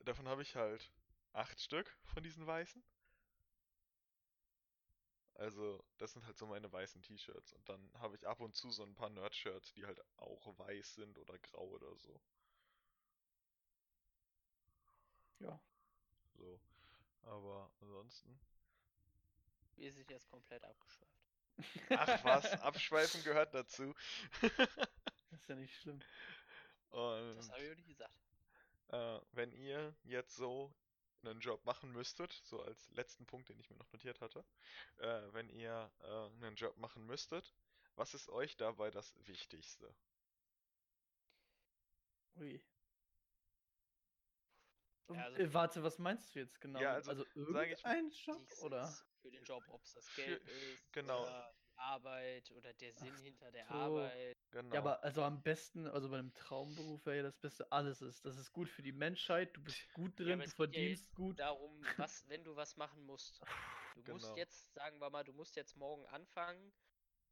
Davon 0.05 0.29
habe 0.29 0.41
ich 0.41 0.55
halt 0.55 0.89
acht 1.33 1.59
Stück 1.59 1.97
von 2.05 2.23
diesen 2.23 2.47
weißen. 2.47 2.81
Also, 5.35 5.81
das 5.97 6.11
sind 6.13 6.25
halt 6.25 6.37
so 6.37 6.45
meine 6.45 6.69
weißen 6.71 7.01
T-Shirts. 7.01 7.53
Und 7.53 7.69
dann 7.69 7.91
habe 7.99 8.15
ich 8.17 8.27
ab 8.27 8.41
und 8.41 8.53
zu 8.55 8.69
so 8.71 8.83
ein 8.83 8.95
paar 8.95 9.09
Nerd-Shirts, 9.09 9.71
die 9.73 9.85
halt 9.85 10.01
auch 10.17 10.57
weiß 10.59 10.95
sind 10.95 11.17
oder 11.17 11.37
grau 11.39 11.67
oder 11.69 11.95
so. 11.95 12.19
ja. 15.39 15.59
So. 16.37 16.59
Aber 17.23 17.71
ansonsten. 17.81 18.39
Wir 19.75 19.93
sind 19.93 20.09
jetzt 20.09 20.27
komplett 20.27 20.65
abgeschweift. 20.65 21.24
Ach 21.89 22.23
was, 22.23 22.51
Abschweifen 22.61 23.23
gehört 23.23 23.53
dazu. 23.53 23.93
Das 25.31 25.41
ist 25.41 25.49
ja 25.49 25.55
nicht 25.55 25.75
schlimm. 25.75 25.99
Und 26.89 27.35
Das 27.37 27.49
habe 27.49 27.63
ich 27.63 27.71
auch 27.71 27.75
nicht 27.75 27.87
gesagt. 27.87 28.13
äh, 28.89 29.19
wenn 29.31 29.51
ihr 29.53 29.95
jetzt 30.03 30.35
so 30.35 30.73
einen 31.23 31.39
Job 31.39 31.65
machen 31.65 31.91
müsstet, 31.91 32.31
so 32.45 32.61
als 32.61 32.89
letzten 32.91 33.25
Punkt, 33.25 33.49
den 33.49 33.59
ich 33.59 33.69
mir 33.69 33.75
noch 33.77 33.91
notiert 33.91 34.21
hatte, 34.21 34.45
äh, 34.97 35.33
wenn 35.33 35.49
ihr 35.49 35.91
äh, 35.99 36.45
einen 36.45 36.55
Job 36.55 36.77
machen 36.77 37.05
müsstet, 37.05 37.55
was 37.95 38.13
ist 38.13 38.29
euch 38.29 38.57
dabei 38.57 38.91
das 38.91 39.15
Wichtigste? 39.27 39.95
Ui. 42.37 42.61
Ja, 45.09 45.23
also 45.23 45.37
äh, 45.37 45.53
warte, 45.53 45.83
was 45.83 45.99
meinst 45.99 46.33
du 46.35 46.39
jetzt 46.39 46.59
genau? 46.59 46.79
Ja, 46.79 46.93
also, 46.93 47.11
also 47.11 47.25
irgendein 47.35 48.09
Job 48.09 48.41
oder? 48.61 48.97
Für 49.25 49.31
den 49.31 49.43
Job, 49.43 49.63
ob 49.69 49.83
es 49.83 49.93
das 49.93 50.05
Für- 50.05 50.39
Geld 50.39 50.47
ist, 50.47 50.93
genau. 50.93 51.23
oder 51.23 51.51
die 51.73 51.77
Arbeit 51.77 52.51
oder 52.51 52.73
der 52.73 52.93
Sinn 52.93 53.17
hinter 53.17 53.51
der 53.51 53.67
so. 53.67 53.73
Arbeit. 53.73 54.37
Genau. 54.51 54.73
Ja, 54.75 54.81
aber 54.81 55.03
also 55.03 55.23
am 55.23 55.41
besten, 55.41 55.87
also 55.87 56.09
bei 56.09 56.19
einem 56.19 56.31
Traumberuf 56.35 57.05
wäre 57.07 57.17
ja 57.17 57.23
das 57.23 57.37
Beste 57.39 57.71
alles 57.71 58.01
ist. 58.01 58.23
Das 58.23 58.37
ist 58.37 58.53
gut 58.53 58.69
für 58.69 58.83
die 58.83 58.91
Menschheit, 58.91 59.57
du 59.57 59.63
bist 59.63 59.91
gut 59.93 60.11
Ja, 60.19 60.25
drin, 60.25 60.33
aber 60.33 60.43
du 60.43 60.43
es 60.43 60.55
geht 60.55 60.57
ja 60.59 60.65
verdienst 60.65 61.15
gut. 61.15 61.39
darum, 61.39 61.83
was, 61.97 62.27
wenn 62.29 62.43
du 62.43 62.55
was 62.55 62.77
machen 62.77 63.03
musst. 63.05 63.41
Du 63.95 64.11
musst 64.13 64.25
Genau. 64.25 64.35
jetzt, 64.35 64.73
sagen 64.73 64.99
wir 64.99 65.09
mal, 65.09 65.23
du 65.23 65.33
musst 65.33 65.55
jetzt 65.55 65.75
morgen 65.75 66.05
anfangen. 66.05 66.71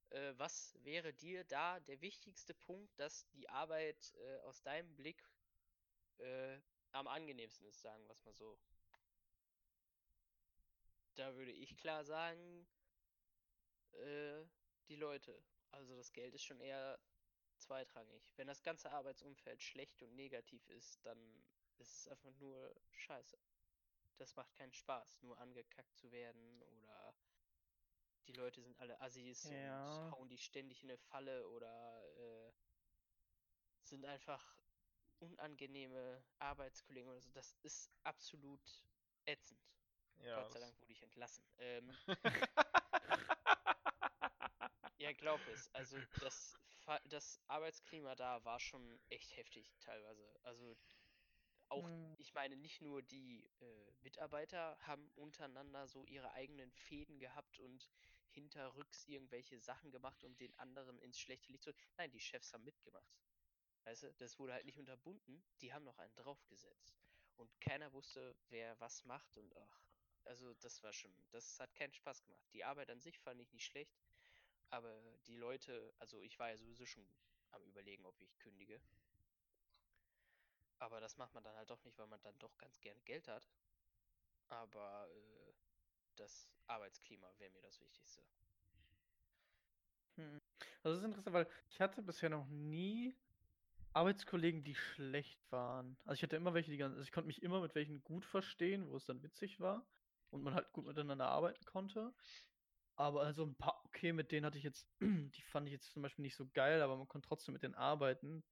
Äh, 0.09 0.33
was 0.37 0.77
wäre 0.83 1.13
dir 1.13 1.43
da 1.43 1.79
der 1.79 2.01
wichtigste 2.01 2.53
Punkt, 2.55 2.99
dass 2.99 3.29
die 3.29 3.49
Arbeit 3.49 4.13
äh, 4.15 4.37
aus 4.37 4.63
deinem 4.63 4.95
Blick 4.95 5.23
äh, 6.17 6.59
am 6.91 7.07
angenehmsten 7.07 7.65
ist, 7.67 7.81
sagen 7.81 8.05
wir 8.05 8.11
es 8.13 8.23
mal 8.25 8.33
so? 8.33 8.59
Da 11.15 11.35
würde 11.35 11.51
ich 11.51 11.77
klar 11.77 12.03
sagen, 12.03 12.67
äh, 13.93 14.45
die 14.87 14.95
Leute. 14.95 15.43
Also 15.71 15.95
das 15.95 16.11
Geld 16.11 16.33
ist 16.33 16.43
schon 16.43 16.59
eher 16.59 16.99
zweitrangig. 17.57 18.31
Wenn 18.35 18.47
das 18.47 18.63
ganze 18.63 18.91
Arbeitsumfeld 18.91 19.61
schlecht 19.61 20.01
und 20.03 20.15
negativ 20.15 20.67
ist, 20.69 21.03
dann 21.05 21.43
ist 21.77 21.99
es 21.99 22.07
einfach 22.07 22.33
nur 22.35 22.75
scheiße. 22.91 23.37
Das 24.17 24.35
macht 24.35 24.53
keinen 24.55 24.73
Spaß, 24.73 25.21
nur 25.23 25.37
angekackt 25.39 25.95
zu 25.95 26.11
werden 26.11 26.61
oder 26.63 27.15
die 28.27 28.33
Leute 28.33 28.61
sind 28.61 28.79
alle 28.79 28.99
Assis 29.01 29.43
Ja. 29.43 30.05
und 30.05 30.11
hauen 30.11 30.29
die 30.29 30.37
ständig 30.37 30.83
in 30.83 30.89
eine 30.89 30.97
Falle 30.97 31.47
oder 31.49 32.03
äh, 32.17 32.53
sind 33.81 34.05
einfach 34.05 34.57
unangenehme 35.19 36.23
Arbeitskollegen 36.39 37.09
oder 37.09 37.21
so. 37.21 37.31
Das 37.31 37.55
ist 37.63 37.91
absolut 38.03 38.85
ätzend. 39.25 39.59
Ja, 40.23 40.41
Gott 40.41 40.51
sei 40.51 40.59
Dank 40.59 40.79
wurde 40.81 40.93
ich 40.93 41.03
entlassen. 41.03 41.43
Ähm, 41.57 41.91
ja, 44.97 45.13
glaub 45.13 45.45
es. 45.47 45.73
Also 45.73 45.97
das, 46.19 46.57
das 47.05 47.39
Arbeitsklima 47.47 48.15
da 48.15 48.43
war 48.43 48.59
schon 48.59 48.99
echt 49.09 49.35
heftig 49.37 49.73
teilweise. 49.79 50.33
Also 50.43 50.77
auch, 51.69 51.89
Hm. 51.89 52.15
ich 52.17 52.33
meine, 52.33 52.55
nicht 52.57 52.81
nur 52.81 53.01
die 53.01 53.45
äh, 53.61 53.91
Mitarbeiter 54.01 54.77
haben 54.81 55.09
untereinander 55.15 55.87
so 55.87 56.05
ihre 56.05 56.31
eigenen 56.31 56.71
Fäden 56.71 57.19
gehabt 57.19 57.59
und 57.59 57.89
hinterrücks 58.31 59.05
irgendwelche 59.05 59.59
Sachen 59.59 59.91
gemacht, 59.91 60.23
um 60.23 60.35
den 60.37 60.53
anderen 60.59 60.97
ins 60.99 61.19
schlechte 61.19 61.51
Licht 61.51 61.63
zu. 61.63 61.73
Nein, 61.97 62.11
die 62.11 62.19
Chefs 62.19 62.53
haben 62.53 62.63
mitgemacht. 62.63 63.15
Weißt 63.85 64.03
du, 64.03 64.13
das 64.15 64.39
wurde 64.39 64.53
halt 64.53 64.65
nicht 64.65 64.79
unterbunden, 64.79 65.43
die 65.61 65.73
haben 65.73 65.83
noch 65.83 65.97
einen 65.99 66.15
draufgesetzt. 66.15 66.95
Und 67.35 67.49
keiner 67.61 67.91
wusste, 67.93 68.35
wer 68.49 68.79
was 68.79 69.03
macht 69.05 69.37
und 69.37 69.55
ach, 69.57 69.83
also 70.25 70.53
das 70.55 70.81
war 70.83 70.93
schon, 70.93 71.13
das 71.31 71.59
hat 71.59 71.73
keinen 71.75 71.93
Spaß 71.93 72.23
gemacht. 72.23 72.45
Die 72.53 72.63
Arbeit 72.63 72.89
an 72.89 72.99
sich 72.99 73.19
fand 73.19 73.39
ich 73.41 73.51
nicht 73.53 73.65
schlecht, 73.65 73.97
aber 74.69 74.93
die 75.27 75.35
Leute, 75.35 75.93
also 75.99 76.21
ich 76.21 76.39
war 76.39 76.49
ja 76.49 76.57
sowieso 76.57 76.85
schon 76.85 77.05
am 77.51 77.63
überlegen, 77.63 78.05
ob 78.05 78.19
ich 78.21 78.37
kündige. 78.39 78.79
Aber 80.79 80.99
das 80.99 81.17
macht 81.17 81.33
man 81.33 81.43
dann 81.43 81.55
halt 81.55 81.69
doch 81.69 81.83
nicht, 81.83 81.97
weil 81.97 82.07
man 82.07 82.21
dann 82.21 82.37
doch 82.39 82.57
ganz 82.57 82.79
gerne 82.81 82.99
Geld 83.01 83.27
hat. 83.27 83.47
Aber 84.49 85.07
äh, 85.09 85.53
das 86.15 86.49
Arbeitsklima 86.67 87.31
wäre 87.37 87.51
mir 87.51 87.61
das 87.61 87.79
Wichtigste. 87.79 88.21
Hm. 90.15 90.41
Das 90.81 90.97
ist 90.97 91.03
interessant, 91.03 91.33
weil 91.33 91.49
ich 91.69 91.79
hatte 91.79 92.01
bisher 92.01 92.29
noch 92.29 92.47
nie 92.47 93.15
Arbeitskollegen, 93.93 94.63
die 94.63 94.75
schlecht 94.75 95.39
waren. 95.51 95.97
Also 96.03 96.15
ich 96.15 96.23
hatte 96.23 96.35
immer 96.35 96.53
welche, 96.53 96.71
die 96.71 96.77
ganz, 96.77 96.93
also 96.93 97.03
ich 97.03 97.11
konnte 97.11 97.27
mich 97.27 97.43
immer 97.43 97.61
mit 97.61 97.75
welchen 97.75 98.03
gut 98.03 98.25
verstehen, 98.25 98.89
wo 98.89 98.97
es 98.97 99.05
dann 99.05 99.23
witzig 99.23 99.59
war 99.59 99.85
und 100.33 100.43
man 100.43 100.55
halt 100.55 100.71
gut 100.73 100.85
miteinander 100.85 101.27
arbeiten 101.29 101.65
konnte. 101.65 102.13
Aber 102.95 103.23
also 103.23 103.45
ein 103.45 103.55
paar, 103.55 103.81
okay, 103.85 104.13
mit 104.13 104.31
denen 104.31 104.45
hatte 104.45 104.57
ich 104.57 104.63
jetzt, 104.63 104.89
die 105.01 105.41
fand 105.43 105.67
ich 105.67 105.73
jetzt 105.73 105.91
zum 105.91 106.03
Beispiel 106.03 106.23
nicht 106.23 106.35
so 106.35 106.47
geil, 106.53 106.81
aber 106.81 106.97
man 106.97 107.07
konnte 107.07 107.27
trotzdem 107.27 107.53
mit 107.53 107.63
denen 107.63 107.75
arbeiten. 107.75 108.43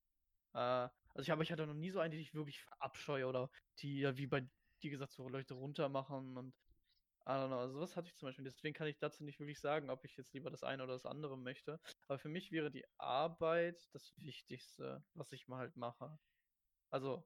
Äh, 0.53 0.59
also 0.59 1.21
ich 1.21 1.29
habe, 1.31 1.43
ich 1.43 1.51
hatte 1.51 1.67
noch 1.67 1.73
nie 1.75 1.91
so 1.91 1.99
eine, 1.99 2.15
die 2.15 2.21
ich 2.21 2.33
wirklich 2.35 2.61
verabscheue 2.63 3.27
oder 3.27 3.49
die 3.79 3.99
ja 3.99 4.17
wie 4.17 4.27
bei 4.27 4.47
dir 4.83 4.91
gesagt 4.91 5.13
so 5.13 5.29
Leute 5.29 5.55
runtermachen 5.55 6.37
und 6.37 6.55
I 7.27 7.31
don't 7.31 7.47
know, 7.49 7.59
also 7.59 7.75
sowas 7.75 7.95
hatte 7.97 8.07
ich 8.09 8.15
zum 8.15 8.27
Beispiel. 8.29 8.45
Deswegen 8.45 8.73
kann 8.73 8.87
ich 8.87 8.97
dazu 8.99 9.23
nicht 9.23 9.39
wirklich 9.39 9.59
sagen, 9.59 9.89
ob 9.91 10.05
ich 10.05 10.17
jetzt 10.17 10.33
lieber 10.33 10.49
das 10.51 10.63
eine 10.63 10.83
oder 10.83 10.93
das 10.93 11.05
andere 11.05 11.37
möchte. 11.37 11.79
Aber 12.07 12.19
für 12.19 12.29
mich 12.29 12.51
wäre 12.51 12.71
die 12.71 12.85
Arbeit 12.97 13.89
das 13.93 14.13
Wichtigste, 14.17 15.03
was 15.13 15.31
ich 15.31 15.47
mal 15.47 15.59
halt 15.59 15.75
mache. 15.77 16.19
Also, 16.91 17.25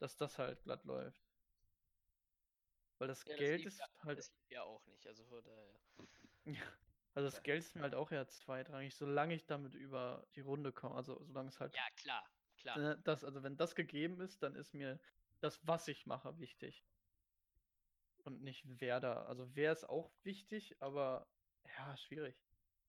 dass 0.00 0.16
das 0.16 0.38
halt 0.38 0.62
glatt 0.64 0.84
läuft. 0.84 1.31
Weil 3.02 3.08
das 3.08 3.24
Ja, 3.24 3.34
Geld 3.34 3.66
ist 3.66 3.80
ja, 3.80 3.88
halt. 4.04 4.16
das 4.18 4.30
ja 4.48 4.62
auch 4.62 4.86
nicht, 4.86 5.04
also 5.08 5.24
von 5.24 5.42
daher. 5.42 5.74
Also 7.14 7.26
das 7.26 7.42
Geld 7.42 7.58
ist 7.64 7.74
mir 7.74 7.82
halt 7.82 7.96
auch 7.96 8.12
eher 8.12 8.28
zweitrangig, 8.28 8.94
solange 8.94 9.34
ich 9.34 9.44
damit 9.46 9.74
über 9.74 10.28
die 10.36 10.40
Runde 10.40 10.72
komme. 10.72 10.94
Also 10.94 11.20
solange 11.24 11.48
es 11.48 11.58
halt. 11.58 11.74
Ja, 11.74 11.90
klar, 11.96 12.24
klar. 12.56 12.92
äh, 12.92 12.96
Das, 13.02 13.24
also 13.24 13.42
wenn 13.42 13.56
das 13.56 13.74
gegeben 13.74 14.20
ist, 14.20 14.40
dann 14.44 14.54
ist 14.54 14.72
mir 14.72 15.00
das, 15.40 15.66
was 15.66 15.88
ich 15.88 16.06
mache, 16.06 16.38
wichtig. 16.38 16.84
Und 18.24 18.40
nicht 18.42 18.62
wer 18.80 19.00
da. 19.00 19.24
Also 19.24 19.48
wer 19.56 19.72
ist 19.72 19.88
auch 19.88 20.12
wichtig, 20.22 20.76
aber 20.80 21.26
ja, 21.76 21.96
schwierig. 21.96 22.36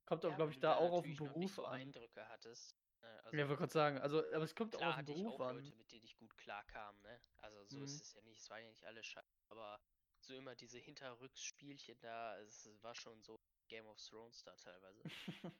Kommt 0.05 0.23
auch, 0.25 0.29
Ja, 0.29 0.35
glaube 0.35 0.51
ich, 0.51 0.59
da 0.59 0.75
auch 0.75 0.91
auf 0.91 1.05
den 1.05 1.15
Beruf 1.15 1.55
so 1.55 1.65
an. 1.65 1.79
Eindrücke 1.79 2.29
hattest. 2.29 2.75
Ne? 3.01 3.07
Ja, 3.07 3.17
Also, 3.25 3.31
ich 3.31 3.47
wollte 3.47 3.55
gerade 3.57 3.73
sagen, 3.73 3.97
also, 3.97 4.19
aber 4.31 4.43
es 4.43 4.53
kommt 4.53 4.75
auch 4.75 4.81
auf 4.85 4.95
den 4.95 4.97
hatte 4.97 5.11
ich 5.11 5.17
Beruf 5.17 5.33
auch 5.33 5.39
an. 5.39 5.55
Leute, 5.55 5.75
mit 5.75 5.91
denen 5.91 6.05
ich 6.05 6.17
gut 6.17 6.37
klarkam, 6.37 7.01
ne? 7.01 7.19
Also 7.37 7.65
so 7.65 7.79
Mhm. 7.79 7.83
ist 7.83 8.01
es 8.01 8.13
ja 8.13 8.21
nicht, 8.21 8.41
es 8.41 8.49
waren 8.49 8.61
ja 8.63 8.69
nicht 8.69 8.85
alle 8.85 9.03
scheiße, 9.03 9.25
aber 9.49 9.81
so 10.25 10.35
immer 10.35 10.55
diese 10.55 10.79
Hinterrücksspielchen 10.79 11.99
da, 12.01 12.39
es 12.39 12.69
war 12.81 12.95
schon 12.95 13.21
so 13.21 13.39
Game 13.67 13.85
of 13.85 13.99
Thrones 13.99 14.43
da 14.43 14.55
teilweise. 14.55 15.03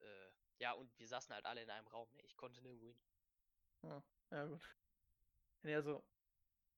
äh, 0.00 0.32
ja, 0.58 0.72
und 0.72 0.96
wir 0.98 1.08
saßen 1.08 1.34
halt 1.34 1.46
alle 1.46 1.62
in 1.62 1.70
einem 1.70 1.88
Raum, 1.88 2.10
ne? 2.12 2.20
Ich 2.22 2.36
konnte 2.36 2.62
nirgendwo 2.62 2.88
hin. 2.88 2.98
Ja, 3.82 4.02
ja, 4.30 4.46
gut. 4.46 4.62
Nee, 5.62 5.74
also, 5.74 6.04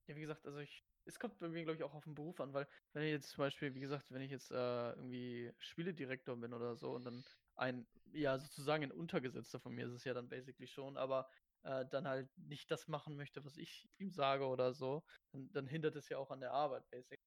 ja, 0.06 0.16
wie 0.16 0.20
gesagt, 0.20 0.46
also 0.46 0.58
ich, 0.58 0.84
es 1.04 1.18
kommt 1.18 1.38
bei 1.38 1.48
mir, 1.48 1.64
glaube 1.64 1.76
ich, 1.76 1.82
auch 1.82 1.94
auf 1.94 2.04
den 2.04 2.14
Beruf 2.14 2.40
an, 2.40 2.52
weil, 2.54 2.68
wenn 2.92 3.04
ich 3.04 3.10
jetzt 3.10 3.30
zum 3.30 3.38
Beispiel, 3.42 3.74
wie 3.74 3.80
gesagt, 3.80 4.10
wenn 4.10 4.22
ich 4.22 4.30
jetzt 4.30 4.50
äh, 4.50 4.90
irgendwie 4.90 5.52
Spieledirektor 5.58 6.36
bin 6.36 6.52
oder 6.54 6.76
so 6.76 6.92
und 6.92 7.04
dann 7.04 7.24
ein, 7.56 7.86
ja, 8.12 8.38
sozusagen 8.38 8.84
ein 8.84 8.92
Untergesetzter 8.92 9.60
von 9.60 9.74
mir 9.74 9.86
ist 9.86 9.92
es 9.92 10.04
ja 10.04 10.14
dann 10.14 10.28
basically 10.28 10.66
schon, 10.66 10.96
aber 10.96 11.28
äh, 11.64 11.86
dann 11.86 12.08
halt 12.08 12.30
nicht 12.36 12.70
das 12.70 12.88
machen 12.88 13.16
möchte, 13.16 13.44
was 13.44 13.56
ich 13.56 13.90
ihm 13.98 14.10
sage 14.10 14.46
oder 14.46 14.74
so, 14.74 15.04
dann, 15.32 15.50
dann 15.52 15.66
hindert 15.66 15.96
es 15.96 16.08
ja 16.08 16.18
auch 16.18 16.30
an 16.30 16.40
der 16.40 16.52
Arbeit, 16.52 16.88
basically. 16.90 17.18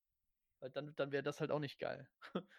Weil 0.60 0.72
dann, 0.72 0.96
dann 0.96 1.12
wäre 1.12 1.24
das 1.24 1.40
halt 1.42 1.52
auch 1.52 1.60
nicht 1.60 1.80
geil. 1.80 2.10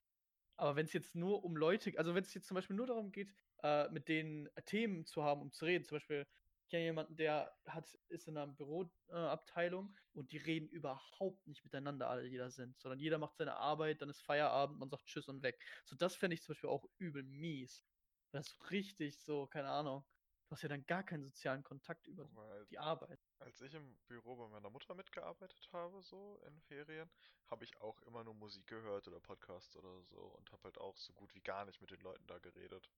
Aber 0.57 0.77
wenn 0.77 0.87
es 0.87 0.93
jetzt 0.93 1.15
nur 1.15 1.45
um 1.45 1.57
Leute, 1.57 1.93
also 1.99 2.15
wenn 2.15 2.25
es 2.25 2.35
jetzt 2.35 2.49
zum 2.49 2.57
Beispiel 2.57 2.77
nur 2.77 2.87
darum 2.87 3.13
geht, 3.13 3.33
äh, 3.63 3.89
mit 3.91 4.09
denen 4.09 4.49
Themen 4.67 5.05
zu 5.07 5.23
haben, 5.23 5.41
um 5.43 5.53
zu 5.53 5.65
reden, 5.65 5.85
zum 5.85 5.97
Beispiel, 5.97 6.27
ich 6.65 6.71
kenne 6.71 6.85
jemanden, 6.85 7.17
der 7.17 7.57
hat, 7.67 7.97
ist 8.09 8.29
in 8.29 8.37
einer 8.37 8.53
Büroabteilung 8.53 9.95
und 10.13 10.33
die 10.33 10.37
reden 10.39 10.69
überhaupt 10.69 11.47
nicht 11.47 11.65
miteinander, 11.65 12.09
alle, 12.11 12.29
die 12.29 12.37
da 12.37 12.51
sind, 12.51 12.79
sondern 12.81 12.99
jeder 13.01 13.19
macht 13.19 13.37
seine 13.37 13.57
Arbeit, 13.57 14.03
dann 14.03 14.11
ist 14.11 14.21
Feierabend, 14.23 14.79
man 14.79 14.91
sagt 14.91 15.07
Tschüss 15.07 15.29
und 15.29 15.43
weg. 15.43 15.63
So, 15.85 15.97
das 15.97 16.17
fände 16.17 16.35
ich 16.35 16.43
zum 16.43 16.55
Beispiel 16.55 16.71
auch 16.71 16.87
übel 16.99 17.23
mies. 17.23 17.87
Das 18.33 18.49
ist 18.49 18.71
richtig 18.71 19.19
so, 19.21 19.47
keine 19.47 19.71
Ahnung. 19.71 20.05
Du 20.49 20.53
hast 20.53 20.63
ja 20.63 20.69
dann 20.71 20.87
gar 20.87 21.05
keinen 21.05 21.23
sozialen 21.25 21.63
Kontakt 21.63 22.07
über 22.07 22.31
Weil 22.35 22.67
die 22.71 22.79
Arbeit. 22.79 23.21
als 23.39 23.61
ich 23.61 23.75
im 23.75 23.99
Büro 24.07 24.37
bei 24.37 24.49
meiner 24.49 24.71
Mutter 24.71 24.95
mitgearbeitet 24.95 25.71
habe, 25.73 26.03
so 26.03 26.41
in 26.47 26.61
Ferien, 26.61 27.11
habe 27.47 27.65
ich 27.65 27.81
auch 27.81 28.01
immer 28.03 28.25
nur 28.25 28.35
Musik 28.35 28.67
gehört 28.67 29.09
oder 29.09 29.21
Podcasts 29.21 29.77
oder 29.77 30.03
so 30.05 30.21
und 30.23 30.53
habe 30.53 30.65
halt 30.65 30.79
auch 30.79 30.97
so 30.97 31.13
gut 31.15 31.35
wie 31.35 31.43
gar 31.43 31.65
nicht 31.65 31.81
mit 31.81 31.91
den 31.91 32.01
Leuten 32.01 32.27
da 32.27 32.39
geredet. 32.39 32.93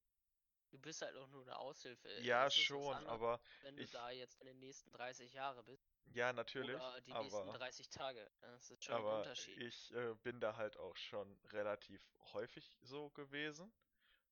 Du 0.71 0.79
bist 0.79 1.01
halt 1.01 1.15
auch 1.17 1.27
nur 1.27 1.41
eine 1.43 1.57
Aushilfe. 1.59 2.07
äh, 2.09 2.23
Ja, 2.23 2.49
schon, 2.49 2.93
anderes, 2.93 3.07
aber 3.07 3.41
wenn 3.59 3.77
du 3.77 3.83
ich- 3.83 3.89
da 3.89 4.09
jetzt 4.09 4.35
in 4.39 4.45
den 4.47 4.59
nächsten 4.59 4.91
30 4.91 5.33
Jahre 5.33 5.63
bist 5.63 5.93
ja, 6.05 6.33
natürlich, 6.33 6.75
oder 6.75 7.01
die 7.01 7.15
nächsten 7.15 7.51
aber 7.51 7.53
30 7.53 7.89
Tage. 7.89 8.31
Das 8.39 8.69
ist 8.71 8.83
schon 8.83 8.97
ein 8.99 9.05
aber 9.05 9.09
Unterschied. 9.09 9.63
ich 9.67 9.91
äh, 9.93 10.15
bin 10.15 10.39
da 10.39 10.55
halt 10.55 10.77
auch 10.77 10.95
schon 10.95 11.39
relativ 11.45 12.13
häufig 12.33 12.77
so 12.81 13.09
gewesen 13.09 13.73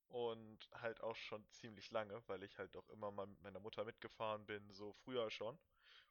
und 0.09 0.59
halt 0.73 1.01
auch 1.01 1.15
schon 1.15 1.47
ziemlich 1.51 1.91
lange, 1.91 2.21
weil 2.27 2.43
ich 2.43 2.57
halt 2.57 2.75
auch 2.75 2.89
immer 2.89 3.11
mal 3.11 3.27
mit 3.27 3.41
meiner 3.41 3.59
Mutter 3.59 3.85
mitgefahren 3.85 4.45
bin, 4.45 4.71
so 4.71 4.93
früher 4.93 5.29
schon. 5.29 5.57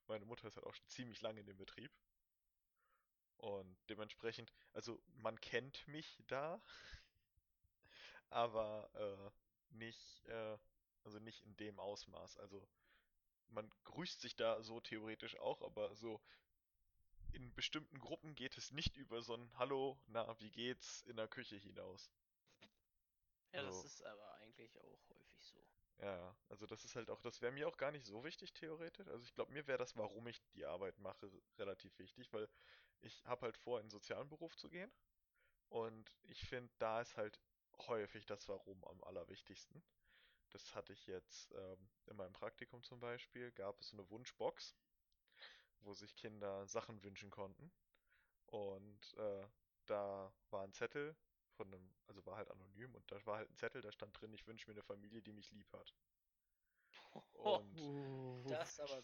Meine 0.07 0.25
Mutter 0.25 0.49
ist 0.49 0.57
halt 0.57 0.67
auch 0.67 0.75
schon 0.75 0.89
ziemlich 0.89 1.21
lange 1.21 1.41
in 1.41 1.47
dem 1.47 1.59
Betrieb. 1.59 1.93
Und 3.39 3.77
dementsprechend, 3.89 4.53
also 4.73 5.01
man 5.17 5.41
kennt 5.41 5.87
mich 5.89 6.23
da, 6.27 6.61
aber 8.31 8.91
äh, 8.95 9.77
nicht, 9.77 10.25
äh, 10.27 10.59
also 11.05 11.19
nicht 11.19 11.45
in 11.45 11.57
dem 11.57 11.79
Ausmaß. 11.79 12.39
Also 12.39 12.67
man 13.49 13.71
grüßt 13.85 14.21
sich 14.21 14.37
da 14.37 14.63
so 14.63 14.81
theoretisch 14.81 15.37
auch, 15.37 15.63
aber 15.63 15.95
so 15.95 16.21
in 17.33 17.53
bestimmten 17.55 17.99
Gruppen 17.99 18.35
geht 18.35 18.57
es 18.57 18.71
nicht 18.73 18.97
über 18.97 19.23
so 19.23 19.35
ein 19.35 19.51
Hallo, 19.59 19.99
na, 20.07 20.39
wie 20.41 20.51
geht's 20.51 21.03
in 21.03 21.17
der 21.17 21.29
Küche 21.29 21.57
hinaus. 21.57 22.11
Ja, 23.53 23.63
das 23.63 23.81
so. 23.81 23.87
ist 23.87 24.03
aber 24.05 24.35
eigentlich 24.35 24.79
auch 24.81 25.09
häufig 25.11 25.45
so. 25.47 25.65
Ja, 26.01 26.37
also 26.49 26.67
das 26.67 26.85
ist 26.85 26.95
halt 26.95 27.11
auch, 27.11 27.21
das 27.23 27.43
wäre 27.43 27.53
mir 27.53 27.67
auch 27.67 27.77
gar 27.77 27.91
nicht 27.91 28.07
so 28.07 28.23
wichtig 28.23 28.53
theoretisch. 28.53 29.09
Also 29.09 29.25
ich 29.25 29.35
glaube, 29.35 29.53
mir 29.53 29.67
wäre 29.67 29.79
das, 29.79 29.97
warum 29.97 30.29
ich 30.29 30.41
die 30.55 30.65
Arbeit 30.65 30.99
mache, 30.99 31.31
relativ 31.59 31.99
wichtig, 31.99 32.33
weil 32.33 32.49
ich 33.01 33.25
habe 33.25 33.43
halt 33.47 33.57
vor, 33.57 33.79
in 33.79 33.83
einen 33.83 33.91
sozialen 33.91 34.29
Beruf 34.29 34.57
zu 34.57 34.69
gehen. 34.69 34.93
Und 35.71 36.17
ich 36.25 36.41
finde, 36.49 36.73
da 36.79 37.01
ist 37.01 37.17
halt 37.17 37.41
häufig 37.89 38.27
das 38.27 38.49
Warum 38.49 38.85
am 38.85 39.03
allerwichtigsten. 39.05 39.83
Das 40.51 40.75
hatte 40.75 40.93
ich 40.93 41.07
jetzt 41.07 41.53
ähm, 41.53 41.91
in 42.07 42.17
meinem 42.17 42.33
Praktikum 42.33 42.83
zum 42.83 43.01
Beispiel, 43.01 43.53
gab 43.53 43.81
es 43.81 43.89
so 43.89 43.97
eine 43.97 44.09
Wunschbox, 44.09 44.75
wo 45.81 45.95
sich 45.95 46.15
Kinder 46.17 46.67
Sachen 46.67 47.03
wünschen 47.03 47.31
konnten. 47.31 47.71
Und 48.47 49.15
äh, 49.19 49.47
da 49.87 50.33
war 50.51 50.65
ein 50.65 50.73
Zettel 50.73 51.17
von 51.59 51.69
einem, 51.75 51.93
also 52.07 52.25
war 52.27 52.39
halt 52.39 52.51
anonym 52.51 52.95
und 52.97 53.13
da 53.13 53.25
war 53.27 53.39
halt 53.39 53.51
ein 53.51 53.57
Zettel, 53.57 53.83
da 53.83 53.93
stand 53.93 54.19
drin, 54.21 54.33
ich 54.35 54.47
wünsche 54.47 54.69
mir 54.71 54.75
eine 54.75 54.85
Familie, 54.85 55.23
die 55.23 55.33
mich 55.35 55.51
lieb 55.53 55.73
hat. 55.75 55.95
Und, 57.33 57.79
Uh, 58.45 58.49
Das 58.49 58.79
aber 58.81 59.03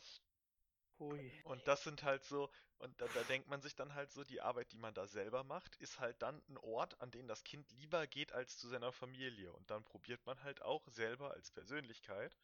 hui. 0.99 1.33
und 1.43 1.67
das 1.69 1.85
sind 1.85 2.03
halt 2.03 2.25
so, 2.25 2.51
und 2.79 3.01
da, 3.01 3.09
da 3.09 3.23
denkt 3.25 3.49
man 3.49 3.61
sich 3.63 3.75
dann 3.77 3.95
halt 3.95 4.11
so, 4.13 4.25
die 4.25 4.41
Arbeit, 4.41 4.73
die 4.73 4.79
man 4.79 4.95
da 4.95 5.07
selber 5.07 5.45
macht, 5.45 5.77
ist 5.77 6.01
halt 6.01 6.23
dann 6.23 6.43
ein 6.49 6.59
Ort, 6.59 7.01
an 7.01 7.11
den 7.11 7.29
das 7.29 7.45
Kind 7.45 7.71
lieber 7.73 8.07
geht 8.07 8.33
als 8.33 8.59
zu 8.59 8.69
seiner 8.69 8.93
Familie. 8.93 9.53
Und 9.53 9.71
dann 9.71 9.85
probiert 9.85 10.25
man 10.27 10.43
halt 10.43 10.63
auch 10.63 10.89
selber 10.89 11.33
als 11.33 11.51
Persönlichkeit 11.51 12.37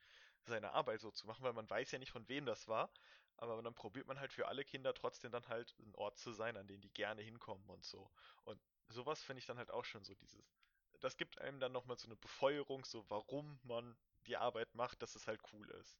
seine 0.45 0.73
Arbeit 0.73 1.01
so 1.01 1.11
zu 1.11 1.27
machen, 1.27 1.45
weil 1.45 1.53
man 1.55 1.69
weiß 1.71 1.91
ja 1.93 1.99
nicht, 1.99 2.13
von 2.13 2.29
wem 2.29 2.47
das 2.47 2.69
war. 2.69 2.93
Aber 3.37 3.61
dann 3.63 3.75
probiert 3.75 4.07
man 4.07 4.21
halt 4.21 4.33
für 4.33 4.49
alle 4.49 4.65
Kinder 4.65 4.93
trotzdem 4.95 5.33
dann 5.33 5.49
halt 5.49 5.75
ein 5.81 5.95
Ort 5.95 6.19
zu 6.19 6.33
sein, 6.33 6.57
an 6.57 6.69
den 6.69 6.81
die 6.83 6.93
gerne 6.93 7.23
hinkommen 7.23 7.69
und 7.71 7.85
so. 7.85 8.11
Und 8.45 8.61
sowas 8.93 9.23
finde 9.23 9.41
ich 9.41 9.47
dann 9.47 9.59
halt 9.59 9.71
auch 9.71 9.85
schon 9.85 10.05
so 10.05 10.15
dieses. 10.15 10.55
Das 11.01 11.17
gibt 11.17 11.41
einem 11.41 11.61
dann 11.61 11.73
nochmal 11.73 11.99
so 11.99 12.07
eine 12.07 12.17
Befeuerung, 12.17 12.85
so 12.85 13.09
warum 13.11 13.59
man 13.63 13.97
die 14.27 14.37
Arbeit 14.37 14.75
macht, 14.75 15.03
dass 15.03 15.15
es 15.15 15.27
halt 15.27 15.41
cool 15.53 15.69
ist. 15.71 15.99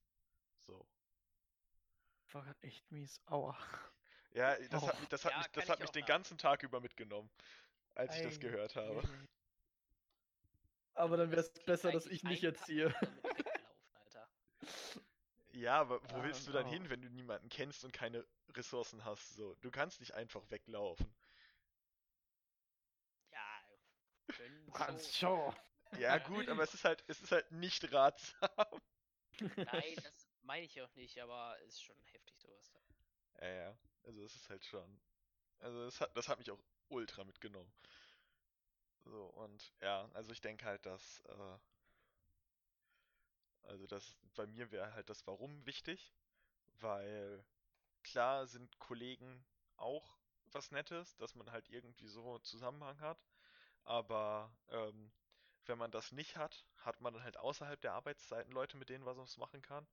So. 0.59 0.87
War 2.33 2.45
grad 2.45 2.63
echt 2.63 2.91
mies. 2.91 3.21
Aua. 3.27 3.59
Ja, 4.33 4.57
das 4.69 4.87
hat 4.87 4.95
Oh. 4.95 5.01
mich, 5.01 5.09
das 5.09 5.25
hat 5.25 5.33
Ja, 5.33 5.39
mich, 5.39 5.49
das 5.49 5.69
hat 5.69 5.81
mich 5.81 5.91
den 5.91 6.05
ganzen 6.05 6.39
Tag 6.39 6.63
über 6.63 6.81
mitgenommen, 6.81 7.31
als 7.95 8.17
ich 8.17 8.23
das 8.23 8.39
gehört 8.41 8.77
habe. 8.77 9.03
Aber 10.95 11.17
dann 11.17 11.31
wäre 11.31 11.41
es 11.41 11.53
besser, 11.65 11.91
dass 11.93 12.07
ich 12.07 12.23
nicht 12.25 12.45
erziehe. 12.45 12.95
Ja, 15.53 15.81
aber 15.81 16.01
wo 16.11 16.17
Ah, 16.17 16.23
willst 16.23 16.47
du 16.47 16.53
dann 16.53 16.67
oh. 16.67 16.71
hin, 16.71 16.91
wenn 16.91 17.03
du 17.03 17.09
niemanden 17.11 17.49
kennst 17.49 17.85
und 17.85 17.93
keine 17.93 18.27
Ressourcen 18.49 19.05
hast? 19.05 19.35
So, 19.35 19.55
du 19.57 19.71
kannst 19.71 20.01
nicht 20.01 20.15
einfach 20.15 20.51
weglaufen. 20.51 21.15
Ja, 23.33 23.63
schon. 24.77 24.99
schon. 25.01 25.55
Ja, 25.99 26.19
gut, 26.19 26.49
aber 26.49 26.63
es 26.63 26.75
ist 26.75 26.85
halt, 26.85 27.03
es 27.09 27.21
ist 27.21 27.33
halt 27.33 27.51
nicht 27.51 27.93
ratsam. 27.93 28.49
Nein, 29.57 29.97
das 30.03 30.29
meine 30.43 30.67
ich 30.67 30.81
auch 30.81 30.95
nicht, 30.95 31.19
aber 31.21 31.59
ist 31.61 31.83
schon 31.83 32.01
heftig 32.13 32.39
sowas. 32.39 32.73
Ja, 33.41 33.49
ja. 33.49 33.79
Also 34.05 34.23
es 34.23 34.35
ist 34.37 34.49
halt 34.49 34.65
schon. 34.65 35.01
Also 35.61 35.85
das 35.85 36.01
hat, 36.01 36.17
das 36.17 36.29
hat 36.29 36.39
mich 36.39 36.51
auch 36.51 36.61
ultra 36.89 37.25
mitgenommen. 37.25 37.71
So, 39.05 39.25
und 39.27 39.73
ja, 39.81 40.09
also 40.15 40.33
ich 40.33 40.41
denke 40.41 40.65
halt, 40.65 40.85
dass, 40.87 41.21
äh, 41.21 41.59
also 43.63 43.87
das, 43.87 44.17
bei 44.35 44.47
mir 44.47 44.71
wäre 44.71 44.95
halt 44.95 45.09
das 45.09 45.27
Warum 45.27 45.65
wichtig, 45.67 46.13
weil 46.81 47.45
klar 48.03 48.47
sind 48.47 48.79
Kollegen 48.79 49.45
auch 49.77 50.19
was 50.53 50.71
Nettes, 50.71 51.17
dass 51.17 51.35
man 51.35 51.51
halt 51.51 51.69
irgendwie 51.69 52.09
so 52.09 52.35
einen 52.35 52.43
Zusammenhang 52.43 52.99
hat, 53.01 53.19
aber 53.85 54.55
ähm, 54.69 55.13
wenn 55.67 55.79
man 55.79 55.91
das 55.91 56.13
nicht 56.13 56.37
hat, 56.37 56.67
hat 56.79 57.01
man 57.01 57.15
dann 57.15 57.23
halt 57.23 57.37
außerhalb 57.37 57.81
der 57.81 57.93
Arbeitszeiten 57.95 58.53
Leute, 58.53 58.77
mit 58.77 58.89
denen 58.89 59.05
man 59.05 59.17
was 59.17 59.37
machen 59.37 59.63
kann 59.63 59.87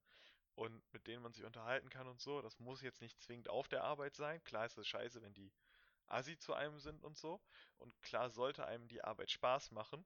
und 0.55 0.81
mit 0.91 1.07
denen 1.07 1.21
man 1.21 1.33
sich 1.33 1.45
unterhalten 1.45 1.89
kann 1.89 2.07
und 2.07 2.19
so. 2.19 2.41
Das 2.41 2.59
muss 2.59 2.81
jetzt 2.81 3.01
nicht 3.01 3.19
zwingend 3.21 3.49
auf 3.49 3.67
der 3.67 3.83
Arbeit 3.83 4.15
sein. 4.15 4.43
Klar 4.43 4.65
ist 4.65 4.77
es 4.77 4.87
scheiße, 4.87 5.21
wenn 5.21 5.33
die 5.33 5.51
assi 6.07 6.37
zu 6.37 6.53
einem 6.53 6.79
sind 6.79 7.03
und 7.03 7.17
so. 7.17 7.41
Und 7.77 7.99
klar 8.01 8.29
sollte 8.29 8.65
einem 8.65 8.87
die 8.87 9.03
Arbeit 9.03 9.29
Spaß 9.29 9.71
machen. 9.71 10.05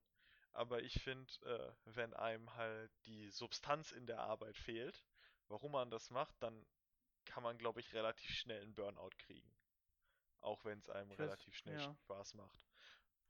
Aber 0.53 0.81
ich 0.83 1.01
finde, 1.01 1.31
äh, 1.45 1.73
wenn 1.85 2.13
einem 2.13 2.53
halt 2.55 2.91
die 3.05 3.29
Substanz 3.29 3.91
in 3.91 4.05
der 4.05 4.19
Arbeit 4.19 4.57
fehlt, 4.57 5.05
warum 5.47 5.71
man 5.71 5.89
das 5.89 6.09
macht, 6.09 6.35
dann 6.41 6.65
kann 7.25 7.43
man, 7.43 7.57
glaube 7.57 7.79
ich, 7.79 7.93
relativ 7.93 8.31
schnell 8.31 8.61
einen 8.61 8.73
Burnout 8.73 9.11
kriegen. 9.19 9.55
Auch 10.41 10.65
wenn 10.65 10.79
es 10.79 10.89
einem 10.89 11.11
Ich 11.11 11.19
weiß, 11.19 11.27
relativ 11.27 11.55
schnell 11.55 11.79
ja. 11.79 11.95
Spaß 12.03 12.33
macht. 12.33 12.70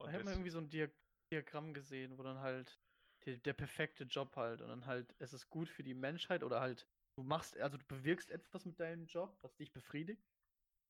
Da 0.03 0.11
Und 0.11 0.13
hat 0.13 0.23
man 0.23 0.33
des- 0.33 0.33
irgendwie 0.33 0.49
so 0.49 0.59
ein 0.59 0.69
Dia 0.69 0.89
Diagramm 1.31 1.73
gesehen, 1.73 2.17
wo 2.17 2.23
dann 2.23 2.39
halt 2.39 2.81
der, 3.25 3.37
der 3.37 3.53
perfekte 3.53 4.03
Job 4.03 4.35
halt 4.35 4.61
und 4.61 4.67
dann 4.67 4.85
halt, 4.85 5.15
es 5.19 5.31
ist 5.33 5.49
gut 5.49 5.69
für 5.69 5.83
die 5.83 5.93
Menschheit 5.93 6.43
oder 6.43 6.59
halt, 6.59 6.89
du 7.15 7.23
machst, 7.23 7.57
also 7.57 7.77
du 7.77 7.85
bewirkst 7.85 8.31
etwas 8.31 8.65
mit 8.65 8.79
deinem 8.81 9.05
Job, 9.05 9.37
was 9.41 9.55
dich 9.55 9.71
befriedigt, 9.71 10.33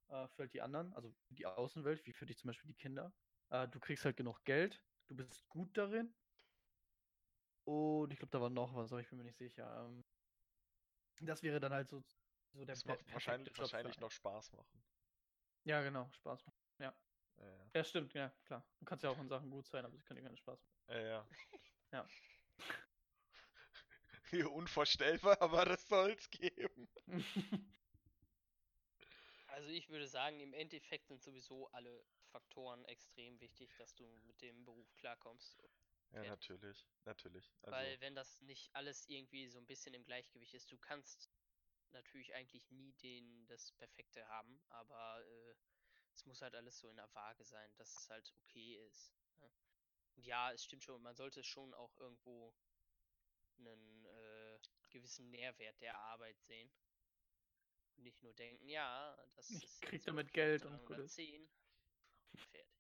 äh, 0.10 0.28
für 0.30 0.44
halt 0.44 0.54
die 0.54 0.62
anderen, 0.62 0.94
also 0.94 1.12
für 1.28 1.36
die 1.36 1.46
Außenwelt, 1.48 2.06
wie 2.08 2.14
für 2.14 2.26
dich 2.28 2.38
zum 2.40 2.50
Beispiel 2.50 2.70
die 2.70 2.76
Kinder. 2.76 3.16
Äh, 3.50 3.68
du 3.68 3.80
kriegst 3.80 4.06
halt 4.06 4.18
genug 4.18 4.46
Geld, 4.46 4.88
du 5.08 5.16
bist 5.16 5.48
gut 5.50 5.78
darin. 5.78 6.16
Und 7.64 8.12
ich 8.14 8.20
glaube, 8.20 8.30
da 8.32 8.42
war 8.42 8.50
noch 8.50 8.76
was, 8.76 8.92
aber 8.92 9.02
ich 9.02 9.10
bin 9.10 9.18
mir 9.18 9.24
nicht 9.24 9.38
sicher. 9.38 9.86
Ähm, 9.88 10.02
das 11.22 11.42
wäre 11.44 11.60
dann 11.62 11.74
halt 11.74 11.90
so, 11.90 12.02
so 12.54 12.66
der 12.66 12.76
per 12.76 12.98
macht 12.98 13.12
wahrscheinlich, 13.14 13.56
wahrscheinlich 13.58 14.00
noch 14.00 14.12
Spaß 14.12 14.52
machen. 14.54 14.84
Ja, 15.64 15.82
genau, 15.82 16.12
Spaß 16.12 16.46
machen. 16.46 16.58
Ja, 16.80 16.96
Ja, 17.74 17.84
stimmt, 17.84 18.14
ja, 18.14 18.30
klar. 18.46 18.66
Du 18.80 18.86
kannst 18.86 19.04
ja 19.04 19.10
auch 19.10 19.20
in 19.20 19.30
Sachen 19.30 19.50
gut 19.50 19.66
sein, 19.68 19.86
aber 19.86 19.96
sie 19.96 20.04
können 20.04 20.18
dir 20.18 20.26
keinen 20.26 20.38
Spaß 20.38 20.62
machen. 20.64 20.84
ja. 20.90 21.00
ja. 21.00 21.28
Ja. 21.92 22.08
Unvorstellbar, 24.54 25.42
aber 25.42 25.66
das 25.66 25.88
soll's 25.88 26.30
geben. 26.30 26.88
Also 29.48 29.70
ich 29.70 29.90
würde 29.90 30.08
sagen, 30.08 30.40
im 30.40 30.54
Endeffekt 30.54 31.08
sind 31.08 31.22
sowieso 31.22 31.68
alle 31.72 32.06
Faktoren 32.32 32.86
extrem 32.86 33.38
wichtig, 33.42 33.76
dass 33.76 33.94
du 33.94 34.08
mit 34.24 34.42
dem 34.42 34.64
Beruf 34.64 34.96
klarkommst. 34.96 35.62
Ja, 36.14 36.24
natürlich, 36.24 36.88
natürlich. 37.04 37.52
Also, 37.62 37.72
Weil 37.72 38.00
wenn 38.00 38.16
das 38.16 38.42
nicht 38.42 38.74
alles 38.74 39.06
irgendwie 39.08 39.48
so 39.50 39.60
ein 39.60 39.66
bisschen 39.66 39.94
im 39.94 40.06
Gleichgewicht 40.06 40.54
ist, 40.54 40.72
du 40.72 40.78
kannst 40.78 41.30
natürlich 41.92 42.34
eigentlich 42.34 42.72
nie 42.72 42.94
den 42.94 43.46
das 43.48 43.74
Perfekte 43.74 44.26
haben, 44.30 44.62
aber 44.70 45.22
äh, 45.26 45.56
es 46.22 46.26
muss 46.28 46.42
halt 46.44 46.54
alles 46.54 46.78
so 46.78 46.88
in 46.88 46.98
der 46.98 47.12
Waage 47.16 47.44
sein, 47.44 47.74
dass 47.78 47.96
es 47.98 48.10
halt 48.12 48.32
okay 48.38 48.76
ist. 48.86 49.12
Ne? 49.40 49.52
Und 50.16 50.28
ja, 50.28 50.52
es 50.52 50.64
stimmt 50.64 50.84
schon, 50.84 51.02
man 51.02 51.16
sollte 51.16 51.44
schon 51.44 51.74
auch 51.74 51.96
irgendwo 51.98 52.54
einen 53.58 54.06
äh, 54.06 54.60
gewissen 54.92 55.32
Nährwert 55.32 55.82
der 55.82 55.98
Arbeit 55.98 56.40
sehen. 56.44 56.72
Und 57.96 58.04
nicht 58.04 58.22
nur 58.22 58.34
denken, 58.34 58.70
ja, 58.70 59.18
das 59.36 59.50
Ich 59.50 59.64
ist 59.64 59.82
krieg 59.82 60.04
damit 60.04 60.34
Geld 60.34 60.66
und 60.66 60.84
gut 60.86 60.98
ist. 61.00 61.22
310 61.22 61.50
und 62.34 62.42
fertig. 62.42 62.72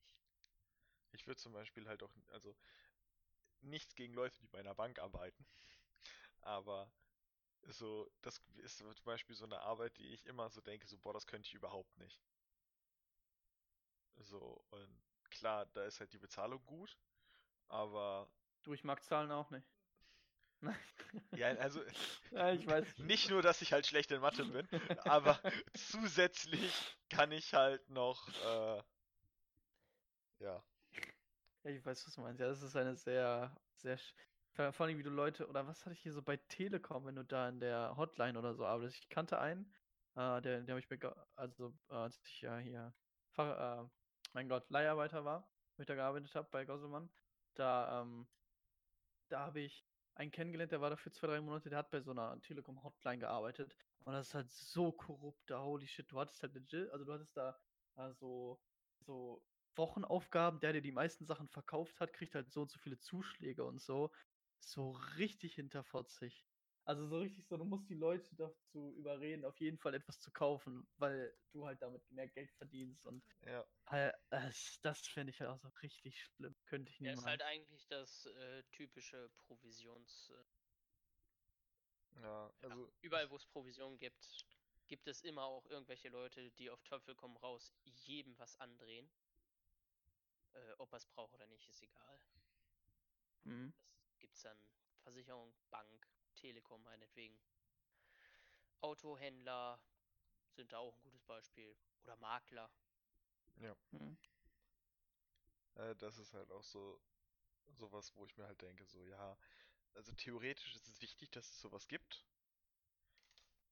ich 1.13 1.27
würde 1.27 1.39
zum 1.39 1.53
Beispiel 1.53 1.87
halt 1.87 2.03
auch, 2.03 2.11
also 2.31 2.55
nichts 3.61 3.95
gegen 3.95 4.13
Leute, 4.13 4.39
die 4.39 4.47
bei 4.47 4.59
einer 4.59 4.75
Bank 4.75 4.99
arbeiten, 4.99 5.45
aber 6.41 6.91
so, 7.63 8.11
das 8.21 8.41
ist 8.57 8.77
zum 8.77 8.93
Beispiel 9.05 9.35
so 9.35 9.45
eine 9.45 9.61
Arbeit, 9.61 9.97
die 9.97 10.07
ich 10.13 10.25
immer 10.25 10.49
so 10.49 10.61
denke, 10.61 10.87
so, 10.87 10.97
boah, 10.97 11.13
das 11.13 11.27
könnte 11.27 11.47
ich 11.47 11.53
überhaupt 11.55 11.97
nicht. 11.97 12.21
So, 14.19 14.63
und 14.69 15.03
klar, 15.29 15.65
da 15.73 15.83
ist 15.85 15.99
halt 15.99 16.13
die 16.13 16.17
Bezahlung 16.19 16.65
gut, 16.65 16.97
aber 17.69 18.29
Du, 18.63 18.73
ich 18.73 18.83
mag 18.83 19.03
Zahlen 19.03 19.31
auch 19.31 19.49
nicht. 19.49 19.67
Nein. 20.61 20.75
ja, 21.33 21.47
also 21.57 21.81
ja, 22.31 22.51
ich 22.53 22.67
weiß. 22.67 22.85
nicht 22.97 23.29
nur, 23.29 23.41
dass 23.41 23.61
ich 23.61 23.73
halt 23.73 23.87
schlecht 23.87 24.11
in 24.11 24.21
Mathe 24.21 24.45
bin, 24.45 24.67
aber 24.97 25.41
zusätzlich 25.73 26.97
kann 27.09 27.31
ich 27.31 27.53
halt 27.53 27.89
noch, 27.89 28.35
äh, 28.37 28.83
ja, 30.39 30.63
Ja, 31.63 31.71
ich 31.71 31.85
weiß, 31.85 32.05
was 32.07 32.15
du 32.15 32.21
meinst. 32.21 32.39
Ja, 32.39 32.47
das 32.47 32.61
ist 32.61 32.75
eine 32.75 32.95
sehr, 32.95 33.55
sehr. 33.75 33.97
Vor 34.53 34.85
allem, 34.85 34.97
wie 34.97 35.03
du 35.03 35.09
Leute, 35.09 35.47
oder 35.47 35.65
was 35.67 35.85
hatte 35.85 35.93
ich 35.93 36.01
hier 36.01 36.11
so 36.13 36.21
bei 36.21 36.37
Telekom, 36.37 37.05
wenn 37.05 37.15
du 37.15 37.23
da 37.23 37.47
in 37.49 37.59
der 37.59 37.95
Hotline 37.97 38.37
oder 38.37 38.53
so 38.53 38.65
arbeitest. 38.65 38.97
Ich 38.97 39.09
kannte 39.09 39.39
einen, 39.39 39.65
äh, 40.15 40.41
der, 40.41 40.61
der 40.61 40.73
habe 40.75 40.79
ich 40.79 40.89
mir, 40.89 40.99
also, 41.35 41.73
äh, 41.89 41.93
als 41.93 42.19
ich 42.25 42.41
ja 42.41 42.57
hier, 42.57 42.93
Fach, 43.31 43.85
äh, 43.85 43.89
mein 44.33 44.49
Gott, 44.49 44.69
Leiharbeiter 44.69 45.25
war, 45.25 45.49
wo 45.75 45.81
ich 45.81 45.87
da 45.87 45.95
gearbeitet 45.95 46.35
habe 46.35 46.49
bei 46.51 46.65
Gosselmann, 46.65 47.09
da, 47.55 48.01
ähm, 48.01 48.27
da 49.29 49.45
habe 49.45 49.61
ich 49.61 49.85
einen 50.15 50.31
kennengelernt, 50.31 50.71
der 50.71 50.81
war 50.81 50.89
da 50.89 50.97
für 50.97 51.11
zwei, 51.11 51.27
drei 51.27 51.41
Monate, 51.41 51.69
der 51.69 51.79
hat 51.79 51.91
bei 51.91 52.01
so 52.01 52.11
einer 52.11 52.41
Telekom-Hotline 52.41 53.19
gearbeitet. 53.19 53.75
Und 54.03 54.13
das 54.13 54.27
ist 54.27 54.33
halt 54.33 54.51
so 54.51 54.91
korrupt 54.91 55.49
da, 55.49 55.61
holy 55.61 55.87
shit. 55.87 56.11
Du 56.11 56.19
hattest 56.19 56.41
halt 56.43 56.53
legit, 56.53 56.89
also 56.91 57.05
du 57.05 57.13
hattest 57.13 57.37
da 57.37 57.57
äh, 57.95 58.11
so, 58.13 58.61
Wochenaufgaben, 59.75 60.59
der, 60.59 60.73
der 60.73 60.81
die 60.81 60.91
meisten 60.91 61.25
Sachen 61.25 61.47
verkauft 61.47 61.99
hat, 61.99 62.13
kriegt 62.13 62.35
halt 62.35 62.51
so 62.51 62.61
und 62.61 62.71
so 62.71 62.79
viele 62.79 62.99
Zuschläge 62.99 63.63
und 63.65 63.79
so. 63.79 64.11
So 64.59 64.91
richtig 65.17 65.55
hinterfotzig. 65.55 66.45
Also 66.85 67.07
so 67.07 67.19
richtig 67.19 67.47
so, 67.47 67.57
du 67.57 67.65
musst 67.65 67.89
die 67.89 67.95
Leute 67.95 68.35
dazu 68.35 68.95
überreden, 68.97 69.45
auf 69.45 69.59
jeden 69.59 69.77
Fall 69.77 69.93
etwas 69.93 70.19
zu 70.19 70.31
kaufen, 70.31 70.89
weil 70.97 71.37
du 71.51 71.65
halt 71.65 71.81
damit 71.81 72.09
mehr 72.11 72.27
Geld 72.27 72.51
verdienst 72.51 73.05
und 73.05 73.23
ja, 73.41 73.65
halt, 73.87 74.15
das, 74.29 74.79
das 74.81 75.07
fände 75.07 75.31
ich 75.31 75.41
halt 75.41 75.51
auch 75.51 75.59
so 75.59 75.69
richtig 75.83 76.19
schlimm. 76.23 76.55
Könnte 76.65 76.91
ich 76.91 76.99
Ja, 77.03 77.11
niemals. 77.11 77.21
ist 77.21 77.25
halt 77.25 77.41
eigentlich 77.43 77.87
das 77.87 78.25
äh, 78.25 78.63
typische 78.71 79.29
Provisions. 79.37 80.29
Äh, 80.29 80.45
ja, 82.21 82.53
ja, 82.61 82.69
also, 82.69 82.91
überall, 83.01 83.29
wo 83.29 83.35
es 83.35 83.45
Provisionen 83.45 83.97
gibt, 83.97 84.45
gibt 84.87 85.07
es 85.07 85.21
immer 85.21 85.43
auch 85.43 85.65
irgendwelche 85.65 86.09
Leute, 86.09 86.51
die 86.51 86.69
auf 86.69 86.83
Teufel 86.83 87.15
komm 87.15 87.37
raus 87.37 87.73
jedem 87.83 88.37
was 88.39 88.55
andrehen. 88.55 89.11
Äh, 90.53 90.73
ob 90.77 90.93
er 90.93 90.97
es 90.97 91.05
braucht 91.05 91.33
oder 91.33 91.45
nicht, 91.47 91.67
ist 91.67 91.81
egal. 91.81 92.21
Mhm. 93.45 93.71
Das 94.05 94.19
gibt's 94.19 94.41
dann 94.41 94.69
Versicherung, 94.99 95.57
Bank, 95.71 96.07
Telekom 96.41 96.83
meinetwegen. 96.83 97.39
Autohändler 98.81 99.79
sind 100.55 100.71
da 100.73 100.79
auch 100.79 100.95
ein 100.95 101.03
gutes 101.03 101.23
Beispiel. 101.23 101.77
Oder 102.03 102.15
Makler. 102.17 102.71
Mhm. 103.91 104.17
äh, 105.75 105.95
das 105.97 106.17
ist 106.17 106.33
halt 106.33 106.51
auch 106.51 106.63
so, 106.63 106.99
sowas, 107.67 108.15
wo 108.15 108.25
ich 108.25 108.35
mir 108.37 108.45
halt 108.47 108.61
denke, 108.61 108.85
so, 108.85 109.05
ja, 109.05 109.37
also 109.93 110.11
theoretisch 110.13 110.75
ist 110.75 110.87
es 110.87 111.01
wichtig, 111.01 111.29
dass 111.31 111.49
es 111.49 111.59
sowas 111.61 111.87
gibt, 111.87 112.25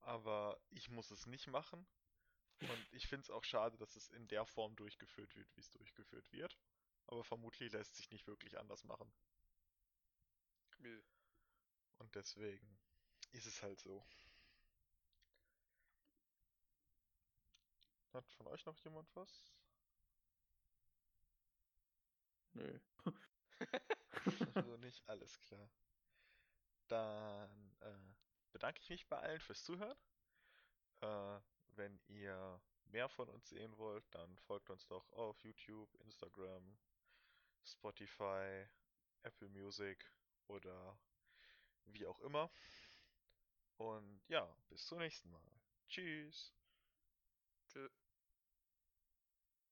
aber 0.01 0.59
ich 0.69 0.89
muss 0.89 1.11
es 1.11 1.25
nicht 1.25 1.47
machen. 1.47 1.87
Und 2.61 2.87
ich 2.93 3.07
finde 3.07 3.23
es 3.23 3.29
auch 3.29 3.43
schade, 3.45 3.77
dass 3.77 3.95
es 3.95 4.09
in 4.09 4.27
der 4.27 4.45
Form 4.45 4.75
durchgeführt 4.75 5.35
wird, 5.35 5.47
wie 5.55 5.61
es 5.61 5.69
durchgeführt 5.71 6.31
wird. 6.31 6.57
Aber 7.07 7.23
vermutlich 7.23 7.71
lässt 7.71 7.95
sich 7.95 8.11
nicht 8.11 8.27
wirklich 8.27 8.57
anders 8.59 8.83
machen. 8.83 9.11
Nö. 10.79 11.01
Und 11.99 12.15
deswegen 12.15 12.79
ist 13.31 13.45
es 13.45 13.61
halt 13.61 13.79
so. 13.79 14.05
Hat 18.13 18.27
von 18.31 18.47
euch 18.47 18.65
noch 18.65 18.77
jemand 18.79 19.15
was? 19.15 19.53
Nö. 22.53 22.79
Also 24.53 24.77
nicht 24.77 25.07
alles 25.07 25.39
klar. 25.39 25.69
Dann 26.87 27.71
äh, 27.81 28.13
bedanke 28.51 28.81
ich 28.81 28.89
mich 28.89 29.07
bei 29.07 29.17
allen 29.17 29.39
fürs 29.39 29.63
Zuhören. 29.63 29.97
Äh, 31.01 31.39
wenn 31.75 31.99
ihr 32.07 32.61
mehr 32.85 33.07
von 33.09 33.29
uns 33.29 33.49
sehen 33.49 33.77
wollt, 33.77 34.03
dann 34.11 34.37
folgt 34.39 34.69
uns 34.69 34.85
doch 34.87 35.11
auf 35.13 35.39
YouTube, 35.43 35.93
Instagram, 36.01 36.77
Spotify, 37.63 38.67
Apple 39.23 39.49
Music 39.49 40.11
oder 40.47 40.99
wie 41.93 42.05
auch 42.05 42.19
immer. 42.21 42.51
Und 43.77 44.21
ja, 44.27 44.47
bis 44.69 44.85
zum 44.85 44.99
nächsten 44.99 45.29
Mal. 45.31 45.51
Tschüss. 45.87 46.53
Tschö. 47.67 47.89